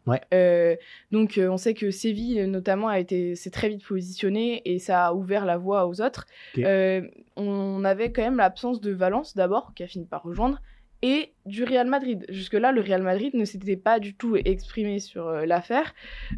donc 1.11 1.39
on 1.41 1.57
sait 1.57 1.73
que 1.73 1.89
Séville 1.91 2.45
notamment 2.47 2.87
a 2.87 2.99
été 2.99 3.35
s'est 3.35 3.51
très 3.51 3.69
vite 3.69 3.83
positionné 3.83 4.61
et 4.65 4.79
ça 4.79 5.07
a 5.07 5.13
ouvert 5.13 5.45
la 5.45 5.57
voie 5.57 5.87
aux 5.87 6.01
autres. 6.01 6.27
on 7.35 7.83
avait 7.83 8.11
quand 8.11 8.21
même 8.21 8.37
l'absence 8.37 8.81
de 8.81 8.91
Valence 8.91 9.35
d'abord, 9.35 9.73
qui 9.75 9.83
a 9.83 9.87
fini 9.87 10.05
par 10.05 10.23
rejoindre 10.23 10.61
et 11.01 11.33
du 11.45 11.63
Real 11.63 11.87
Madrid. 11.87 12.25
Jusque-là, 12.29 12.71
le 12.71 12.81
Real 12.81 13.01
Madrid 13.01 13.33
ne 13.33 13.45
s'était 13.45 13.77
pas 13.77 13.99
du 13.99 14.15
tout 14.15 14.35
exprimé 14.35 14.99
sur 14.99 15.27
euh, 15.27 15.45
l'affaire, 15.45 15.93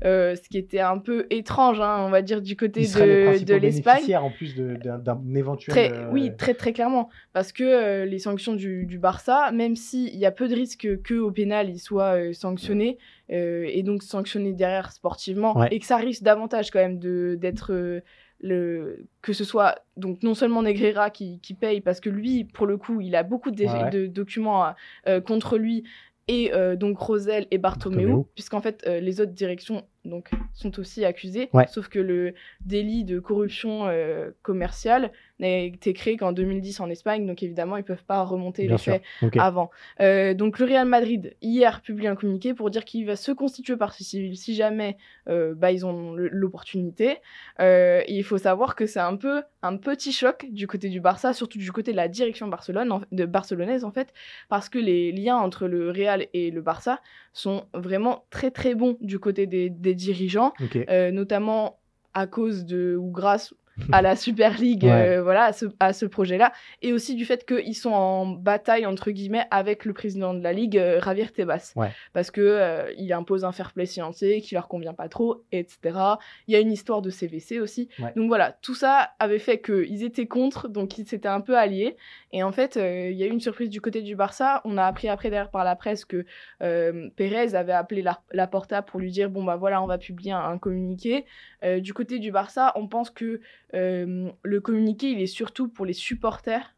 euh, 0.06 0.36
ce 0.36 0.48
qui 0.48 0.58
était 0.58 0.80
un 0.80 1.00
peu 1.00 1.26
étrange, 1.30 1.82
hein, 1.82 2.06
on 2.06 2.10
va 2.10 2.22
dire, 2.22 2.42
du 2.42 2.56
côté 2.56 2.82
de, 2.82 3.44
de 3.44 3.56
l'Espagne. 3.56 4.16
en 4.16 4.30
plus 4.30 4.56
d'un 4.56 5.22
éventuel... 5.36 5.74
Très, 5.74 5.92
euh, 5.92 6.10
Oui, 6.12 6.32
très 6.38 6.54
très 6.54 6.74
clairement. 6.74 7.10
Parce 7.34 7.52
que 7.52 8.04
les 8.04 8.20
sanctions 8.20 8.54
du, 8.54 8.86
du 8.86 9.00
Barça, 9.00 9.52
même 9.52 9.76
s'il 9.76 10.16
y 10.16 10.26
a 10.26 10.32
peu 10.32 10.48
de 10.48 10.56
risques 10.56 10.88
qu'au 11.08 11.32
pénal, 11.32 11.70
ils 11.70 11.80
soient 11.80 12.34
sanctionnés, 12.34 12.98
et 13.30 13.82
donc 13.84 14.04
sanctionnés 14.04 14.54
derrière 14.54 14.92
sportivement, 14.92 15.64
et 15.66 15.80
que 15.80 15.86
ça 15.86 15.98
risque 15.98 16.24
davantage 16.24 16.72
quand 16.72 16.80
même 16.80 17.00
d'être 17.00 18.02
le, 18.42 19.06
que 19.22 19.34
ce 19.34 19.44
soit 19.44 19.80
donc 19.98 20.24
non 20.24 20.34
seulement 20.34 20.62
Negreira 20.62 21.10
qui, 21.10 21.40
qui, 21.40 21.54
paye 21.54 21.82
parce 21.82 22.00
que 22.00 22.10
lui, 22.10 22.44
pour 22.44 22.66
le 22.66 22.78
coup, 22.78 23.02
il 23.02 23.16
a 23.16 23.24
beaucoup 23.24 23.52
de, 23.52 24.08
documents 24.08 24.74
euh, 25.08 25.22
contre 25.22 25.58
lui 25.58 25.84
et 26.28 26.54
euh, 26.54 26.76
donc 26.76 26.98
Rosel 26.98 27.48
et 27.52 27.58
Bartomeu, 27.58 28.24
puisqu'en 28.36 28.62
fait 28.62 28.84
euh, 28.88 29.00
les 29.00 29.22
autres 29.22 29.34
directions 29.34 29.84
donc 30.06 30.32
sont 30.54 30.80
aussi 30.80 31.06
accusées, 31.06 31.50
sauf 31.68 31.88
que 31.88 32.00
le 32.00 32.34
délit 32.66 33.04
de 33.04 33.20
corruption 33.20 33.88
commerciale 34.42 35.12
n'a 35.42 35.58
été 35.60 35.94
créé 35.94 36.18
qu'en 36.18 36.32
2010 36.32 36.80
en 36.80 36.90
Espagne, 36.90 37.26
donc 37.26 37.44
évidemment, 37.44 37.78
ils 37.78 37.84
peuvent 37.84 38.04
pas 38.04 38.24
remonter 38.24 38.68
les 38.68 38.78
faits 38.78 39.02
avant. 39.38 39.70
Euh, 40.00 40.34
donc 40.34 40.60
le 40.60 40.66
Real 40.66 40.88
Madrid, 40.88 41.36
hier, 41.42 41.82
publie 41.82 42.08
un 42.08 42.16
communiqué 42.16 42.54
pour 42.54 42.70
dire 42.70 42.86
qu'il 42.86 43.06
va 43.06 43.16
se 43.16 43.32
constituer 43.32 43.76
partie 43.76 44.04
civile 44.04 44.38
si 44.38 44.56
jamais 44.56 44.98
euh, 45.28 45.54
bah, 45.56 45.72
ils 45.72 45.86
ont 45.86 46.14
l'opportunité. 46.16 47.18
Euh, 47.60 48.02
il 48.08 48.24
faut 48.24 48.38
savoir 48.38 48.76
que 48.76 48.86
c'est 48.86 49.00
un 49.00 49.16
peu 49.16 49.42
un 49.62 49.78
petit 49.78 50.12
choc 50.12 50.48
du 50.50 50.68
côté 50.68 50.90
du 50.90 51.02
Barça, 51.02 51.34
surtout 51.34 51.58
du 51.58 51.72
côté 51.72 51.92
de 51.92 51.98
la 51.98 52.08
direction 52.08 52.48
Barcelone, 52.48 53.06
de 53.12 53.26
barcelonaise 53.26 53.84
en 53.84 53.92
fait, 53.92 54.14
parce 54.50 54.70
que 54.70 54.80
les 54.80 55.12
liens 55.12 55.38
entre 55.38 55.68
le 55.68 55.92
Real 55.92 56.28
et 56.34 56.52
le 56.52 56.62
Barça 56.62 57.02
sont 57.34 57.66
vraiment 57.74 58.26
très 58.30 58.52
très 58.52 58.76
bons 58.76 58.98
du 59.02 59.20
côté 59.20 59.46
des, 59.48 59.70
des 59.70 59.96
dirigeants, 59.96 60.54
notamment 60.90 61.78
à 62.14 62.28
cause 62.28 62.66
de 62.66 62.96
ou 63.00 63.10
grâce 63.10 63.54
à 63.92 64.02
la 64.02 64.16
Super 64.16 64.58
League, 64.58 64.86
euh, 64.86 65.22
voilà, 65.22 65.46
à 65.46 65.54
ce, 65.54 65.66
à 65.80 65.94
ce 65.94 66.06
projet-là, 66.06 66.52
et 66.82 66.94
aussi 66.94 67.16
du 67.16 67.26
fait 67.26 67.46
qu'ils 67.46 67.76
sont 67.76 67.92
en 67.92 68.26
bataille 68.26 68.86
entre 68.86 69.12
guillemets 69.12 69.46
avec 69.52 69.86
le 69.86 69.94
président 69.94 70.34
de 70.34 70.42
la 70.42 70.54
ligue, 70.54 70.78
euh, 70.78 71.02
Javier 71.02 71.28
Tebas, 71.28 71.74
parce 72.14 72.32
que 72.32 72.42
euh, 72.42 72.92
il 72.98 73.12
impose 73.14 73.46
un 73.46 73.52
fair 73.52 73.72
play 73.74 73.86
financier 73.86 74.42
qui 74.42 74.56
leur 74.56 74.68
convient 74.68 74.94
pas 74.94 75.10
trop, 75.10 75.44
etc. 75.52 75.98
Il 76.48 76.54
y 76.54 76.56
a 76.56 76.60
une 76.60 76.72
histoire 76.72 77.02
de 77.02 77.10
CVC 77.10 77.60
aussi, 77.60 77.90
donc 78.16 78.28
voilà, 78.28 78.52
tout 78.62 78.76
ça 78.76 79.12
avait 79.20 79.40
fait 79.40 79.62
qu'ils 79.62 80.04
étaient 80.04 80.28
contre, 80.28 80.68
donc 80.68 80.98
ils 80.98 81.06
s'étaient 81.06 81.28
un 81.28 81.42
peu 81.42 81.58
alliés, 81.58 81.98
et 82.32 82.44
en 82.44 82.52
fait, 82.52 82.76
il 82.76 83.18
y 83.18 83.24
a 83.24 83.26
eu 83.26 83.32
une 83.32 83.42
surprise 83.42 83.70
du 83.70 83.82
côté 83.82 84.02
du 84.02 84.16
Barça. 84.16 84.62
On 84.64 84.78
a 84.78 84.86
appris 84.86 85.10
après 85.10 85.30
derrière 85.30 85.52
par 85.52 85.64
la 85.64 85.76
presse 85.76 86.06
que 86.06 86.26
Pérez 86.60 87.56
avait 87.56 87.74
appelé 87.74 88.02
la, 88.02 88.22
la, 88.32 88.48
Porta 88.48 88.82
pour 88.82 89.00
lui 89.00 89.12
dire 89.12 89.30
bon 89.30 89.44
bah 89.44 89.56
voilà, 89.56 89.82
on 89.82 89.88
va 89.88 89.98
publier 89.98 90.32
un, 90.32 90.40
un 90.40 90.58
communiqué. 90.58 91.26
du 91.80 91.94
côté 91.94 92.20
du 92.20 92.32
Barça, 92.32 92.72
on 92.76 92.88
pense 92.88 93.10
que 93.10 93.42
euh, 93.71 93.71
le 93.74 94.60
communiqué, 94.60 95.12
il 95.12 95.22
est 95.22 95.28
surtout 95.28 95.68
pour 95.68 95.86
les 95.86 95.94
supporters, 95.94 96.76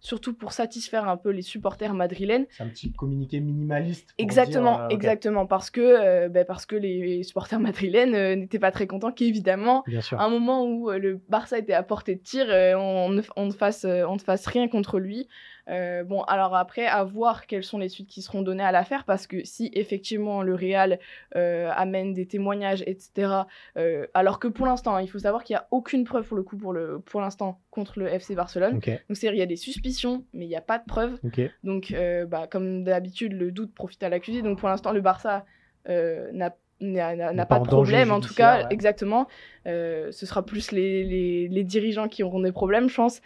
surtout 0.00 0.34
pour 0.34 0.52
satisfaire 0.52 1.08
un 1.08 1.16
peu 1.16 1.30
les 1.30 1.42
supporters 1.42 1.94
madrilènes. 1.94 2.46
C'est 2.50 2.62
un 2.62 2.68
petit 2.68 2.92
communiqué 2.92 3.40
minimaliste. 3.40 4.14
Exactement, 4.18 4.82
euh, 4.82 4.88
exactement, 4.88 5.46
parce 5.46 5.70
que 5.70 5.80
euh, 5.80 6.28
ben, 6.28 6.44
parce 6.44 6.66
que 6.66 6.76
les 6.76 7.22
supporters 7.22 7.60
madrilènes 7.60 8.38
n'étaient 8.38 8.58
pas 8.58 8.70
très 8.70 8.86
contents 8.86 9.12
qu'évidemment, 9.12 9.84
à 10.12 10.24
un 10.24 10.30
moment 10.30 10.64
où 10.64 10.90
le 10.90 11.20
Barça 11.28 11.58
était 11.58 11.74
à 11.74 11.82
portée 11.82 12.14
de 12.14 12.22
tir, 12.22 12.46
on 12.76 13.10
ne, 13.10 13.22
on, 13.36 13.50
fasse 13.50 13.84
on 13.84 14.14
ne 14.14 14.20
fasse 14.20 14.46
rien 14.46 14.68
contre 14.68 14.98
lui. 14.98 15.28
Euh, 15.68 16.04
bon, 16.04 16.22
alors 16.22 16.54
après, 16.56 16.86
à 16.86 17.04
voir 17.04 17.46
quelles 17.46 17.64
sont 17.64 17.78
les 17.78 17.88
suites 17.88 18.08
qui 18.08 18.22
seront 18.22 18.42
données 18.42 18.64
à 18.64 18.72
l'affaire, 18.72 19.04
parce 19.04 19.26
que 19.26 19.44
si 19.44 19.70
effectivement 19.74 20.42
le 20.42 20.54
Real 20.54 20.98
euh, 21.36 21.70
amène 21.74 22.12
des 22.12 22.26
témoignages, 22.26 22.82
etc., 22.86 23.32
euh, 23.76 24.06
alors 24.14 24.38
que 24.38 24.48
pour 24.48 24.66
l'instant, 24.66 24.96
hein, 24.96 25.02
il 25.02 25.08
faut 25.08 25.18
savoir 25.18 25.44
qu'il 25.44 25.54
n'y 25.54 25.58
a 25.58 25.66
aucune 25.70 26.04
preuve 26.04 26.26
pour 26.26 26.36
le 26.36 26.42
coup 26.42 26.56
pour 26.56 26.72
le 26.72 27.00
pour 27.00 27.20
l'instant 27.20 27.60
contre 27.70 27.98
le 27.98 28.08
FC 28.08 28.34
Barcelone. 28.34 28.74
Donc 28.74 28.98
c'est 29.12 29.28
il 29.28 29.36
y 29.36 29.42
a 29.42 29.46
des 29.46 29.56
suspicions, 29.56 30.24
mais 30.32 30.46
il 30.46 30.48
n'y 30.48 30.56
a 30.56 30.60
pas 30.60 30.78
de 30.78 30.84
preuves. 30.84 31.18
Donc 31.64 31.94
bah, 32.28 32.46
comme 32.50 32.84
d'habitude, 32.84 33.32
le 33.32 33.52
doute 33.52 33.74
profite 33.74 34.02
à 34.02 34.08
l'accusé. 34.08 34.42
Donc 34.42 34.58
pour 34.58 34.68
l'instant, 34.68 34.92
le 34.92 35.00
Barça 35.00 35.44
n'a 35.86 36.54
n'a 36.82 37.44
pas, 37.44 37.58
de 37.58 37.66
problème, 37.66 38.10
en 38.10 38.20
tout 38.20 38.32
cas, 38.32 38.66
exactement. 38.70 39.28
ce 39.66 40.10
sera 40.10 40.44
plus 40.44 40.72
les, 40.72 41.04
les, 41.04 41.48
les, 41.48 41.64
dirigeants 41.64 42.08
qui 42.08 42.22
auront 42.22 42.40
des 42.40 42.52
problèmes, 42.52 42.88
je 42.88 42.96
pense. 42.96 43.20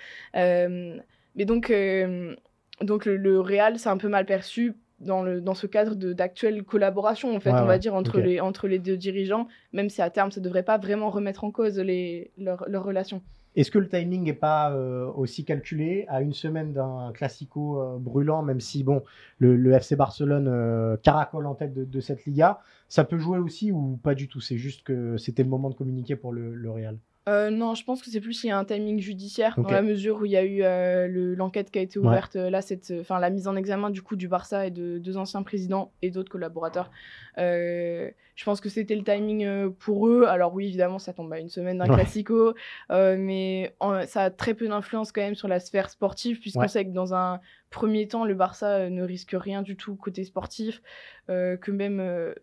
Mais 1.35 1.45
donc, 1.45 1.71
euh, 1.71 2.35
donc 2.81 3.07
le, 3.07 3.41
Real, 3.41 3.79
c'est 3.79 3.89
un 3.89 3.97
peu 3.97 4.09
mal 4.09 4.27
perçu 4.27 4.75
dans, 5.01 5.23
le, 5.23 5.41
dans 5.41 5.55
ce 5.55 5.67
cadre 5.67 5.95
d'actuelle 5.95 6.63
collaboration, 6.63 7.35
en 7.35 7.41
fait, 7.41 7.51
on 7.51 7.67
va 7.67 7.79
dire, 7.79 7.95
entre, 7.95 8.21
les, 8.21 8.41
entre 8.41 8.69
les 8.69 8.79
deux 8.79 8.97
dirigeants, 8.97 9.49
même 9.73 9.91
si 9.91 10.01
à 10.01 10.11
terme, 10.11 10.31
ça 10.31 10.41
ne 10.41 10.45
devrait 10.45 10.63
pas 10.63 10.79
vraiment 10.79 11.11
remettre 11.11 11.45
en 11.45 11.51
cause 11.51 11.79
les, 11.79 12.31
leurs, 12.39 12.65
leurs 12.69 12.85
relations. 12.85 13.23
Est-ce 13.57 13.71
que 13.71 13.79
le 13.79 13.89
timing 13.89 14.25
n'est 14.25 14.33
pas 14.33 14.73
euh, 14.73 15.07
aussi 15.15 15.45
calculé 15.45 16.07
à 16.09 16.23
une 16.23 16.33
semaine 16.33 16.73
d'un 16.73 17.13
classico 17.13 17.81
euh, 17.81 17.99
brûlant, 17.99 18.43
même 18.43 18.61
si 18.61 18.83
bon, 18.83 19.03
le, 19.39 19.73
FC 19.73 19.95
Barcelone 19.95 20.99
caracole 21.03 21.47
en 21.47 21.55
tête 21.55 21.75
de, 21.75 22.01
cette 22.01 22.25
Liga 22.25 22.61
Ça 22.89 23.05
peut 23.05 23.19
jouer 23.19 23.39
aussi 23.39 23.71
ou 23.71 23.99
pas 24.03 24.15
du 24.15 24.27
tout? 24.27 24.41
C'est 24.41 24.59
juste 24.59 24.83
que 24.85 25.17
c'était 25.19 25.45
le 25.45 25.51
moment 25.51 25.71
de 25.71 25.75
communiquer 25.75 26.17
pour 26.17 26.33
le, 26.33 26.55
le 26.55 26.71
Real 26.71 26.99
euh, 27.27 27.49
non, 27.49 27.75
je 27.75 27.85
pense 27.85 28.03
que 28.03 28.11
c'est 28.11 28.21
plus 28.21 28.45
il 28.45 28.49
y 28.49 28.51
a 28.51 28.59
un 28.59 28.67
timing 28.67 29.01
judiciaire 29.01 29.59
dans 29.59 29.71
la 29.71 29.81
mesure 29.81 30.21
où 30.21 30.25
il 30.27 30.33
y 30.33 30.37
a 30.37 30.45
eu 30.45 30.63
euh, 30.63 31.35
l'enquête 31.35 31.71
qui 31.71 31.79
a 31.79 31.83
été 31.83 31.99
ouverte 31.99 32.37
euh, 32.37 32.51
là, 32.51 32.61
cette, 32.61 32.93
enfin 33.01 33.19
la 33.19 33.31
mise 33.31 33.49
en 33.49 33.57
examen 33.57 33.89
du 33.89 34.03
coup 34.03 34.15
du 34.15 34.29
Barça 34.29 34.67
et 34.67 34.71
de 34.71 34.99
deux 34.99 35.17
anciens 35.17 35.43
présidents 35.43 35.91
et 36.03 36.11
d'autres 36.11 36.31
collaborateurs. 36.31 36.91
je 37.39 38.45
pense 38.45 38.61
que 38.61 38.69
c'était 38.69 38.95
le 38.95 39.05
timing 39.05 39.71
pour 39.79 40.07
eux. 40.07 40.25
Alors 40.25 40.53
oui, 40.53 40.67
évidemment, 40.67 40.99
ça 40.99 41.15
tombe 41.15 41.33
à 41.33 41.39
une 41.39 41.49
semaine 41.49 41.79
d'un 41.79 41.87
classico, 41.87 42.55
mais 42.91 43.75
ça 44.07 44.25
a 44.25 44.31
très 44.31 44.53
peu 44.53 44.69
d'influence 44.69 45.11
quand 45.11 45.23
même 45.23 45.35
sur 45.35 45.49
la 45.49 45.61
sphère 45.61 45.89
sportive 45.89 46.41
puisqu'on 46.41 46.69
sait 46.69 46.85
que 46.85 46.93
dans 46.93 47.15
un 47.15 47.41
premier 47.71 48.07
temps, 48.07 48.27
le 48.27 48.35
Barça 48.35 48.91
ne 48.91 49.03
risque 49.03 49.35
rien 49.35 49.63
du 49.63 49.77
tout 49.77 49.97
côté 49.97 50.25
sportif, 50.25 50.83
que 51.29 51.71
même 51.71 52.35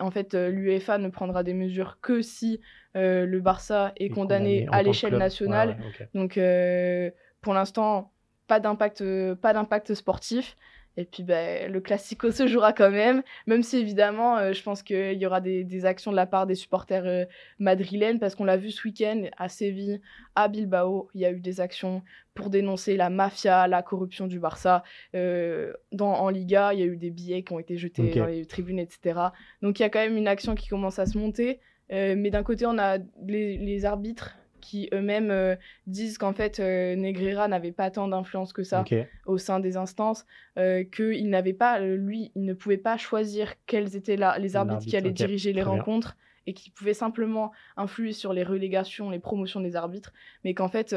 en 0.00 0.10
fait, 0.10 0.34
l'UEFA 0.34 0.98
ne 0.98 1.08
prendra 1.08 1.44
des 1.44 1.54
mesures 1.54 1.98
que 2.02 2.20
si 2.20 2.60
euh, 2.96 3.26
le 3.26 3.40
Barça 3.40 3.92
est, 3.96 4.08
condamné, 4.08 4.66
à 4.70 4.82
l'échelle 4.82 5.16
nationale. 5.16 5.76
Donc, 6.14 6.38
euh, 6.38 7.10
pour 7.40 7.54
l'instant, 7.54 8.12
pas 8.46 8.60
d'impact, 8.60 9.00
euh, 9.00 9.34
pas 9.34 9.52
d'impact 9.52 9.94
sportif. 9.94 10.56
Et 10.96 11.04
puis 11.04 11.24
ben, 11.24 11.72
le 11.72 11.80
Classico 11.80 12.30
se 12.30 12.46
jouera 12.46 12.72
quand 12.72 12.92
même, 12.92 13.24
même 13.48 13.64
si 13.64 13.78
évidemment 13.78 14.52
je 14.52 14.62
pense 14.62 14.84
qu'il 14.84 15.20
y 15.20 15.26
aura 15.26 15.40
des, 15.40 15.86
actions 15.86 16.12
de 16.12 16.16
la 16.16 16.24
part 16.24 16.46
des 16.46 16.54
supporters 16.54 17.26
madrilènes, 17.58 18.20
parce 18.20 18.36
qu'on 18.36 18.44
l'a 18.44 18.56
vu 18.56 18.70
ce 18.70 18.86
week-end 18.86 19.24
à 19.36 19.48
Séville, 19.48 20.00
à 20.36 20.46
Bilbao, 20.46 21.10
il 21.12 21.22
y 21.22 21.24
a 21.24 21.32
eu 21.32 21.40
des 21.40 21.60
actions 21.60 22.04
pour 22.34 22.48
dénoncer 22.48 22.96
la 22.96 23.10
mafia, 23.10 23.66
la 23.66 23.82
corruption 23.82 24.28
du 24.28 24.38
Barça. 24.38 24.84
dans, 25.12 25.74
en 26.00 26.28
Liga, 26.28 26.72
il 26.74 26.78
y 26.78 26.84
a 26.84 26.86
eu 26.86 26.96
des 26.96 27.10
billets 27.10 27.42
qui 27.42 27.52
ont 27.52 27.58
été 27.58 27.76
jetés 27.76 28.14
dans 28.14 28.26
les 28.26 28.46
tribunes, 28.46 28.78
etc. 28.78 29.18
Donc 29.62 29.80
il 29.80 29.82
y 29.82 29.86
a 29.86 29.90
quand 29.90 29.98
même 29.98 30.16
une 30.16 30.28
action 30.28 30.54
qui 30.54 30.68
commence 30.68 31.00
à 31.00 31.06
se 31.06 31.18
monter. 31.18 31.58
Euh, 31.92 32.14
mais 32.16 32.30
d'un 32.30 32.42
côté, 32.42 32.66
on 32.66 32.78
a 32.78 32.98
les, 33.26 33.84
arbitres 33.84 34.36
qui 34.60 34.88
eux-mêmes 34.92 35.30
euh, 35.30 35.56
disent 35.86 36.16
qu'en 36.16 36.32
fait, 36.32 36.58
euh, 36.58 36.96
Negreira 36.96 37.48
n'avait 37.48 37.72
pas 37.72 37.90
tant 37.90 38.08
d'influence 38.08 38.52
que 38.52 38.62
ça 38.62 38.84
au 39.26 39.36
sein 39.36 39.60
des 39.60 39.76
instances, 39.76 40.24
qu'il 40.56 41.28
n'avait 41.28 41.52
pas, 41.52 41.80
lui, 41.80 42.32
il 42.34 42.44
ne 42.44 42.54
pouvait 42.54 42.78
pas 42.78 42.96
choisir 42.96 43.54
quels 43.66 43.96
étaient 43.96 44.16
là, 44.16 44.38
les 44.38 44.56
arbitres 44.56 44.84
qui 44.86 44.96
allaient 44.96 45.12
diriger 45.12 45.52
les 45.52 45.62
rencontres 45.62 46.16
et 46.46 46.52
qui 46.52 46.68
pouvaient 46.68 46.94
simplement 46.94 47.52
influer 47.78 48.12
sur 48.12 48.34
les 48.34 48.42
relégations, 48.42 49.08
les 49.08 49.18
promotions 49.18 49.60
des 49.60 49.76
arbitres, 49.76 50.12
mais 50.44 50.52
qu'en 50.52 50.68
fait, 50.68 50.94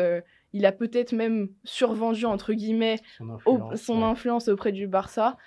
il 0.53 0.65
a 0.65 0.71
peut-être 0.71 1.13
même 1.13 1.49
survendu, 1.63 2.25
entre 2.25 2.53
guillemets, 2.53 2.99
son 3.75 4.03
influence, 4.03 4.47
auprès 4.47 4.71
du 4.71 4.87
Barça 4.87 5.37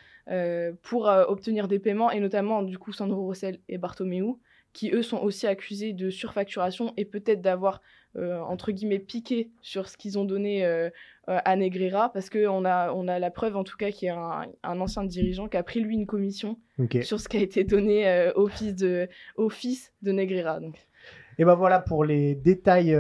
pour 0.83 1.07
obtenir 1.07 1.69
des 1.69 1.79
paiements, 1.79 2.11
et 2.11 2.21
notamment, 2.21 2.63
du 2.63 2.79
coup, 2.79 2.93
Sandro 2.93 3.23
Rossell 3.23 3.61
et 3.69 3.79
Bartomeu 3.79 4.37
qui 4.73 4.91
eux 4.93 5.03
sont 5.03 5.19
aussi 5.19 5.47
accusés 5.47 5.93
de 5.93 6.11
surfacturation 6.11 6.93
et 6.97 7.05
peut-être 7.05 7.41
d'avoir 7.41 7.81
entre 8.17 8.73
guillemets 8.73 8.99
piqué 8.99 9.51
sur 9.63 9.89
ce 9.89 9.97
qu'ils 9.97 10.19
ont 10.19 10.25
donné 10.25 10.65
à 11.29 11.55
Negreira 11.55 12.13
parce 12.13 12.29
qu'on 12.29 12.65
a, 12.65 12.93
on 12.93 13.07
a 13.07 13.21
la 13.21 13.31
preuve 13.31 13.57
en 13.57 13.63
tout 13.63 13.77
cas 13.77 13.93
qu'il 13.93 14.07
y 14.07 14.09
a 14.09 14.49
un, 14.65 14.81
ancien 14.81 15.05
dirigeant 15.05 15.47
qui 15.47 15.57
a 15.57 15.63
pris 15.63 15.79
lui 15.79 15.95
une 15.95 16.07
commission 16.07 16.59
sur 17.03 17.21
ce 17.21 17.29
qui 17.29 17.37
a 17.37 17.41
été 17.41 17.63
donné 17.63 18.33
au, 18.35 18.49
fils 18.49 18.75
de, 18.75 19.09
au 19.37 19.49
fils 19.49 19.93
de 20.03 20.11
Negreira. 20.11 20.59
Donc. 20.59 20.75
Et 21.39 21.45
ben 21.45 21.55
voilà 21.55 21.79
pour 21.79 22.05
les 22.05 22.35
détails 22.35 22.97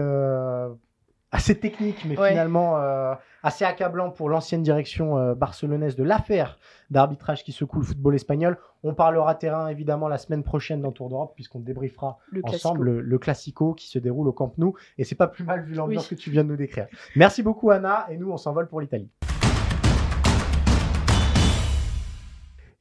assez 1.32 1.58
technique, 1.58 2.04
mais 2.04 2.16
finalement 2.16 2.78
euh, 2.78 3.14
assez 3.42 3.64
accablant 3.64 4.10
pour 4.10 4.28
l'ancienne 4.28 4.62
direction 4.62 5.16
euh, 5.16 5.34
barcelonaise 5.34 5.96
de 5.96 6.02
l'affaire 6.02 6.58
d'arbitrage 6.90 7.44
qui 7.44 7.52
secoue 7.52 7.78
le 7.80 7.84
football 7.84 8.14
espagnol. 8.14 8.58
On 8.82 8.94
parlera 8.94 9.34
terrain 9.34 9.68
évidemment 9.68 10.08
la 10.08 10.18
semaine 10.18 10.42
prochaine 10.42 10.80
dans 10.80 10.92
Tour 10.92 11.08
d'Europe, 11.08 11.32
puisqu'on 11.34 11.60
débriefera 11.60 12.18
ensemble 12.42 12.98
le, 12.98 13.18
Classico 13.18 13.74
qui 13.74 13.88
se 13.88 13.98
déroule 13.98 14.28
au 14.28 14.32
Camp 14.32 14.52
Nou. 14.58 14.74
Et 14.98 15.04
c'est 15.04 15.14
pas 15.14 15.28
plus 15.28 15.44
mal 15.44 15.62
vu 15.62 15.74
l'ambiance 15.74 16.08
que 16.08 16.14
tu 16.14 16.30
viens 16.30 16.42
de 16.42 16.48
nous 16.48 16.56
décrire. 16.56 16.86
Merci 17.14 17.42
beaucoup 17.42 17.70
Anna, 17.70 18.06
et 18.10 18.16
nous 18.16 18.30
on 18.30 18.36
s'envole 18.36 18.68
pour 18.68 18.80
l'Italie. 18.80 19.10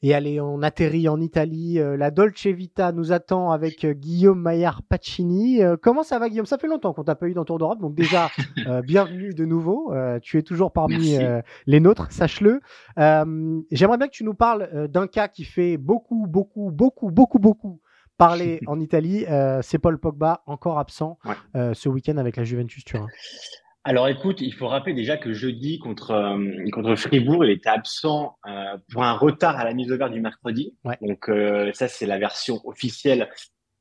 Et 0.02 0.14
allez, 0.14 0.40
on 0.40 0.62
atterrit 0.62 1.10
en 1.10 1.20
Italie. 1.20 1.78
Euh, 1.78 1.98
la 1.98 2.10
Dolce 2.10 2.48
Vita 2.48 2.94
nous 2.94 3.12
attend 3.12 3.52
avec 3.52 3.84
euh, 3.84 3.92
Guillaume 3.92 4.40
Maillard 4.40 4.82
Pacini. 4.82 5.62
Euh, 5.62 5.76
comment 5.76 6.04
ça 6.04 6.20
va, 6.20 6.30
Guillaume? 6.30 6.46
Ça 6.46 6.58
fait 6.58 6.68
longtemps 6.68 6.94
qu'on 6.94 7.04
t'a 7.04 7.16
pas 7.16 7.28
eu 7.28 7.34
dans 7.34 7.44
Tour 7.44 7.60
d'Europe, 7.60 7.82
donc 7.82 7.96
déjà, 7.96 8.30
bienvenue 8.86 9.34
de 9.34 9.44
nouveau. 9.44 9.94
tu 10.22 10.38
es 10.38 10.42
toujours 10.42 10.72
parmi 10.72 11.18
les 11.66 11.80
nôtres, 11.80 12.12
sache-le. 12.12 12.62
J'aimerais 12.96 13.98
bien 13.98 14.08
que 14.08 14.14
tu 14.14 14.24
nous 14.24 14.34
parles 14.34 14.88
d'un 14.88 15.08
cas 15.08 15.28
qui 15.28 15.44
fait 15.44 15.78
beaucoup, 15.78 16.28
beaucoup, 16.28 16.72
beaucoup, 16.72 17.12
beaucoup, 17.12 17.40
beaucoup 17.40 17.82
parler 18.18 18.62
en 18.68 18.80
Italie. 18.80 19.26
C'est 19.62 19.80
Paul 19.80 20.00
Pogba, 20.00 20.44
encore 20.46 20.80
absent 20.80 21.18
ce 21.56 21.90
week-end 21.90 22.18
avec 22.18 22.38
la 22.38 22.44
Juventus 22.46 22.86
Turin. 22.86 23.08
Alors 23.86 24.08
écoute, 24.10 24.42
il 24.42 24.54
faut 24.54 24.68
rappeler 24.68 24.94
déjà 24.94 25.18
que 25.18 25.32
jeudi 25.32 25.80
contre, 25.80 26.12
euh, 26.12 26.70
contre 26.72 26.96
Fribourg, 26.96 27.46
il 27.46 27.52
était 27.52 27.70
absent 27.70 28.38
euh, 28.48 28.78
pour 28.92 29.04
un 29.04 29.14
retard 29.14 29.58
à 29.58 29.64
la 29.64 29.74
mise 29.74 29.92
au 29.92 29.98
vert 29.98 30.10
du 30.10 30.20
mercredi. 30.20 30.76
Donc 31.02 31.30
euh, 31.30 31.72
ça, 31.74 31.88
c'est 31.88 32.06
la 32.06 32.20
version 32.20 32.60
officielle 32.66 33.30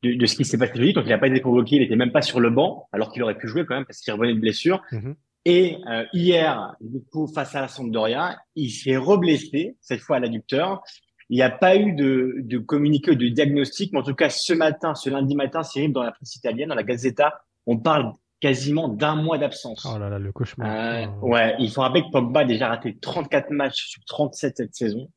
de, 0.04 0.14
de 0.14 0.26
ce 0.26 0.36
qui 0.36 0.44
s'est 0.44 0.56
passé 0.56 0.74
jeudi. 0.76 0.92
Donc 0.92 1.04
il 1.06 1.10
n'a 1.10 1.18
pas 1.18 1.26
été 1.26 1.40
convoqué, 1.40 1.76
il 1.76 1.82
n'était 1.82 1.96
même 1.96 2.12
pas 2.12 2.22
sur 2.22 2.38
le 2.38 2.50
banc, 2.50 2.88
alors 2.92 3.12
qu'il 3.12 3.22
aurait 3.24 3.36
pu 3.36 3.48
jouer 3.48 3.66
quand 3.66 3.74
même 3.74 3.86
parce 3.86 3.98
qu'il 4.00 4.12
revenait 4.12 4.34
de 4.34 4.40
blessure. 4.40 4.82
Mm-hmm. 4.92 5.14
Et 5.44 5.78
hier, 6.12 6.76
du 6.80 7.00
coup, 7.10 7.26
face 7.26 7.54
à 7.54 7.62
la 7.62 7.68
Sampdoria, 7.68 8.38
il 8.54 8.70
s'est 8.70 8.98
reblessé, 8.98 9.76
cette 9.80 10.00
fois 10.00 10.16
à 10.16 10.20
l'adducteur. 10.20 10.82
Il 11.30 11.36
n'y 11.36 11.42
a 11.42 11.50
pas 11.50 11.76
eu 11.76 11.94
de, 11.94 12.34
de 12.40 12.58
communiqué 12.58 13.12
ou 13.12 13.14
de 13.14 13.28
diagnostic, 13.28 13.92
mais 13.92 14.00
en 14.00 14.02
tout 14.02 14.14
cas, 14.14 14.28
ce 14.28 14.52
matin, 14.52 14.94
ce 14.94 15.08
lundi 15.08 15.34
matin, 15.34 15.62
c'est 15.62 15.88
dans 15.88 16.02
la 16.02 16.12
presse 16.12 16.36
italienne, 16.36 16.68
dans 16.68 16.74
la 16.74 16.82
Gazzetta, 16.82 17.40
on 17.66 17.78
parle 17.78 18.12
quasiment 18.40 18.88
d'un 18.88 19.16
mois 19.16 19.38
d'absence. 19.38 19.86
Oh 19.90 19.98
là 19.98 20.08
là, 20.08 20.18
le 20.18 20.32
cauchemar. 20.32 20.68
Euh, 20.68 21.06
oh. 21.22 21.28
Ouais, 21.28 21.54
il 21.58 21.70
faut 21.70 21.80
rappeler 21.80 22.02
que 22.02 22.10
Pogba 22.10 22.40
a 22.40 22.44
déjà 22.44 22.68
raté 22.68 22.96
34 22.98 23.50
matchs 23.50 23.88
sur 23.88 24.04
37 24.04 24.56
cette 24.56 24.74
saison. 24.74 25.08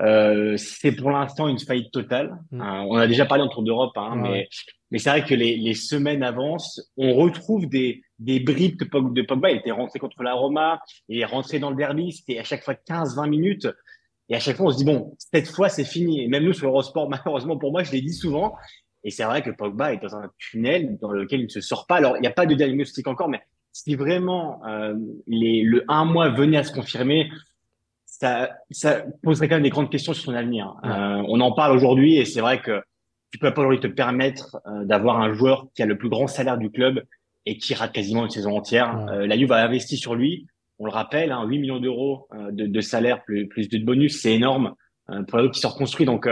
Euh, 0.00 0.56
c'est 0.56 0.92
pour 0.92 1.10
l'instant 1.10 1.46
une 1.48 1.58
faillite 1.58 1.92
totale. 1.92 2.36
Mm. 2.50 2.60
Euh, 2.60 2.86
on 2.88 2.96
a 2.96 3.06
déjà 3.06 3.26
parlé 3.26 3.44
en 3.44 3.48
Tour 3.48 3.62
d'Europe, 3.62 3.96
hein, 3.96 4.16
mais, 4.16 4.48
mais 4.90 4.98
c'est 4.98 5.10
vrai 5.10 5.24
que 5.24 5.34
les, 5.34 5.56
les, 5.56 5.74
semaines 5.74 6.22
avancent. 6.22 6.90
On 6.96 7.14
retrouve 7.14 7.68
des, 7.68 8.02
des 8.18 8.40
bribes 8.40 8.78
de 8.78 8.84
Pogba. 8.84 9.10
De 9.12 9.22
Pogba. 9.22 9.50
Il 9.50 9.58
était 9.58 9.70
rentré 9.70 9.98
contre 9.98 10.22
la 10.22 10.34
Roma, 10.34 10.80
il 11.08 11.20
est 11.20 11.24
rentré 11.24 11.58
dans 11.58 11.70
le 11.70 11.76
derby, 11.76 12.12
c'était 12.12 12.38
à 12.38 12.44
chaque 12.44 12.64
fois 12.64 12.74
15-20 12.74 13.28
minutes. 13.28 13.68
Et 14.30 14.34
à 14.34 14.40
chaque 14.40 14.56
fois, 14.56 14.66
on 14.66 14.70
se 14.70 14.78
dit, 14.78 14.84
bon, 14.84 15.14
cette 15.18 15.48
fois, 15.48 15.68
c'est 15.68 15.84
fini. 15.84 16.22
Et 16.22 16.28
même 16.28 16.44
nous, 16.44 16.54
sur 16.54 16.68
Eurosport, 16.68 17.08
malheureusement 17.26 17.58
pour 17.58 17.72
moi, 17.72 17.82
je 17.82 17.92
l'ai 17.92 18.00
dit 18.00 18.14
souvent, 18.14 18.54
et 19.04 19.10
c'est 19.10 19.24
vrai 19.24 19.42
que 19.42 19.50
Pogba 19.50 19.92
est 19.92 20.02
dans 20.02 20.16
un 20.16 20.30
tunnel 20.38 20.98
dans 21.00 21.12
lequel 21.12 21.40
il 21.40 21.44
ne 21.44 21.50
se 21.50 21.60
sort 21.60 21.86
pas. 21.86 21.96
Alors, 21.96 22.16
il 22.16 22.20
n'y 22.20 22.26
a 22.26 22.32
pas 22.32 22.46
de 22.46 22.54
diagnostic 22.54 23.06
encore, 23.06 23.28
mais 23.28 23.40
si 23.72 23.94
vraiment 23.94 24.64
euh, 24.66 24.94
les, 25.26 25.62
le 25.62 25.84
un 25.88 26.04
mois 26.04 26.30
venait 26.30 26.56
à 26.56 26.64
se 26.64 26.72
confirmer, 26.72 27.30
ça, 28.06 28.50
ça 28.70 29.04
poserait 29.22 29.48
quand 29.48 29.56
même 29.56 29.64
des 29.64 29.70
grandes 29.70 29.90
questions 29.90 30.14
sur 30.14 30.24
son 30.24 30.34
avenir. 30.34 30.74
Euh, 30.84 31.22
on 31.28 31.40
en 31.40 31.52
parle 31.52 31.76
aujourd'hui 31.76 32.16
et 32.16 32.24
c'est 32.24 32.40
vrai 32.40 32.60
que 32.60 32.82
tu 33.34 33.38
peux 33.38 33.52
pas 33.52 33.62
aujourd'hui 33.62 33.80
te 33.80 33.92
permettre 33.92 34.58
euh, 34.68 34.84
d'avoir 34.84 35.20
un 35.20 35.34
joueur 35.34 35.66
qui 35.74 35.82
a 35.82 35.86
le 35.86 35.98
plus 35.98 36.08
grand 36.08 36.28
salaire 36.28 36.56
du 36.56 36.70
club 36.70 37.02
et 37.46 37.58
qui 37.58 37.74
rate 37.74 37.92
quasiment 37.92 38.22
une 38.22 38.30
saison 38.30 38.56
entière. 38.56 39.06
Euh, 39.10 39.26
la 39.26 39.36
Juve 39.36 39.50
a 39.50 39.64
investi 39.64 39.96
sur 39.96 40.14
lui. 40.14 40.46
On 40.78 40.86
le 40.86 40.92
rappelle, 40.92 41.32
hein, 41.32 41.44
8 41.44 41.58
millions 41.58 41.80
d'euros 41.80 42.28
euh, 42.32 42.52
de, 42.52 42.66
de, 42.66 42.80
salaire 42.80 43.24
plus, 43.24 43.48
plus 43.48 43.68
de 43.68 43.84
bonus, 43.84 44.20
c'est 44.22 44.32
énorme 44.32 44.74
pour 45.28 45.40
un 45.40 45.48
qui 45.48 45.60
se 45.60 45.66
reconstruit. 45.66 46.06
Donc, 46.06 46.28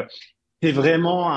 c'est 0.63 0.73
vraiment 0.73 1.29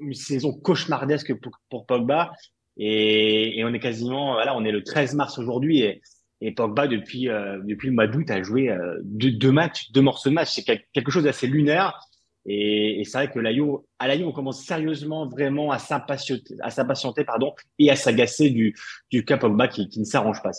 une 0.00 0.14
saison 0.14 0.52
cauchemardesque 0.52 1.34
pour, 1.40 1.52
pour 1.68 1.86
Pogba. 1.86 2.32
Et, 2.76 3.58
et, 3.58 3.64
on 3.64 3.74
est 3.74 3.80
quasiment, 3.80 4.34
voilà, 4.34 4.56
on 4.56 4.64
est 4.64 4.70
le 4.70 4.84
13 4.84 5.14
mars 5.14 5.38
aujourd'hui 5.38 5.80
et, 5.80 6.00
et 6.40 6.52
Pogba 6.52 6.86
depuis 6.86 7.28
euh, 7.28 7.60
depuis 7.64 7.88
le 7.88 7.94
mois 7.94 8.06
d'août 8.06 8.30
a 8.30 8.42
joué 8.42 8.70
euh, 8.70 8.98
deux, 9.02 9.32
deux, 9.32 9.52
matchs, 9.52 9.90
deux 9.92 10.00
morceaux 10.00 10.30
de 10.30 10.34
match. 10.34 10.52
C'est 10.54 10.64
quelque 10.64 11.10
chose 11.10 11.24
d'assez 11.24 11.46
lunaire. 11.46 11.98
Et, 12.46 13.00
et 13.00 13.04
c'est 13.04 13.18
vrai 13.18 13.30
que 13.30 13.38
la 13.38 13.50
à 13.98 14.16
on 14.16 14.32
commence 14.32 14.64
sérieusement 14.64 15.28
vraiment 15.28 15.70
à 15.72 15.78
s'impatienter, 15.78 16.54
à 16.62 16.70
s'impatienter 16.70 17.24
pardon, 17.24 17.54
et 17.78 17.90
à 17.90 17.96
s'agacer 17.96 18.48
du 18.50 18.74
du 19.10 19.24
cas 19.24 19.36
Pogba 19.36 19.68
qui, 19.68 19.88
qui 19.88 20.00
ne 20.00 20.04
s'arrange 20.04 20.42
pas. 20.42 20.52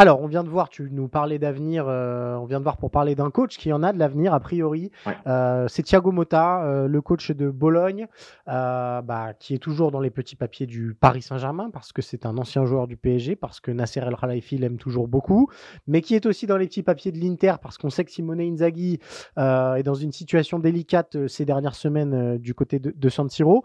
Alors, 0.00 0.22
on 0.22 0.28
vient 0.28 0.44
de 0.44 0.48
voir, 0.48 0.68
tu 0.68 0.88
nous 0.92 1.08
parlais 1.08 1.40
d'avenir, 1.40 1.86
euh, 1.88 2.36
on 2.36 2.44
vient 2.44 2.60
de 2.60 2.62
voir 2.62 2.76
pour 2.76 2.88
parler 2.88 3.16
d'un 3.16 3.32
coach 3.32 3.58
qui 3.58 3.72
en 3.72 3.82
a 3.82 3.92
de 3.92 3.98
l'avenir, 3.98 4.32
a 4.32 4.38
priori. 4.38 4.92
Euh, 5.26 5.66
c'est 5.66 5.82
Thiago 5.82 6.12
Motta, 6.12 6.62
euh, 6.62 6.86
le 6.86 7.02
coach 7.02 7.32
de 7.32 7.50
Bologne, 7.50 8.06
bah, 8.46 9.32
qui 9.40 9.54
est 9.54 9.58
toujours 9.58 9.90
dans 9.90 9.98
les 9.98 10.10
petits 10.10 10.36
papiers 10.36 10.66
du 10.66 10.94
Paris 10.94 11.22
Saint-Germain, 11.22 11.70
parce 11.72 11.92
que 11.92 12.00
c'est 12.00 12.26
un 12.26 12.38
ancien 12.38 12.64
joueur 12.64 12.86
du 12.86 12.96
PSG, 12.96 13.34
parce 13.34 13.58
que 13.58 13.72
Nasser 13.72 13.98
El 13.98 14.14
Khelaifi 14.14 14.56
l'aime 14.56 14.76
toujours 14.76 15.08
beaucoup, 15.08 15.50
mais 15.88 16.00
qui 16.00 16.14
est 16.14 16.26
aussi 16.26 16.46
dans 16.46 16.58
les 16.58 16.68
petits 16.68 16.84
papiers 16.84 17.10
de 17.10 17.18
l'Inter, 17.18 17.54
parce 17.60 17.76
qu'on 17.76 17.90
sait 17.90 18.04
que 18.04 18.12
Simone 18.12 18.40
Inzaghi 18.40 19.00
est 19.36 19.82
dans 19.82 19.94
une 19.94 20.12
situation 20.12 20.60
délicate 20.60 21.26
ces 21.26 21.44
dernières 21.44 21.74
semaines 21.74 22.38
du 22.38 22.54
côté 22.54 22.78
de, 22.78 22.94
de 22.96 23.08
San 23.08 23.28
Siro 23.28 23.64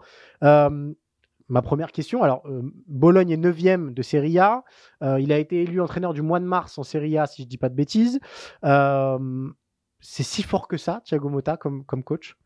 ma 1.48 1.62
première 1.62 1.92
question. 1.92 2.22
Alors, 2.22 2.42
euh, 2.46 2.62
Bologne 2.86 3.30
est 3.30 3.36
9 3.36 3.92
de 3.92 4.02
Serie 4.02 4.38
A. 4.38 4.64
Euh, 5.02 5.20
il 5.20 5.32
a 5.32 5.38
été 5.38 5.62
élu 5.62 5.80
entraîneur 5.80 6.14
du 6.14 6.22
mois 6.22 6.40
de 6.40 6.44
mars 6.44 6.78
en 6.78 6.82
Serie 6.82 7.18
A, 7.18 7.26
si 7.26 7.42
je 7.42 7.46
ne 7.46 7.50
dis 7.50 7.58
pas 7.58 7.68
de 7.68 7.74
bêtises. 7.74 8.20
Euh, 8.64 9.48
c'est 10.00 10.22
si 10.22 10.42
fort 10.42 10.68
que 10.68 10.76
ça, 10.76 11.02
Thiago 11.04 11.28
Motta, 11.28 11.56
comme, 11.56 11.84
comme 11.84 12.02
coach? 12.02 12.36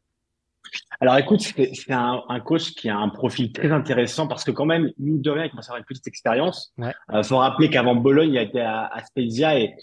Alors 1.01 1.17
écoute, 1.17 1.41
c'est 1.41 1.93
un, 1.93 2.41
coach 2.45 2.73
qui 2.75 2.91
a 2.91 2.99
un 2.99 3.09
profil 3.09 3.53
très 3.53 3.73
intéressant 3.73 4.27
parce 4.27 4.45
que 4.45 4.51
quand 4.51 4.67
même, 4.67 4.91
mine 4.99 5.23
de 5.23 5.31
rien, 5.31 5.45
il 5.45 5.51
commence 5.51 5.67
à 5.69 5.73
avoir 5.73 5.79
une 5.79 5.87
petite 5.87 6.07
expérience. 6.07 6.75
Il 6.79 7.25
faut 7.25 7.39
rappeler 7.39 7.71
qu'avant 7.71 7.95
Bologne, 7.95 8.33
il 8.33 8.39
a 8.39 8.43
été 8.43 8.61
à, 8.61 8.87
à 8.87 9.03
Spezia 9.03 9.59
et, 9.59 9.75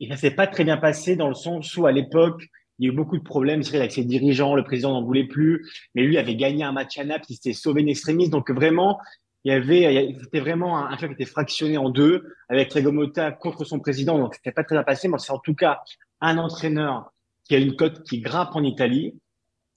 et 0.00 0.08
ça 0.10 0.16
s'est 0.16 0.32
pas 0.32 0.46
très 0.46 0.64
bien 0.64 0.76
passé 0.76 1.16
dans 1.16 1.28
le 1.28 1.34
sens 1.34 1.74
où 1.76 1.86
à 1.86 1.92
l'époque, 1.92 2.42
il 2.78 2.86
y 2.86 2.90
a 2.90 2.92
eu 2.92 2.96
beaucoup 2.96 3.18
de 3.18 3.22
problèmes 3.22 3.62
avec 3.72 3.92
ses 3.92 4.04
dirigeants, 4.04 4.54
le 4.54 4.64
président 4.64 4.92
n'en 4.92 5.04
voulait 5.04 5.26
plus, 5.26 5.70
mais 5.94 6.02
lui 6.02 6.18
avait 6.18 6.34
gagné 6.34 6.64
un 6.64 6.72
match 6.72 6.98
à 6.98 7.04
Naples, 7.04 7.26
il 7.28 7.34
s'était 7.34 7.52
sauvé 7.52 7.82
une 7.82 7.88
extrémiste. 7.88 8.32
Donc 8.32 8.50
vraiment, 8.50 8.98
il 9.44 9.52
y 9.52 9.54
avait, 9.54 10.16
c'était 10.22 10.40
vraiment 10.40 10.78
un, 10.78 10.96
club 10.96 11.10
qui 11.10 11.22
était 11.22 11.30
fractionné 11.30 11.76
en 11.76 11.90
deux, 11.90 12.24
avec 12.48 12.70
Tregomota 12.70 13.30
contre 13.30 13.64
son 13.64 13.78
président, 13.78 14.18
donc 14.18 14.34
c'était 14.34 14.52
pas 14.52 14.64
très 14.64 14.74
bien 14.74 14.82
passé, 14.82 15.08
mais 15.08 15.18
c'est 15.18 15.32
en 15.32 15.38
tout 15.38 15.54
cas 15.54 15.80
un 16.20 16.38
entraîneur 16.38 17.12
qui 17.44 17.54
a 17.54 17.58
une 17.58 17.76
cote 17.76 18.02
qui 18.04 18.20
grimpe 18.20 18.50
en 18.54 18.62
Italie, 18.62 19.14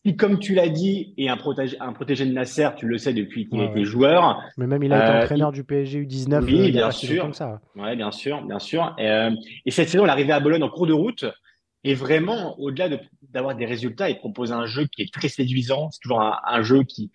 qui, 0.05 0.15
comme 0.15 0.39
tu 0.39 0.53
l'as 0.53 0.69
dit, 0.69 1.13
est 1.17 1.27
un 1.27 1.35
protégé, 1.35 1.75
un 1.81 1.91
protégé 1.91 2.25
de 2.25 2.31
Nasser, 2.31 2.69
tu 2.77 2.87
le 2.87 2.97
sais 2.97 3.13
depuis 3.13 3.49
qu'il 3.49 3.61
était 3.61 3.83
joueur. 3.83 4.41
Mais 4.57 4.67
même 4.67 4.81
il 4.83 4.93
a 4.93 5.03
été 5.03 5.17
euh, 5.17 5.21
entraîneur 5.23 5.51
du 5.51 5.65
PSG 5.65 6.01
U19. 6.01 6.45
Oui, 6.45 6.69
euh, 6.69 6.71
bien 6.71 6.91
sûr. 6.91 7.23
Comme 7.23 7.33
ça. 7.33 7.59
Ouais, 7.75 7.95
bien 7.97 8.11
sûr, 8.11 8.41
bien 8.43 8.59
sûr. 8.59 8.95
Et, 8.97 9.09
euh, 9.09 9.31
et 9.65 9.71
cette 9.71 9.89
saison, 9.89 10.05
il 10.05 10.07
est 10.07 10.11
arrivé 10.11 10.31
à 10.31 10.39
Bologne 10.39 10.63
en 10.63 10.69
cours 10.69 10.87
de 10.87 10.93
route. 10.93 11.25
Et 11.87 11.93
vraiment, 11.93 12.59
au-delà 12.59 12.97
d'avoir 13.21 13.55
des 13.55 13.65
résultats, 13.65 14.09
il 14.09 14.17
propose 14.17 14.51
un 14.51 14.65
jeu 14.65 14.87
qui 14.87 15.03
est 15.03 15.13
très 15.13 15.29
séduisant. 15.29 15.89
C'est 15.89 16.01
toujours 16.01 16.21
un, 16.21 16.61
jeu 16.61 16.83
qui, 16.83 17.11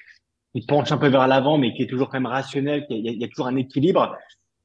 qui, 0.54 0.64
penche 0.64 0.90
un 0.92 0.96
peu 0.96 1.08
vers 1.08 1.28
l'avant, 1.28 1.58
mais 1.58 1.74
qui 1.74 1.82
est 1.82 1.86
toujours 1.86 2.08
quand 2.08 2.16
même 2.16 2.24
rationnel. 2.24 2.86
Il 2.88 3.04
y, 3.04 3.08
a, 3.10 3.12
il 3.12 3.20
y 3.20 3.24
a 3.24 3.28
toujours 3.28 3.48
un 3.48 3.56
équilibre. 3.56 4.16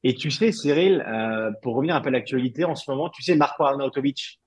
Et 0.06 0.14
tu 0.14 0.32
sais, 0.32 0.54
Cyril, 0.54 1.04
euh, 1.06 1.52
pour 1.62 1.76
revenir 1.76 1.94
un 1.94 2.00
peu 2.00 2.08
à 2.08 2.12
l'actualité, 2.12 2.64
en 2.64 2.76
ce 2.76 2.90
moment, 2.90 3.10
tu 3.10 3.22
sais, 3.22 3.36
Marco 3.36 3.66
Arnautovic, 3.66 4.40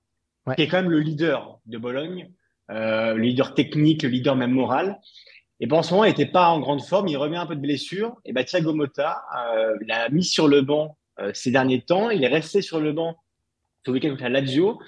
qui 0.55 0.63
est 0.63 0.67
quand 0.67 0.81
même 0.81 0.89
le 0.89 0.99
leader 0.99 1.59
de 1.67 1.77
Bologne, 1.77 2.31
euh, 2.71 3.13
le 3.13 3.21
leader 3.21 3.53
technique, 3.53 4.01
le 4.01 4.09
leader 4.09 4.35
même 4.35 4.53
moral. 4.53 4.99
Et 5.59 5.67
ben, 5.67 5.77
en 5.77 5.83
ce 5.83 5.93
moment, 5.93 6.05
il 6.05 6.09
n'était 6.09 6.25
pas 6.25 6.49
en 6.49 6.59
grande 6.59 6.81
forme, 6.81 7.07
il 7.07 7.17
revient 7.17 7.37
un 7.37 7.45
peu 7.45 7.55
de 7.55 7.61
blessure. 7.61 8.15
Et 8.25 8.33
ben, 8.33 8.43
Thiago 8.43 8.73
Motta 8.73 9.21
euh, 9.37 9.75
l'a 9.85 10.09
mis 10.09 10.23
sur 10.23 10.47
le 10.47 10.63
banc 10.63 10.97
ces 11.35 11.51
derniers 11.51 11.81
temps. 11.81 12.09
Il 12.09 12.23
est 12.23 12.27
resté 12.27 12.63
sur 12.63 12.79
le 12.79 12.93
banc 12.93 13.15
ce 13.85 13.91
week-end 13.91 14.09
contre 14.09 14.23
la 14.23 14.41
Lazio 14.41 14.79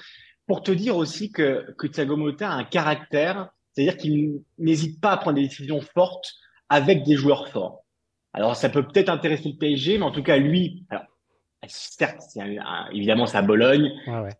pour 0.47 0.61
te 0.63 0.71
dire 0.71 0.97
aussi 0.97 1.31
que, 1.31 1.71
que 1.77 1.87
Thiago 1.87 2.17
Motta 2.17 2.49
a 2.49 2.55
un 2.55 2.63
caractère, 2.63 3.49
c'est-à-dire 3.71 3.97
qu'il 3.97 4.41
n'hésite 4.57 4.99
pas 4.99 5.11
à 5.11 5.17
prendre 5.17 5.35
des 5.35 5.47
décisions 5.47 5.81
fortes 5.81 6.33
avec 6.69 7.03
des 7.03 7.15
joueurs 7.15 7.47
forts. 7.49 7.83
Alors, 8.33 8.55
ça 8.55 8.69
peut 8.69 8.85
peut-être 8.85 9.09
intéresser 9.09 9.49
le 9.49 9.57
PSG, 9.57 9.97
mais 9.97 10.05
en 10.05 10.11
tout 10.11 10.23
cas, 10.23 10.37
lui, 10.37 10.85
alors, 10.89 11.05
certes, 11.67 12.21
c'est 12.21 12.41
évidemment, 12.91 13.25
c'est 13.27 13.37
à 13.37 13.41
Bologne, 13.41 13.91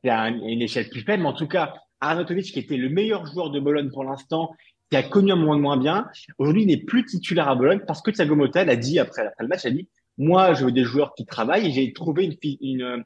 c'est 0.03 0.09
à 0.09 0.29
une 0.29 0.61
échelle 0.61 0.89
plus 0.89 1.01
faible, 1.01 1.23
mais 1.23 1.29
en 1.29 1.33
tout 1.33 1.47
cas, 1.47 1.73
Arnautovic, 2.01 2.51
qui 2.51 2.59
était 2.59 2.77
le 2.77 2.89
meilleur 2.89 3.25
joueur 3.25 3.49
de 3.49 3.59
Bologne 3.59 3.89
pour 3.91 4.03
l'instant, 4.03 4.51
qui 4.89 4.97
a 4.97 5.03
connu 5.03 5.31
un 5.31 5.35
moment 5.35 5.55
de 5.55 5.61
moins 5.61 5.77
bien, 5.77 6.07
aujourd'hui, 6.37 6.63
il 6.63 6.67
n'est 6.67 6.83
plus 6.83 7.05
titulaire 7.05 7.47
à 7.49 7.55
Bologne 7.55 7.81
parce 7.87 8.01
que 8.01 8.11
Thiago 8.11 8.35
Motta 8.35 8.65
l'a 8.65 8.75
dit 8.75 8.99
après, 8.99 9.25
après 9.25 9.43
le 9.43 9.47
match, 9.47 9.65
a 9.65 9.71
dit, 9.71 9.87
moi, 10.17 10.53
je 10.53 10.65
veux 10.65 10.71
des 10.71 10.83
joueurs 10.83 11.13
qui 11.15 11.25
travaillent 11.25 11.67
et 11.67 11.71
j'ai 11.71 11.93
trouvé 11.93 12.25
une, 12.25 12.57
une, 12.61 13.03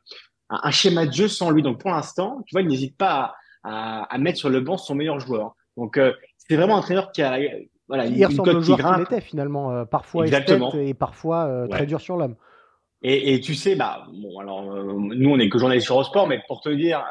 un, 0.50 0.72
schéma 0.72 1.06
de 1.06 1.12
jeu 1.12 1.28
sans 1.28 1.52
lui. 1.52 1.62
Donc, 1.62 1.80
pour 1.80 1.91
l'instant, 1.91 2.41
tu 2.45 2.54
vois, 2.54 2.62
il 2.62 2.68
n'hésite 2.68 2.98
pas 2.98 3.36
à, 3.64 4.04
à, 4.04 4.18
mettre 4.18 4.38
sur 4.38 4.50
le 4.50 4.62
banc 4.62 4.78
son 4.78 4.95
meilleur 4.95 5.20
joueur. 5.20 5.56
Donc, 5.76 5.98
euh, 5.98 6.14
c'est 6.38 6.56
vraiment 6.56 6.76
un 6.76 6.80
entraîneur 6.80 7.12
qui 7.12 7.22
a, 7.22 7.38
voilà, 7.88 8.06
il 8.06 8.18
une 8.18 8.26
ressemble 8.26 8.50
au 8.58 8.62
joueur 8.62 8.78
qu'il 8.78 9.04
était 9.04 9.22
finalement, 9.22 9.72
euh, 9.72 9.86
parfois 9.86 10.26
Exactement. 10.26 10.74
et 10.74 10.93
parfois 10.93 11.45
euh, 11.45 11.68
très 11.68 11.86
dur 11.86 12.02
sur 12.02 12.18
l'homme. 12.18 12.36
Et, 13.04 13.36
et, 13.36 13.41
tu 13.41 13.54
sais, 13.54 13.76
bah, 13.76 14.08
bon, 14.12 14.39
alors, 14.39 14.64
nous, 14.64 15.30
on 15.30 15.38
est 15.38 15.50
que 15.50 15.60
journalistes 15.60 15.86
sur 15.86 16.04
sport, 16.04 16.28
mais 16.28 16.41
pour 16.48 16.62
te 16.62 16.70
dire, 16.70 17.06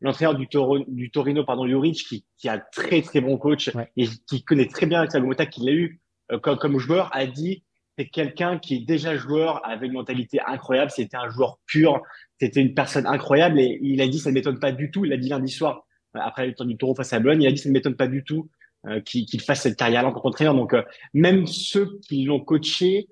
l'entraîneur 0.00 0.34
du, 0.34 0.48
du 0.88 1.10
Torino, 1.10 1.44
pardon, 1.44 1.66
Juric, 1.66 2.06
qui, 2.08 2.24
qui 2.38 2.48
a 2.48 2.58
très 2.58 3.02
très 3.02 3.20
bon 3.20 3.36
coach 3.36 3.70
et 3.96 4.06
qui 4.26 4.42
connaît 4.44 4.66
très 4.66 4.86
bien 4.86 5.08
Sagomota, 5.08 5.44
qui 5.44 5.62
l'a 5.62 5.72
eu 5.72 6.00
comme, 6.42 6.56
comme 6.56 6.78
joueur, 6.78 7.10
a 7.12 7.26
dit 7.26 7.64
c'est 7.98 8.08
quelqu'un 8.08 8.58
qui 8.58 8.76
est 8.76 8.86
déjà 8.86 9.16
joueur, 9.16 9.66
avec 9.66 9.88
une 9.88 9.94
mentalité 9.94 10.40
incroyable. 10.46 10.90
C'était 10.90 11.16
un 11.16 11.28
joueur 11.28 11.58
pur. 11.66 12.02
C'était 12.40 12.60
une 12.60 12.74
personne 12.74 13.06
incroyable. 13.06 13.60
Et 13.60 13.78
il 13.82 14.00
a 14.00 14.08
dit, 14.08 14.18
ça 14.18 14.30
ne 14.30 14.34
m'étonne 14.34 14.58
pas 14.58 14.72
du 14.72 14.90
tout. 14.90 15.04
Il 15.04 15.12
a 15.12 15.16
dit 15.16 15.28
lundi 15.28 15.50
soir, 15.50 15.86
euh, 16.16 16.20
après 16.22 16.46
le 16.46 16.54
temps 16.54 16.64
du 16.64 16.76
taureau 16.76 16.94
face 16.94 17.12
à 17.12 17.20
Bologne, 17.20 17.42
il 17.42 17.48
a 17.48 17.52
dit, 17.52 17.58
ça 17.58 17.68
ne 17.68 17.74
m'étonne 17.74 17.96
pas 17.96 18.08
du 18.08 18.24
tout 18.24 18.48
euh, 18.88 19.00
qu'il 19.00 19.40
fasse 19.40 19.62
cette 19.62 19.76
carrière-là 19.76 20.08
en 20.08 20.12
tant 20.12 20.20
qu'entraîneur. 20.20 20.54
Donc, 20.54 20.72
euh, 20.72 20.82
même 21.12 21.46
ceux 21.46 21.98
qui 22.06 22.24
l'ont 22.24 22.38
coaché 22.38 23.08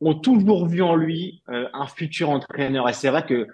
ont 0.00 0.14
toujours 0.14 0.66
vu 0.66 0.80
en 0.82 0.96
lui 0.96 1.42
euh, 1.50 1.68
un 1.74 1.86
futur 1.86 2.30
entraîneur. 2.30 2.88
Et 2.88 2.94
c'est 2.94 3.10
vrai 3.10 3.26
que, 3.26 3.46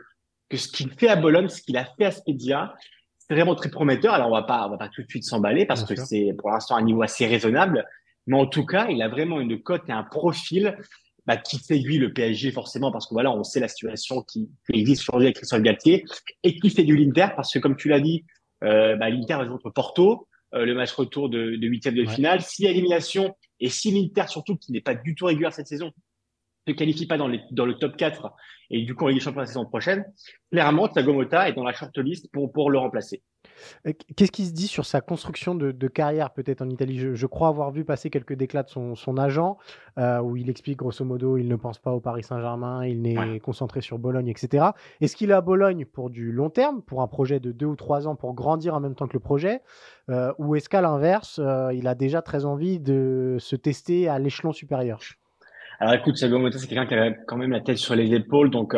que 0.48 0.56
ce 0.56 0.68
qu'il 0.68 0.90
fait 0.90 1.08
à 1.08 1.16
Bologne, 1.16 1.48
ce 1.48 1.60
qu'il 1.60 1.76
a 1.76 1.84
fait 1.84 2.04
à 2.04 2.10
Spedia, 2.12 2.74
c'est 3.18 3.34
vraiment 3.34 3.56
très 3.56 3.68
prometteur. 3.68 4.14
Alors, 4.14 4.28
on 4.28 4.32
va 4.32 4.42
pas, 4.42 4.66
on 4.68 4.70
va 4.70 4.76
pas 4.76 4.88
tout 4.88 5.02
de 5.02 5.08
suite 5.08 5.24
s'emballer 5.24 5.66
parce 5.66 5.82
que 5.84 5.96
c'est 5.96 6.34
pour 6.38 6.50
l'instant 6.50 6.76
un 6.76 6.82
niveau 6.82 7.02
assez 7.02 7.26
raisonnable. 7.26 7.84
Mais 8.28 8.36
en 8.36 8.46
tout 8.46 8.64
cas, 8.64 8.86
il 8.88 9.02
a 9.02 9.08
vraiment 9.08 9.40
une 9.40 9.60
cote 9.60 9.88
et 9.88 9.92
un 9.92 10.04
profil 10.04 10.78
bah, 11.26 11.36
qui 11.36 11.56
séduit 11.56 11.98
le 11.98 12.12
PSG 12.12 12.52
forcément 12.52 12.92
parce 12.92 13.06
que 13.06 13.14
voilà, 13.14 13.32
on 13.32 13.42
sait 13.42 13.60
la 13.60 13.68
situation 13.68 14.22
qui, 14.22 14.48
qui 14.70 14.78
existe 14.78 15.02
aujourd'hui 15.02 15.26
avec 15.26 15.36
Christophe 15.36 15.62
Galtier 15.62 16.04
et 16.42 16.58
qui 16.58 16.70
séduit 16.70 17.04
l'Inter 17.04 17.28
parce 17.34 17.52
que 17.52 17.58
comme 17.58 17.76
tu 17.76 17.88
l'as 17.88 18.00
dit, 18.00 18.24
euh, 18.64 18.96
bah, 18.96 19.10
l'Inter 19.10 19.34
va 19.34 19.46
contre 19.46 19.70
Porto, 19.70 20.28
euh, 20.54 20.64
le 20.64 20.74
match 20.74 20.92
retour 20.92 21.28
de, 21.28 21.56
huitième 21.60 21.94
de 21.94 22.06
finale. 22.06 22.40
Si 22.42 22.66
élimination 22.66 23.36
et 23.60 23.68
si 23.68 23.90
l'Inter 23.90 24.28
surtout 24.28 24.56
qui 24.56 24.72
n'est 24.72 24.80
pas 24.80 24.94
du 24.94 25.14
tout 25.14 25.26
régulier 25.26 25.50
cette 25.50 25.66
saison 25.66 25.92
ne 26.68 26.72
qualifie 26.72 27.06
pas 27.06 27.16
dans, 27.16 27.28
les, 27.28 27.40
dans 27.52 27.66
le 27.66 27.74
top 27.74 27.96
4 27.96 28.32
et 28.70 28.82
du 28.82 28.94
coup 28.94 29.04
on 29.04 29.08
est 29.08 29.20
champion 29.20 29.40
la 29.40 29.46
saison 29.46 29.66
prochaine, 29.66 30.04
clairement 30.50 30.88
Tagomota 30.88 31.48
est 31.48 31.52
dans 31.52 31.64
la 31.64 31.72
shortlist 31.72 32.30
pour, 32.32 32.52
pour 32.52 32.70
le 32.70 32.78
remplacer. 32.78 33.22
Euh, 33.86 33.92
qu'est-ce 34.16 34.32
qui 34.32 34.46
se 34.46 34.52
dit 34.52 34.66
sur 34.66 34.84
sa 34.86 35.00
construction 35.00 35.54
de, 35.54 35.88
carrière 35.88 36.30
peut-être 36.30 36.62
en 36.62 36.68
Italie? 36.68 36.98
Je, 36.98 37.26
crois 37.26 37.48
avoir 37.48 37.70
vu 37.70 37.84
passer 37.84 38.10
quelques 38.10 38.34
déclats 38.34 38.62
de 38.62 38.70
son, 38.70 39.16
agent 39.18 39.56
euh, 39.98 40.20
où 40.20 40.36
il 40.36 40.50
explique 40.50 40.78
grosso 40.78 41.04
modo 41.04 41.36
il 41.36 41.48
ne 41.48 41.56
pense 41.56 41.78
pas 41.78 41.92
au 41.92 42.00
Paris 42.00 42.22
Saint-Germain, 42.22 42.84
il 42.84 43.02
n'est 43.02 43.40
concentré 43.40 43.80
sur 43.80 43.98
Bologne, 43.98 44.28
etc. 44.28 44.66
Est-ce 45.00 45.16
qu'il 45.16 45.30
est 45.30 45.34
à 45.34 45.40
Bologne 45.40 45.84
pour 45.86 46.10
du 46.10 46.32
long 46.32 46.50
terme, 46.50 46.82
pour 46.82 47.02
un 47.02 47.06
projet 47.06 47.40
de 47.40 47.52
deux 47.52 47.66
ou 47.66 47.76
trois 47.76 48.06
ans 48.08 48.16
pour 48.16 48.34
grandir 48.34 48.74
en 48.74 48.80
même 48.80 48.94
temps 48.94 49.06
que 49.06 49.14
le 49.14 49.20
projet? 49.20 49.60
Euh, 50.10 50.32
Ou 50.38 50.56
est-ce 50.56 50.68
qu'à 50.68 50.80
l'inverse, 50.80 51.40
il 51.72 51.86
a 51.86 51.94
déjà 51.94 52.22
très 52.22 52.44
envie 52.44 52.78
de 52.78 53.36
se 53.38 53.56
tester 53.56 54.08
à 54.08 54.18
l'échelon 54.18 54.52
supérieur? 54.52 55.00
Alors 55.78 55.94
écoute, 55.94 56.16
Sagomota, 56.16 56.58
c'est 56.58 56.66
quelqu'un 56.66 56.86
qui 56.86 56.94
a 56.94 57.12
quand 57.26 57.36
même 57.36 57.50
la 57.50 57.60
tête 57.60 57.76
sur 57.76 57.94
les 57.94 58.12
épaules, 58.14 58.50
donc 58.50 58.74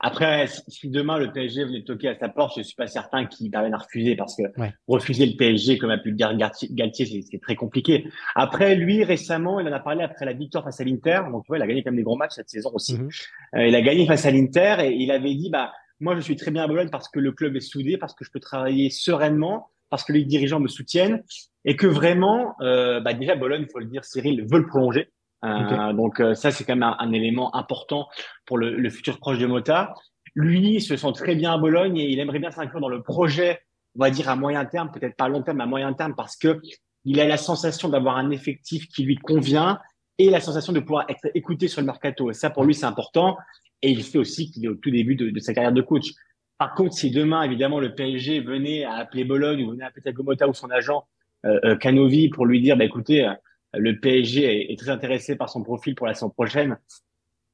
après, 0.00 0.46
si 0.68 0.90
demain 0.90 1.18
le 1.18 1.32
PSG 1.32 1.64
venait 1.64 1.82
toquer 1.82 2.08
à 2.08 2.18
sa 2.18 2.28
porte, 2.28 2.54
je 2.56 2.62
suis 2.62 2.74
pas 2.74 2.86
certain 2.86 3.26
qu'il 3.26 3.50
parvienne 3.50 3.74
à 3.74 3.78
refuser 3.78 4.16
parce 4.16 4.36
que 4.36 4.42
refuser 4.86 5.24
le 5.26 5.36
PSG, 5.36 5.78
comme 5.78 5.90
a 5.90 5.98
pu 5.98 6.10
le 6.10 6.16
dire 6.16 6.36
Galtier, 6.36 7.24
c'est 7.30 7.40
très 7.40 7.54
compliqué. 7.54 8.06
Après, 8.34 8.74
lui, 8.74 9.04
récemment, 9.04 9.60
il 9.60 9.68
en 9.68 9.72
a 9.72 9.80
parlé 9.80 10.02
après 10.02 10.24
la 10.24 10.32
victoire 10.32 10.64
face 10.64 10.80
à 10.80 10.84
l'Inter. 10.84 11.20
Donc, 11.30 11.44
tu 11.44 11.48
vois, 11.48 11.58
il 11.58 11.62
a 11.62 11.66
gagné 11.66 11.82
quand 11.82 11.90
même 11.90 11.96
des 11.96 12.02
gros 12.02 12.16
matchs 12.16 12.32
cette 12.34 12.50
saison 12.50 12.70
aussi. 12.74 12.98
Mhm. 12.98 13.08
Euh, 13.56 13.66
il 13.68 13.74
a 13.74 13.80
gagné 13.80 14.06
face 14.06 14.26
à 14.26 14.30
l'Inter 14.30 14.76
et 14.80 14.92
il 14.92 15.10
avait 15.10 15.34
dit, 15.34 15.48
bah, 15.48 15.72
moi, 16.00 16.16
je 16.16 16.20
suis 16.20 16.36
très 16.36 16.50
bien 16.50 16.64
à 16.64 16.66
Bologne 16.66 16.90
parce 16.90 17.08
que 17.08 17.20
le 17.20 17.32
club 17.32 17.56
est 17.56 17.60
soudé, 17.60 17.96
parce 17.96 18.14
que 18.14 18.24
je 18.24 18.30
peux 18.30 18.40
travailler 18.40 18.90
sereinement, 18.90 19.70
parce 19.90 20.04
que 20.04 20.12
les 20.12 20.24
dirigeants 20.24 20.60
me 20.60 20.68
soutiennent 20.68 21.22
et 21.64 21.76
que 21.76 21.86
vraiment, 21.86 22.56
euh, 22.60 23.00
bah, 23.00 23.14
déjà, 23.14 23.36
Bologne, 23.36 23.62
il 23.66 23.72
faut 23.72 23.78
le 23.78 23.86
dire, 23.86 24.04
Cyril 24.04 24.44
veut 24.50 24.58
le 24.58 24.66
prolonger. 24.66 25.08
Euh, 25.44 25.92
donc 25.92 26.20
euh, 26.20 26.34
ça, 26.34 26.50
c'est 26.50 26.64
quand 26.64 26.76
même 26.76 26.94
un, 26.98 27.12
élément 27.12 27.54
important 27.54 28.08
pour 28.46 28.56
le, 28.56 28.76
le, 28.76 28.90
futur 28.90 29.18
proche 29.18 29.38
de 29.38 29.46
Mota. 29.46 29.94
Lui, 30.34 30.76
il 30.76 30.80
se 30.80 30.96
sent 30.96 31.12
très 31.14 31.34
bien 31.34 31.52
à 31.52 31.58
Bologne 31.58 31.98
et 31.98 32.10
il 32.10 32.18
aimerait 32.18 32.38
bien 32.38 32.50
s'inclure 32.50 32.80
dans 32.80 32.88
le 32.88 33.02
projet, 33.02 33.60
on 33.96 34.00
va 34.00 34.10
dire 34.10 34.28
à 34.28 34.36
moyen 34.36 34.64
terme, 34.64 34.90
peut-être 34.90 35.16
pas 35.16 35.24
à 35.24 35.28
long 35.28 35.42
terme, 35.42 35.60
à 35.60 35.66
moyen 35.66 35.92
terme, 35.92 36.14
parce 36.16 36.36
que 36.36 36.60
il 37.04 37.20
a 37.20 37.26
la 37.26 37.36
sensation 37.36 37.88
d'avoir 37.88 38.16
un 38.16 38.30
effectif 38.30 38.88
qui 38.88 39.04
lui 39.04 39.16
convient 39.16 39.78
et 40.18 40.30
la 40.30 40.40
sensation 40.40 40.72
de 40.72 40.80
pouvoir 40.80 41.04
être 41.08 41.28
écouté 41.34 41.68
sur 41.68 41.80
le 41.80 41.86
mercato. 41.86 42.30
Et 42.30 42.34
ça, 42.34 42.50
pour 42.50 42.64
lui, 42.64 42.74
c'est 42.74 42.86
important. 42.86 43.36
Et 43.82 43.90
il 43.90 44.02
fait 44.02 44.18
aussi 44.18 44.50
qu'il 44.50 44.64
est 44.64 44.68
au 44.68 44.74
tout 44.74 44.90
début 44.90 45.16
de, 45.16 45.30
de, 45.30 45.40
sa 45.40 45.52
carrière 45.52 45.72
de 45.72 45.82
coach. 45.82 46.12
Par 46.56 46.74
contre, 46.74 46.94
si 46.94 47.10
demain, 47.10 47.42
évidemment, 47.42 47.80
le 47.80 47.94
PSG 47.94 48.40
venait 48.40 48.84
à 48.84 48.94
appeler 48.94 49.24
Bologne 49.24 49.62
ou 49.64 49.72
venait 49.72 49.84
à 49.84 49.88
appeler 49.88 50.12
Gomota 50.12 50.48
ou 50.48 50.54
son 50.54 50.70
agent 50.70 51.04
euh, 51.44 51.60
euh, 51.64 51.76
Canovi 51.76 52.30
pour 52.30 52.46
lui 52.46 52.62
dire, 52.62 52.76
bah, 52.76 52.84
écoutez, 52.84 53.28
le 53.76 53.98
PSG 53.98 54.72
est, 54.72 54.78
très 54.78 54.90
intéressé 54.90 55.36
par 55.36 55.48
son 55.48 55.62
profil 55.62 55.94
pour 55.94 56.06
la 56.06 56.14
saison 56.14 56.30
prochaine. 56.30 56.78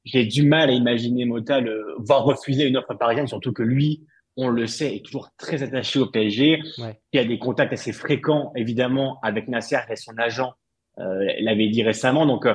J'ai 0.04 0.24
du 0.24 0.42
mal 0.42 0.70
à 0.70 0.72
imaginer 0.72 1.24
Mota 1.24 1.60
le, 1.60 1.94
voir 1.98 2.24
refuser 2.24 2.66
une 2.66 2.76
offre 2.76 2.94
parisienne, 2.94 3.26
surtout 3.26 3.52
que 3.52 3.62
lui, 3.62 4.06
on 4.36 4.48
le 4.48 4.66
sait, 4.66 4.96
est 4.96 5.04
toujours 5.04 5.30
très 5.36 5.62
attaché 5.62 5.98
au 5.98 6.06
PSG. 6.06 6.62
Il 6.78 6.94
y 7.12 7.18
a 7.18 7.24
des 7.24 7.38
contacts 7.38 7.72
assez 7.72 7.92
fréquents, 7.92 8.52
évidemment, 8.56 9.18
avec 9.22 9.48
Nasser 9.48 9.78
et 9.90 9.96
son 9.96 10.16
agent 10.16 10.54
euh, 10.98 11.26
l'avait 11.40 11.68
dit 11.68 11.82
récemment. 11.82 12.26
Donc, 12.26 12.46
euh, 12.46 12.54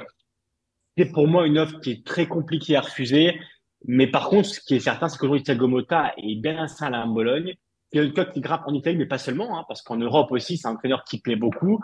c'est 0.97 1.11
pour 1.11 1.27
moi 1.27 1.45
une 1.45 1.57
offre 1.57 1.79
qui 1.81 1.91
est 1.91 2.05
très 2.05 2.27
compliquée 2.27 2.75
à 2.75 2.81
refuser. 2.81 3.39
Mais 3.87 4.07
par 4.07 4.29
contre, 4.29 4.47
ce 4.47 4.59
qui 4.59 4.75
est 4.75 4.79
certain, 4.79 5.09
c'est 5.09 5.17
qu'aujourd'hui, 5.17 5.43
Thiago 5.43 5.67
Motta 5.67 6.13
est 6.17 6.35
bien 6.35 6.57
installé 6.57 6.95
à 6.95 7.05
Bologne. 7.05 7.53
Il 7.91 7.97
y 7.97 7.99
a 7.99 8.03
une 8.03 8.13
cote 8.13 8.31
qui 8.31 8.41
grappe 8.41 8.63
en 8.65 8.73
Italie, 8.73 8.97
mais 8.97 9.05
pas 9.05 9.17
seulement, 9.17 9.57
hein, 9.57 9.65
parce 9.67 9.81
qu'en 9.81 9.97
Europe 9.97 10.31
aussi, 10.31 10.57
c'est 10.57 10.67
un 10.67 10.71
entraîneur 10.71 11.03
qui 11.03 11.19
plaît 11.21 11.35
beaucoup 11.35 11.79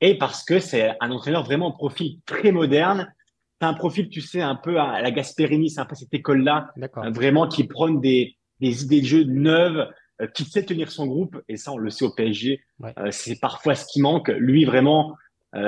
et 0.00 0.18
parce 0.18 0.44
que 0.44 0.58
c'est 0.58 0.92
un 1.00 1.10
entraîneur 1.10 1.44
vraiment 1.44 1.68
en 1.68 1.72
profil 1.72 2.18
très 2.26 2.52
moderne. 2.52 3.12
C'est 3.60 3.66
un 3.66 3.74
profil, 3.74 4.08
tu 4.08 4.20
sais, 4.20 4.40
un 4.40 4.56
peu 4.56 4.78
à 4.78 5.00
la 5.00 5.10
Gasperini, 5.10 5.70
c'est 5.70 5.80
un 5.80 5.86
peu 5.86 5.94
cette 5.94 6.12
école-là, 6.12 6.70
euh, 6.82 7.10
vraiment 7.10 7.48
qui 7.48 7.64
prône 7.64 8.00
des, 8.00 8.36
des 8.60 8.82
idées 8.82 9.00
de 9.00 9.06
jeu 9.06 9.24
neuves, 9.24 9.88
euh, 10.20 10.26
qui 10.34 10.44
sait 10.44 10.64
tenir 10.64 10.90
son 10.90 11.06
groupe, 11.06 11.40
et 11.48 11.56
ça, 11.56 11.72
on 11.72 11.78
le 11.78 11.90
sait 11.90 12.04
au 12.04 12.12
PSG. 12.12 12.62
Euh, 12.84 13.10
c'est 13.10 13.38
parfois 13.40 13.74
ce 13.74 13.86
qui 13.86 14.00
manque. 14.00 14.28
Lui, 14.28 14.64
vraiment, 14.64 15.14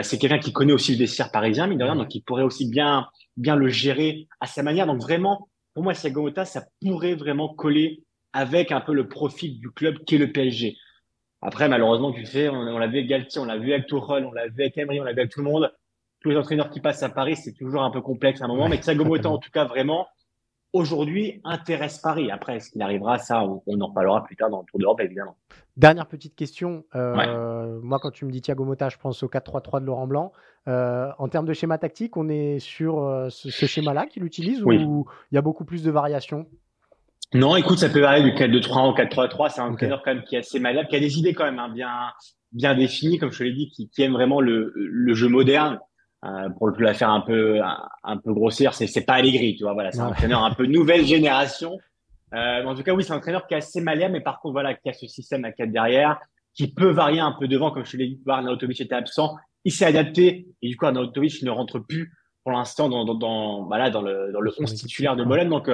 c'est 0.02 0.18
quelqu'un 0.18 0.40
qui 0.40 0.52
connaît 0.52 0.72
aussi 0.72 0.90
le 0.90 0.98
vestiaire 0.98 1.30
parisien, 1.30 1.68
mais 1.68 1.76
de 1.76 1.84
rien, 1.84 1.94
donc 1.94 2.12
il 2.12 2.20
pourrait 2.20 2.42
aussi 2.42 2.68
bien, 2.68 3.06
bien 3.36 3.54
le 3.54 3.68
gérer 3.68 4.26
à 4.40 4.46
sa 4.48 4.64
manière. 4.64 4.84
Donc 4.84 5.00
vraiment, 5.00 5.48
pour 5.74 5.84
moi, 5.84 5.94
Siagomota, 5.94 6.44
ça 6.44 6.64
pourrait 6.80 7.14
vraiment 7.14 7.54
coller 7.54 8.02
avec 8.32 8.72
un 8.72 8.80
peu 8.80 8.92
le 8.92 9.08
profil 9.08 9.60
du 9.60 9.70
club 9.70 10.02
qui 10.04 10.16
est 10.16 10.18
le 10.18 10.32
PSG. 10.32 10.76
Après, 11.42 11.68
malheureusement, 11.68 12.12
tu 12.12 12.24
sais, 12.24 12.48
on, 12.48 12.78
l'a 12.78 12.86
vu 12.86 12.98
avec 12.98 13.08
Galtier, 13.08 13.40
on 13.40 13.44
l'a 13.44 13.58
vu 13.58 13.72
avec 13.72 13.86
Tourelle, 13.86 14.24
on 14.24 14.32
l'a 14.32 14.48
vu 14.48 14.62
avec 14.62 14.76
Emery, 14.78 15.00
on 15.00 15.04
l'a 15.04 15.12
vu 15.12 15.20
avec 15.20 15.32
tout 15.32 15.40
le 15.40 15.50
monde. 15.50 15.72
Tous 16.20 16.30
les 16.30 16.36
entraîneurs 16.36 16.70
qui 16.70 16.80
passent 16.80 17.02
à 17.02 17.08
Paris, 17.08 17.36
c'est 17.36 17.52
toujours 17.52 17.82
un 17.82 17.90
peu 17.90 18.00
complexe 18.00 18.40
à 18.40 18.46
un 18.46 18.48
moment. 18.48 18.68
Mais 18.68 18.80
Thiago 18.80 19.04
Motta, 19.04 19.28
en 19.28 19.38
tout 19.38 19.50
cas, 19.50 19.64
vraiment, 19.64 20.08
aujourd'hui, 20.72 21.40
intéresse 21.44 21.98
Paris. 21.98 22.30
Après, 22.30 22.56
est-ce 22.56 22.70
qu'il 22.70 22.82
arrivera 22.82 23.18
Ça, 23.18 23.44
on, 23.44 23.80
en 23.80 23.86
reparlera 23.86 24.24
plus 24.24 24.36
tard 24.36 24.50
dans 24.50 24.60
le 24.60 24.64
Tour 24.66 24.80
d'Europe, 24.80 25.00
évidemment. 25.00 25.36
Dernière 25.76 26.06
petite 26.06 26.34
question. 26.34 26.84
Euh, 26.94 27.78
moi, 27.82 27.98
quand 27.98 28.10
tu 28.10 28.24
me 28.24 28.30
dis 28.30 28.40
Thiago 28.40 28.64
Motta, 28.64 28.88
je 28.88 28.96
pense 28.96 29.22
au 29.22 29.28
4-3-3 29.28 29.80
de 29.80 29.86
Laurent 29.86 30.06
Blanc. 30.06 30.32
Euh, 30.68 31.10
en 31.18 31.28
termes 31.28 31.46
de 31.46 31.52
schéma 31.52 31.78
tactique, 31.78 32.16
on 32.16 32.28
est 32.28 32.58
sur 32.58 33.02
euh, 33.02 33.28
ce, 33.28 33.66
schéma-là 33.66 34.06
qu'il 34.06 34.24
utilise 34.24 34.64
ou 34.64 34.72
il 35.30 35.34
y 35.34 35.38
a 35.38 35.42
beaucoup 35.42 35.64
plus 35.64 35.82
de 35.82 35.90
variations? 35.90 36.46
Non, 37.34 37.56
écoute, 37.56 37.78
ça 37.78 37.88
peut 37.88 38.00
varier 38.00 38.22
du 38.22 38.30
4-2-3 38.30 38.90
au 38.90 38.94
4-3-3. 38.94 39.50
C'est 39.50 39.60
un 39.60 39.72
entraîneur 39.72 40.02
quand 40.04 40.14
même 40.14 40.24
qui 40.24 40.36
est 40.36 40.38
assez 40.38 40.60
malade, 40.60 40.86
qui 40.88 40.96
a 40.96 41.00
des 41.00 41.18
idées 41.18 41.34
quand 41.34 41.44
même 41.44 41.58
hein, 41.58 41.68
bien 41.68 41.90
bien 42.52 42.74
définies, 42.74 43.18
comme 43.18 43.32
je 43.32 43.38
te 43.38 43.44
l'ai 43.44 43.52
dit, 43.52 43.68
qui, 43.68 43.88
qui, 43.90 44.02
aime 44.02 44.12
vraiment 44.12 44.40
le, 44.40 44.72
le 44.74 45.14
jeu 45.14 45.28
moderne. 45.28 45.78
Euh, 46.24 46.48
pour 46.50 46.68
le 46.68 46.82
la 46.82 46.94
faire 46.94 47.10
un 47.10 47.20
peu 47.20 47.60
un, 47.60 48.16
peu 48.16 48.32
grossière, 48.32 48.74
c'est 48.74 48.86
c'est 48.86 49.04
pas 49.04 49.14
Allegri, 49.14 49.54
tu 49.54 49.64
vois. 49.64 49.74
Voilà, 49.74 49.92
c'est 49.92 50.00
un 50.00 50.08
entraîneur 50.08 50.42
un 50.42 50.54
peu 50.54 50.66
nouvelle 50.66 51.04
génération. 51.04 51.78
Euh, 52.34 52.64
en 52.64 52.74
tout 52.74 52.82
cas, 52.82 52.94
oui, 52.94 53.04
c'est 53.04 53.12
un 53.12 53.16
entraîneur 53.16 53.46
qui 53.46 53.54
est 53.54 53.58
assez 53.58 53.80
malade, 53.80 54.10
mais 54.12 54.22
par 54.22 54.40
contre, 54.40 54.52
voilà, 54.52 54.74
qui 54.74 54.88
a 54.88 54.92
ce 54.92 55.06
système 55.06 55.44
à 55.44 55.52
4 55.52 55.70
derrière, 55.70 56.18
qui 56.54 56.72
peut 56.72 56.90
varier 56.90 57.20
un 57.20 57.32
peu 57.32 57.46
devant, 57.48 57.70
comme 57.70 57.84
je 57.84 57.92
te 57.92 57.96
l'ai 57.98 58.08
dit. 58.08 58.16
Tu 58.16 58.24
vois, 58.24 58.36
Arnautovic 58.36 58.80
était 58.80 58.94
absent, 58.94 59.36
il 59.64 59.72
s'est 59.72 59.84
adapté 59.84 60.48
et 60.62 60.68
du 60.68 60.76
coup, 60.76 60.86
Arnautovic 60.86 61.42
ne 61.42 61.50
rentre 61.50 61.78
plus 61.80 62.12
pour 62.42 62.52
l'instant 62.52 62.88
dans 62.88 63.04
dans, 63.04 63.14
dans, 63.14 63.64
voilà, 63.66 63.90
dans 63.90 64.02
le 64.02 64.32
dans 64.32 64.40
le 64.40 64.52
11 64.58 64.74
titulaire 64.74 65.16
de 65.16 65.24
Bologne. 65.24 65.50
Donc 65.50 65.70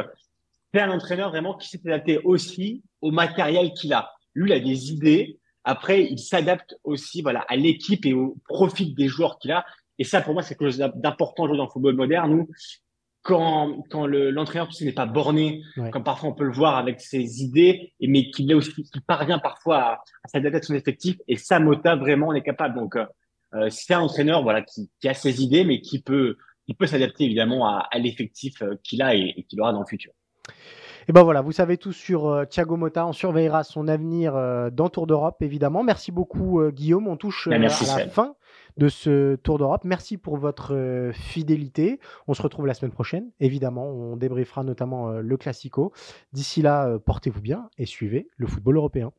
euh, 0.74 0.78
c'est 0.78 0.80
un 0.80 0.90
entraîneur 0.90 1.30
vraiment 1.30 1.54
qui 1.56 1.68
s'est 1.68 1.80
adapté 1.86 2.18
aussi 2.24 2.82
au 3.00 3.10
matériel 3.10 3.72
qu'il 3.72 3.92
a. 3.92 4.12
Lui, 4.34 4.50
il 4.50 4.52
a 4.52 4.60
des 4.60 4.92
idées. 4.92 5.38
Après, 5.64 6.04
il 6.04 6.18
s'adapte 6.18 6.76
aussi 6.84 7.22
voilà, 7.22 7.44
à 7.48 7.56
l'équipe 7.56 8.04
et 8.06 8.14
au 8.14 8.36
profit 8.48 8.94
des 8.94 9.08
joueurs 9.08 9.38
qu'il 9.38 9.52
a. 9.52 9.64
Et 9.98 10.04
ça, 10.04 10.20
pour 10.20 10.34
moi, 10.34 10.42
c'est 10.42 10.56
quelque 10.56 10.70
chose 10.70 10.78
d'important 10.96 11.44
aujourd'hui 11.44 11.58
dans 11.58 11.66
le 11.66 11.70
football 11.70 11.94
moderne. 11.94 12.30
Nous, 12.30 12.48
quand, 13.22 13.84
quand 13.90 14.06
l'entraîneur 14.06 14.66
tu 14.66 14.74
sais, 14.74 14.84
n'est 14.84 14.92
pas 14.92 15.06
borné, 15.06 15.62
comme 15.92 16.02
parfois 16.02 16.30
on 16.30 16.34
peut 16.34 16.44
le 16.44 16.52
voir 16.52 16.76
avec 16.76 17.00
ses 17.00 17.42
idées, 17.42 17.92
et, 18.00 18.08
mais 18.08 18.30
qu'il 18.30 18.52
aussi, 18.52 18.72
parvient 19.06 19.38
parfois 19.38 20.02
à, 20.24 20.28
s'adapter 20.28 20.58
à 20.58 20.62
son 20.62 20.74
effectif. 20.74 21.16
Et 21.28 21.36
ça, 21.36 21.60
Mota, 21.60 21.94
vraiment, 21.94 22.28
on 22.28 22.32
est 22.32 22.42
capable. 22.42 22.74
Donc, 22.74 22.96
euh, 22.96 23.06
euh, 23.54 23.70
c'est 23.70 23.94
un 23.94 24.00
entraîneur 24.00 24.42
voilà, 24.42 24.62
qui, 24.62 24.90
qui 25.00 25.08
a 25.08 25.14
ses 25.14 25.42
idées, 25.42 25.64
mais 25.64 25.80
qui 25.80 26.02
peut 26.02 26.36
il 26.68 26.76
peut 26.76 26.86
s'adapter 26.86 27.24
évidemment 27.24 27.66
à, 27.66 27.88
l'effectif 27.98 28.62
qu'il 28.84 29.02
a 29.02 29.14
et 29.14 29.44
qu'il 29.48 29.60
aura 29.60 29.72
dans 29.72 29.80
le 29.80 29.86
futur. 29.86 30.12
Et 31.08 31.12
ben 31.12 31.24
voilà, 31.24 31.40
vous 31.40 31.52
savez 31.52 31.78
tout 31.78 31.92
sur 31.92 32.28
euh, 32.28 32.44
Thiago 32.44 32.76
Motta. 32.76 33.06
On 33.06 33.12
surveillera 33.12 33.64
son 33.64 33.88
avenir 33.88 34.36
euh, 34.36 34.70
dans 34.70 34.88
Tour 34.88 35.06
d'Europe, 35.06 35.42
évidemment. 35.42 35.82
Merci 35.82 36.12
beaucoup, 36.12 36.60
euh, 36.60 36.70
Guillaume. 36.70 37.08
On 37.08 37.16
touche 37.16 37.48
ben, 37.48 37.56
à 37.56 37.58
la 37.58 38.08
fin 38.08 38.36
de 38.76 38.88
ce 38.88 39.34
Tour 39.36 39.58
d'Europe. 39.58 39.82
Merci 39.84 40.16
pour 40.16 40.36
votre 40.36 41.10
fidélité. 41.12 41.98
On 42.28 42.34
se 42.34 42.42
retrouve 42.42 42.66
la 42.66 42.74
semaine 42.74 42.92
prochaine. 42.92 43.30
Évidemment, 43.40 43.86
on 43.86 44.16
débriefera 44.16 44.62
notamment 44.62 45.10
le 45.10 45.36
Classico. 45.36 45.92
D'ici 46.32 46.62
là, 46.62 46.98
portez-vous 46.98 47.42
bien 47.42 47.68
et 47.76 47.84
suivez 47.84 48.28
le 48.36 48.46
football 48.46 48.76
européen. 48.76 49.12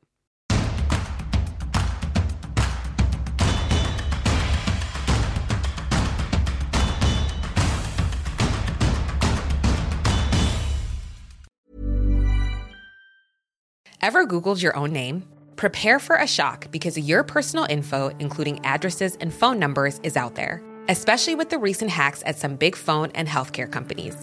Ever 14.04 14.28
Googled 14.28 14.62
your 14.62 14.76
own 14.76 14.92
name? 14.92 15.24
Prepare 15.56 15.98
for 15.98 16.18
a 16.18 16.28
shock 16.28 16.70
because 16.72 16.98
your 16.98 17.24
personal 17.24 17.66
info, 17.70 18.12
including 18.20 18.60
addresses 18.66 19.16
and 19.22 19.34
phone 19.34 19.60
numbers, 19.60 20.02
is 20.04 20.18
out 20.18 20.36
there, 20.36 20.62
especially 20.90 21.36
with 21.36 21.50
the 21.50 21.58
recent 21.58 21.90
hacks 21.90 22.22
at 22.26 22.38
some 22.38 22.58
big 22.58 22.76
phone 22.76 23.12
and 23.16 23.30
healthcare 23.30 23.72
companies. 23.72 24.14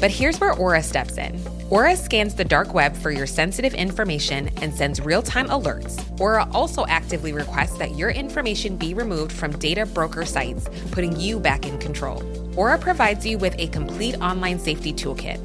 But 0.00 0.10
here's 0.10 0.40
where 0.40 0.52
Aura 0.54 0.82
steps 0.82 1.16
in. 1.16 1.40
Aura 1.70 1.94
scans 1.94 2.34
the 2.34 2.44
dark 2.44 2.74
web 2.74 2.96
for 2.96 3.12
your 3.12 3.28
sensitive 3.28 3.72
information 3.72 4.48
and 4.62 4.74
sends 4.74 5.00
real 5.00 5.22
time 5.22 5.46
alerts. 5.46 6.02
Aura 6.18 6.48
also 6.52 6.84
actively 6.86 7.32
requests 7.32 7.78
that 7.78 7.94
your 7.94 8.10
information 8.10 8.76
be 8.76 8.94
removed 8.94 9.30
from 9.30 9.56
data 9.60 9.86
broker 9.86 10.24
sites, 10.24 10.68
putting 10.90 11.14
you 11.20 11.38
back 11.38 11.64
in 11.66 11.78
control. 11.78 12.20
Aura 12.58 12.78
provides 12.78 13.24
you 13.24 13.38
with 13.38 13.54
a 13.60 13.68
complete 13.68 14.16
online 14.16 14.58
safety 14.58 14.92
toolkit 14.92 15.38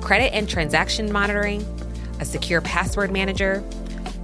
credit 0.00 0.32
and 0.32 0.48
transaction 0.48 1.10
monitoring 1.10 1.66
a 2.20 2.24
secure 2.24 2.60
password 2.60 3.10
manager, 3.10 3.62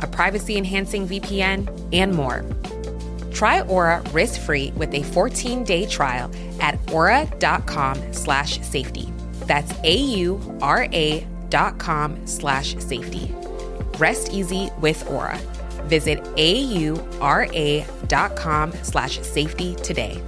a 0.01 0.07
privacy 0.07 0.57
enhancing 0.57 1.07
VPN, 1.07 1.88
and 1.93 2.14
more. 2.14 2.45
Try 3.32 3.62
Aura 3.62 4.03
risk-free 4.12 4.72
with 4.72 4.93
a 4.95 5.01
14-day 5.01 5.86
trial 5.86 6.30
at 6.61 6.78
aura.com 6.93 8.12
slash 8.12 8.61
safety. 8.61 9.12
That's 9.47 9.72
A-U-R-A 9.82 11.26
dot 11.49 11.78
com 11.78 12.26
slash 12.26 12.76
safety. 12.78 13.34
Rest 13.99 14.32
easy 14.32 14.70
with 14.80 15.09
Aura. 15.11 15.38
Visit 15.84 16.26
A-U-R-A 16.36 17.86
dot 18.07 18.36
com 18.36 18.72
slash 18.82 19.20
safety 19.20 19.74
today. 19.76 20.22